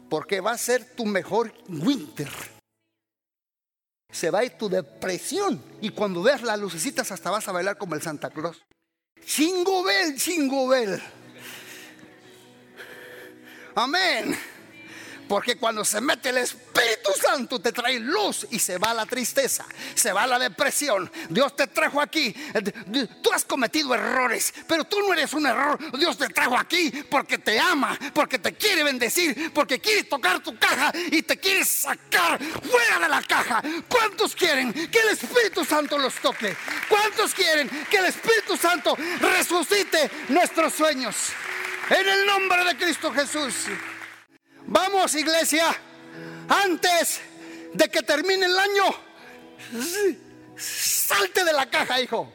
porque 0.08 0.40
va 0.40 0.52
a 0.52 0.58
ser 0.58 0.96
tu 0.96 1.04
mejor 1.04 1.52
winter. 1.68 2.30
Se 4.10 4.30
va 4.30 4.38
a 4.38 4.44
ir 4.44 4.52
tu 4.56 4.70
depresión 4.70 5.62
y 5.82 5.90
cuando 5.90 6.22
veas 6.22 6.40
las 6.40 6.58
lucecitas 6.58 7.12
hasta 7.12 7.30
vas 7.30 7.46
a 7.46 7.52
bailar 7.52 7.76
como 7.76 7.94
el 7.96 8.00
Santa 8.00 8.30
Claus. 8.30 8.64
Chingubel, 9.26 10.16
chingubel. 10.16 11.02
Amén. 13.74 14.38
Porque 15.28 15.58
cuando 15.58 15.84
se 15.84 16.00
mete 16.00 16.30
el 16.30 16.38
Espíritu 16.38 16.69
Santo 17.20 17.60
te 17.60 17.72
trae 17.72 18.00
luz 18.00 18.46
y 18.50 18.58
se 18.58 18.78
va 18.78 18.94
la 18.94 19.06
tristeza, 19.06 19.64
se 19.94 20.12
va 20.12 20.26
la 20.26 20.38
depresión. 20.38 21.10
Dios 21.28 21.54
te 21.54 21.66
trajo 21.66 22.00
aquí. 22.00 22.34
Tú 23.22 23.32
has 23.32 23.44
cometido 23.44 23.94
errores, 23.94 24.52
pero 24.66 24.84
tú 24.84 25.00
no 25.00 25.12
eres 25.12 25.32
un 25.32 25.46
error. 25.46 25.78
Dios 25.98 26.16
te 26.18 26.28
trajo 26.28 26.56
aquí 26.56 26.90
porque 27.10 27.38
te 27.38 27.58
ama, 27.58 27.98
porque 28.14 28.38
te 28.38 28.54
quiere 28.54 28.82
bendecir, 28.82 29.52
porque 29.52 29.80
quiere 29.80 30.04
tocar 30.04 30.40
tu 30.40 30.58
caja 30.58 30.92
y 31.10 31.22
te 31.22 31.38
quiere 31.38 31.64
sacar 31.64 32.42
fuera 32.42 32.98
de 33.00 33.08
la 33.08 33.22
caja. 33.22 33.62
¿Cuántos 33.88 34.34
quieren 34.34 34.72
que 34.72 34.98
el 34.98 35.10
Espíritu 35.10 35.64
Santo 35.64 35.98
los 35.98 36.14
toque? 36.14 36.56
¿Cuántos 36.88 37.34
quieren 37.34 37.68
que 37.90 37.98
el 37.98 38.06
Espíritu 38.06 38.56
Santo 38.56 38.96
resucite 39.20 40.10
nuestros 40.28 40.74
sueños? 40.74 41.16
En 41.90 42.08
el 42.08 42.26
nombre 42.26 42.64
de 42.64 42.76
Cristo 42.76 43.12
Jesús. 43.12 43.54
Vamos, 44.66 45.14
iglesia, 45.16 45.76
antes 46.50 47.20
de 47.72 47.88
que 47.88 48.02
termine 48.02 48.46
el 48.46 48.58
año, 48.58 48.84
salte 50.56 51.44
de 51.44 51.52
la 51.52 51.70
caja, 51.70 52.00
hijo. 52.00 52.30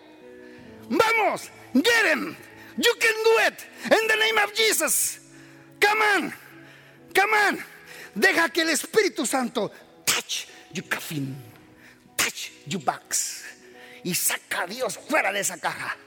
Vamos, 0.89 1.49
get 1.74 2.13
him. 2.13 2.36
You 2.78 2.93
can 2.99 3.13
do 3.24 3.39
it 3.47 3.66
in 3.86 4.07
the 4.07 4.16
name 4.16 4.38
of 4.43 4.53
Jesus. 4.53 5.20
Come 5.80 6.01
on, 6.01 6.34
come 7.13 7.34
on. 7.34 7.66
Deja 8.16 8.49
que 8.49 8.61
el 8.61 8.70
Espíritu 8.70 9.26
Santo 9.26 9.70
touch 10.05 10.47
your 10.72 10.88
coffin, 10.88 11.36
touch 12.16 12.51
your 12.66 12.82
box 12.82 13.43
y 14.03 14.13
saca 14.13 14.63
a 14.63 14.68
Dios 14.68 14.97
fuera 14.97 15.34
de 15.34 15.41
esa 15.41 15.57
caja. 15.57 15.97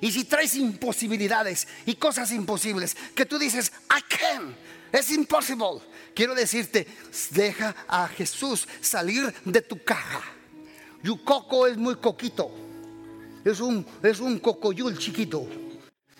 Y 0.00 0.12
si 0.12 0.24
traes 0.24 0.54
imposibilidades 0.54 1.66
y 1.84 1.96
cosas 1.96 2.30
imposibles 2.30 2.96
que 3.14 3.26
tú 3.26 3.38
dices, 3.38 3.72
I 3.90 4.00
can 4.08 4.54
es 4.92 5.10
imposible. 5.10 5.80
Quiero 6.18 6.34
decirte, 6.34 6.84
deja 7.30 7.76
a 7.86 8.08
Jesús 8.08 8.66
salir 8.80 9.32
de 9.44 9.62
tu 9.62 9.84
caja. 9.84 10.20
Tu 11.00 11.22
coco 11.22 11.68
es 11.68 11.76
muy 11.76 11.94
coquito. 11.94 12.50
Es 13.44 13.60
un, 13.60 13.86
es 14.02 14.18
un 14.18 14.40
cocoyul 14.40 14.98
chiquito. 14.98 15.46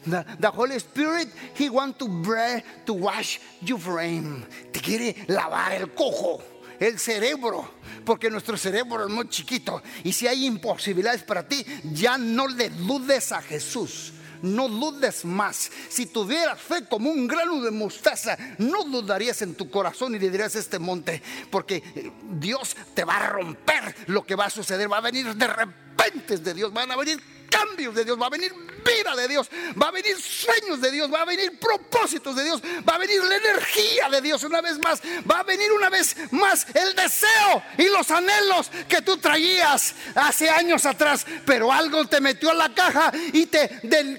The, 0.04 0.50
Holy 0.54 0.76
Spirit, 0.76 1.30
He 1.58 1.68
wants 1.68 1.98
to 1.98 2.06
bread 2.06 2.62
to 2.86 2.94
wash 2.94 3.40
your 3.60 3.80
brain. 3.80 4.46
Te 4.70 4.78
quiere 4.78 5.16
lavar 5.26 5.72
el 5.72 5.88
cojo, 5.88 6.44
el 6.78 6.96
cerebro, 7.00 7.68
porque 8.04 8.30
nuestro 8.30 8.56
cerebro 8.56 9.04
es 9.04 9.12
muy 9.12 9.28
chiquito. 9.28 9.82
Y 10.04 10.12
si 10.12 10.28
hay 10.28 10.46
imposibilidades 10.46 11.24
para 11.24 11.42
ti, 11.48 11.66
ya 11.92 12.16
no 12.16 12.46
le 12.46 12.70
dudes 12.70 13.32
a 13.32 13.42
Jesús 13.42 14.12
no 14.42 14.68
dudes 14.68 15.24
más. 15.24 15.70
Si 15.88 16.06
tuvieras 16.06 16.60
fe 16.60 16.86
como 16.88 17.10
un 17.10 17.26
grano 17.26 17.60
de 17.62 17.70
mostaza, 17.70 18.36
no 18.58 18.84
dudarías 18.84 19.42
en 19.42 19.54
tu 19.54 19.70
corazón 19.70 20.14
y 20.14 20.18
le 20.18 20.30
dirías 20.30 20.54
este 20.54 20.78
monte, 20.78 21.22
porque 21.50 21.82
eh, 21.94 22.12
Dios 22.32 22.76
te 22.94 23.04
va 23.04 23.16
a 23.16 23.28
romper 23.28 23.94
lo 24.06 24.24
que 24.24 24.34
va 24.34 24.46
a 24.46 24.50
suceder, 24.50 24.90
va 24.90 24.98
a 24.98 25.02
venir 25.02 25.34
de 25.34 25.46
repente 25.46 26.38
de 26.38 26.54
Dios, 26.54 26.72
van 26.72 26.90
a 26.90 26.96
venir 26.96 27.37
cambios 27.50 27.94
de 27.94 28.04
Dios, 28.04 28.20
va 28.20 28.26
a 28.26 28.30
venir 28.30 28.52
vida 28.54 29.14
de 29.16 29.28
Dios, 29.28 29.48
va 29.80 29.88
a 29.88 29.90
venir 29.90 30.16
sueños 30.20 30.80
de 30.80 30.90
Dios, 30.90 31.12
va 31.12 31.22
a 31.22 31.24
venir 31.24 31.58
propósitos 31.58 32.36
de 32.36 32.44
Dios, 32.44 32.62
va 32.88 32.94
a 32.94 32.98
venir 32.98 33.22
la 33.22 33.36
energía 33.36 34.08
de 34.10 34.20
Dios 34.20 34.42
una 34.44 34.60
vez 34.60 34.78
más, 34.78 35.00
va 35.30 35.40
a 35.40 35.42
venir 35.42 35.70
una 35.72 35.90
vez 35.90 36.16
más 36.30 36.66
el 36.74 36.94
deseo 36.94 37.62
y 37.76 37.84
los 37.84 38.10
anhelos 38.10 38.70
que 38.88 39.02
tú 39.02 39.16
traías 39.18 39.94
hace 40.14 40.48
años 40.48 40.86
atrás, 40.86 41.26
pero 41.44 41.72
algo 41.72 42.06
te 42.06 42.20
metió 42.20 42.50
a 42.50 42.54
la 42.54 42.74
caja 42.74 43.12
y 43.32 43.46
te, 43.46 43.68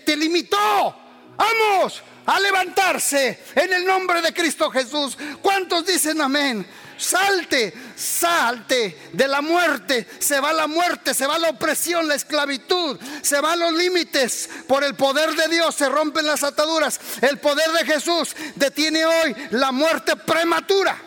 te 0.05 0.15
limitó 0.15 1.09
Vamos 1.39 2.03
a 2.25 2.38
levantarse 2.38 3.39
en 3.55 3.71
el 3.71 3.86
nombre 3.86 4.21
de 4.21 4.34
Cristo 4.34 4.69
Jesús. 4.69 5.17
¿Cuántos 5.41 5.86
dicen 5.86 6.19
amén? 6.19 6.67
Salte, 7.00 7.74
salte 7.95 9.10
de 9.14 9.28
la 9.30 9.41
muerte. 9.41 10.06
Se 10.20 10.38
va 10.41 10.52
la 10.52 10.68
muerte, 10.68 11.14
se 11.14 11.26
va 11.26 11.39
la 11.39 11.52
opresión, 11.52 12.06
la 12.10 12.16
esclavitud, 12.16 13.00
se 13.22 13.39
van 13.39 13.58
los 13.58 13.72
límites. 13.72 14.50
Por 14.68 14.84
el 14.84 14.95
poder 14.95 15.34
de 15.34 15.47
Dios 15.47 15.76
se 15.76 15.88
rompen 15.88 16.26
las 16.26 16.43
ataduras. 16.43 17.00
El 17.22 17.39
poder 17.39 17.72
de 17.72 17.86
Jesús 17.86 18.36
detiene 18.56 19.06
hoy 19.06 19.34
la 19.52 19.72
muerte 19.72 20.18
prematura. 20.18 21.02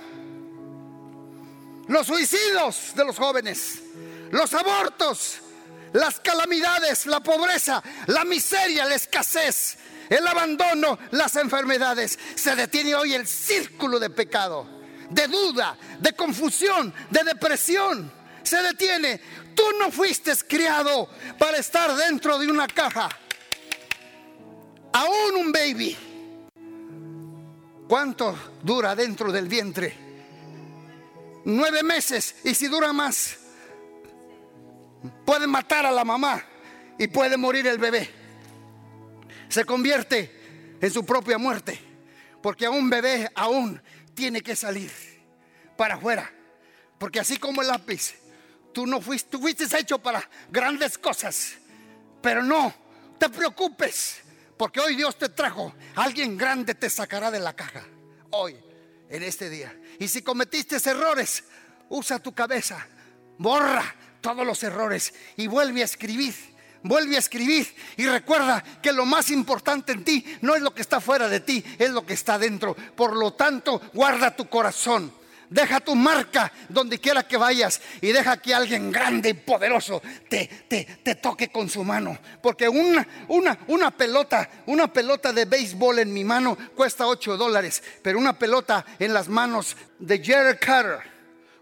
Los 1.89 2.07
suicidios 2.07 2.93
de 2.95 3.05
los 3.05 3.19
jóvenes, 3.19 3.81
los 4.31 4.55
abortos, 4.55 5.41
las 5.93 6.21
calamidades, 6.21 7.05
la 7.05 7.21
pobreza, 7.21 7.83
la 8.07 8.25
miseria, 8.25 8.87
la 8.87 8.95
escasez, 8.95 9.77
el 10.09 10.27
abandono, 10.27 10.99
las 11.11 11.37
enfermedades. 11.37 12.19
Se 12.35 12.57
detiene 12.57 12.95
hoy 12.95 13.13
el 13.13 13.27
círculo 13.27 14.01
de 14.01 14.09
pecado, 14.09 14.72
de 15.13 15.29
duda, 15.29 15.77
de 16.01 16.13
confusión, 16.13 16.93
de 17.11 17.25
depresión. 17.25 18.11
Se 18.43 18.61
detiene. 18.63 19.21
Tú 19.55 19.63
no 19.79 19.91
fuiste 19.91 20.33
criado 20.49 21.09
para 21.39 21.59
estar 21.59 21.95
dentro 21.95 22.39
de 22.39 22.51
una 22.51 22.67
caja. 22.67 23.09
Aún 24.93 25.37
un 25.37 25.53
baby. 25.53 25.97
¿Cuánto 27.89 28.37
dura 28.63 28.95
dentro 28.95 29.31
del 29.31 29.49
vientre? 29.49 29.95
Nueve 31.45 31.83
meses. 31.83 32.37
Y 32.45 32.55
si 32.55 32.69
dura 32.69 32.93
más, 32.93 33.39
puede 35.25 35.47
matar 35.47 35.87
a 35.87 35.93
la 35.93 36.05
mamá 36.05 36.43
y 36.99 37.09
puede 37.09 37.37
morir 37.37 37.67
el 37.67 37.79
bebé. 37.79 38.11
Se 39.49 39.65
convierte 39.65 40.79
en 40.81 40.91
su 40.91 41.05
propia 41.05 41.37
muerte, 41.37 41.79
porque 42.43 42.67
a 42.67 42.71
un 42.71 42.89
bebé 42.89 43.31
aún 43.35 43.81
tiene 44.15 44.43
que 44.43 44.57
salir 44.57 44.91
para 45.77 45.95
afuera, 45.95 46.31
porque 46.99 47.21
así 47.21 47.37
como 47.39 47.63
el 47.63 47.69
lápiz, 47.69 48.15
tú 48.73 48.87
no 48.87 49.01
fuiste, 49.01 49.31
tú 49.31 49.41
fuiste 49.41 49.65
hecho 49.79 49.99
para 49.99 50.29
grandes 50.51 50.99
cosas, 50.99 51.55
pero 52.21 52.43
no 52.43 52.75
te 53.19 53.29
preocupes, 53.29 54.21
porque 54.57 54.81
hoy 54.81 54.97
Dios 54.97 55.19
te 55.19 55.29
trajo, 55.29 55.75
alguien 55.97 56.37
grande 56.37 56.75
te 56.75 56.89
sacará 56.91 57.31
de 57.31 57.41
la 57.41 57.55
caja, 57.55 57.85
hoy, 58.31 58.57
en 59.09 59.23
este 59.23 59.51
día. 59.51 59.77
Y 59.99 60.09
si 60.09 60.23
cometiste 60.23 60.77
errores, 60.89 61.45
usa 61.89 62.19
tu 62.19 62.35
cabeza, 62.35 62.87
borra 63.39 63.95
todos 64.21 64.47
los 64.47 64.63
errores 64.63 65.13
y 65.37 65.47
vuelve 65.47 65.83
a 65.83 65.85
escribir. 65.85 66.35
Vuelve 66.83 67.17
a 67.17 67.21
escribir 67.21 67.73
y 67.97 68.07
recuerda 68.07 68.63
que 68.83 68.93
lo 68.93 69.07
más 69.07 69.31
importante 69.31 69.93
en 69.93 70.05
ti 70.05 70.25
no 70.41 70.55
es 70.55 70.63
lo 70.63 70.75
que 70.75 70.83
está 70.83 71.01
fuera 71.01 71.29
de 71.29 71.41
ti, 71.41 71.65
es 71.79 71.91
lo 71.91 72.05
que 72.05 72.15
está 72.15 72.39
dentro. 72.39 72.75
Por 72.75 73.17
lo 73.17 73.35
tanto, 73.35 73.81
guarda 73.93 74.35
tu 74.35 74.49
corazón. 74.49 75.13
Deja 75.49 75.81
tu 75.81 75.95
marca 75.95 76.51
donde 76.71 76.99
quiera 76.99 77.29
que 77.29 77.37
vayas 77.37 77.83
y 78.01 78.11
deja 78.11 78.39
que 78.39 78.55
alguien 78.55 78.91
grande 78.91 79.29
y 79.29 79.35
poderoso 79.35 80.01
te, 80.29 80.47
te, 80.67 80.85
te 81.03 81.17
toque 81.17 81.49
con 81.51 81.69
su 81.69 81.85
mano. 81.85 82.19
Porque 82.41 82.67
una, 82.67 83.07
una, 83.29 83.59
una 83.67 83.91
pelota, 83.91 84.49
una 84.65 84.91
pelota 84.91 85.31
de 85.31 85.45
béisbol 85.45 85.99
en 85.99 86.13
mi 86.13 86.25
mano 86.25 86.57
cuesta 86.75 87.07
8 87.07 87.37
dólares, 87.37 87.83
pero 88.01 88.19
una 88.19 88.39
pelota 88.39 88.87
en 88.99 89.13
las 89.13 89.29
manos 89.29 89.77
de 89.99 90.25
Jerry 90.25 90.57
Carter 90.57 91.12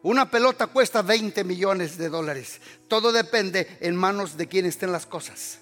una 0.03 0.31
pelota 0.31 0.67
cuesta 0.67 1.03
20 1.03 1.45
millones 1.45 1.99
de 1.99 2.09
dólares. 2.09 2.61
Todo 2.89 3.13
depende 3.13 3.79
en 3.81 3.97
manos 3.97 4.37
de 4.37 4.49
quien 4.49 4.67
estén 4.67 4.93
las 4.93 5.07
cosas. 5.07 5.61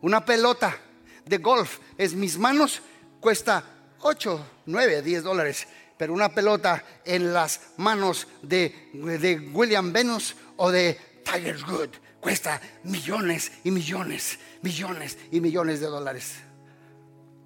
Una 0.00 0.24
pelota 0.24 0.76
de 1.24 1.38
golf 1.38 1.78
en 1.96 2.20
mis 2.20 2.38
manos 2.38 2.82
cuesta 3.20 3.64
8, 4.00 4.46
9, 4.66 5.02
10 5.02 5.22
dólares. 5.22 5.66
Pero 5.96 6.12
una 6.12 6.28
pelota 6.28 6.84
en 7.04 7.32
las 7.32 7.60
manos 7.78 8.28
de, 8.42 8.90
de 8.92 9.50
William 9.52 9.92
Venus 9.92 10.36
o 10.56 10.70
de 10.70 10.98
Tiger 11.24 11.58
Good 11.64 11.88
cuesta 12.20 12.60
millones 12.84 13.52
y 13.64 13.70
millones, 13.70 14.38
millones 14.62 15.18
y 15.30 15.40
millones 15.40 15.80
de 15.80 15.86
dólares. 15.86 16.34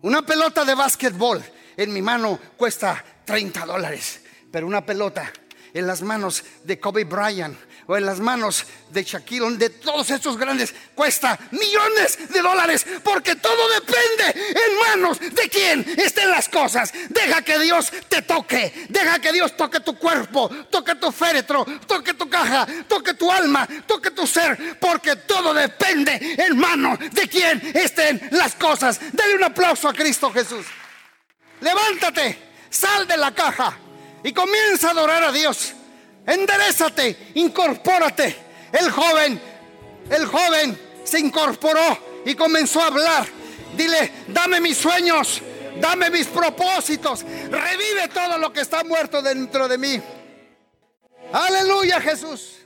Una 0.03 0.23
pelota 0.23 0.65
de 0.65 0.75
básquetbol 0.75 1.43
en 1.77 1.93
mi 1.93 2.03
mano 2.03 2.39
cuesta 2.57 3.05
30 3.25 3.65
dólares. 3.65 4.21
Pero 4.51 4.67
una 4.67 4.85
pelota 4.85 5.33
en 5.75 5.87
las 5.87 6.03
manos 6.03 6.45
de 6.65 6.79
Kobe 6.79 7.05
Bryant 7.05 7.57
o 7.87 7.97
en 7.97 8.07
las 8.07 8.21
manos 8.21 8.65
de 8.91 9.03
Shaquille, 9.03 9.57
de 9.57 9.71
todos 9.71 10.11
estos 10.11 10.37
grandes, 10.37 10.75
cuesta 10.95 11.39
millones 11.51 12.19
de 12.33 12.41
dólares, 12.41 12.87
porque 13.03 13.37
todo 13.37 13.69
depende 13.71 14.55
en 14.65 14.79
manos 14.79 15.19
de 15.19 15.49
quien 15.49 15.85
estén 15.99 16.31
las 16.31 16.49
cosas. 16.49 16.93
Deja 17.09 17.43
que 17.43 17.59
Dios 17.59 17.93
te 18.09 18.23
toque, 18.23 18.87
deja 18.89 19.19
que 19.19 19.33
Dios 19.33 19.57
toque 19.57 19.81
tu 19.81 19.99
cuerpo, 19.99 20.49
toque 20.71 20.95
tu 20.95 21.11
féretro, 21.11 21.67
toque 21.87 22.15
tu 22.15 22.29
caja, 22.29 22.67
toque 22.87 23.15
tu 23.15 23.31
alma, 23.31 23.67
toque 23.87 24.11
tu 24.13 24.27
ser, 24.27 24.79
porque 24.79 25.17
todo 25.17 25.53
depende 25.53 26.37
en 26.39 26.57
manos 26.57 26.99
de 26.99 27.29
quien 27.29 27.61
estén 27.75 28.29
las 28.33 28.55
cosas. 28.55 29.01
Dale 29.13 29.35
un 29.35 29.45
aplauso 29.45 29.89
a 29.89 29.95
Cristo 29.95 30.33
Jesús. 30.33 30.67
Levántate, 31.61 32.39
sal 32.71 33.07
de 33.07 33.17
la 33.17 33.33
caja 33.33 33.77
y 34.25 34.33
comienza 34.33 34.89
a 34.89 34.91
adorar 34.93 35.25
a 35.25 35.33
Dios. 35.33 35.73
Enderezate, 36.27 37.33
incorpórate. 37.35 38.37
El 38.73 38.91
joven, 38.91 39.41
el 40.09 40.27
joven 40.27 40.79
se 41.05 41.21
incorporó 41.21 42.23
y 42.25 42.35
comenzó 42.35 42.81
a 42.83 42.87
hablar. 42.87 43.27
Dile, 43.77 44.13
dame 44.29 44.61
mis 44.61 44.79
sueños, 44.79 45.43
dame 45.81 46.11
mis 46.11 46.27
propósitos, 46.27 47.23
revive 47.23 48.09
todo 48.13 48.39
lo 48.39 48.53
que 48.53 48.61
está 48.61 48.85
muerto 48.85 49.21
dentro 49.23 49.69
de 49.69 49.79
mí. 49.79 50.01
Aleluya 51.33 52.01
Jesús. 52.01 52.62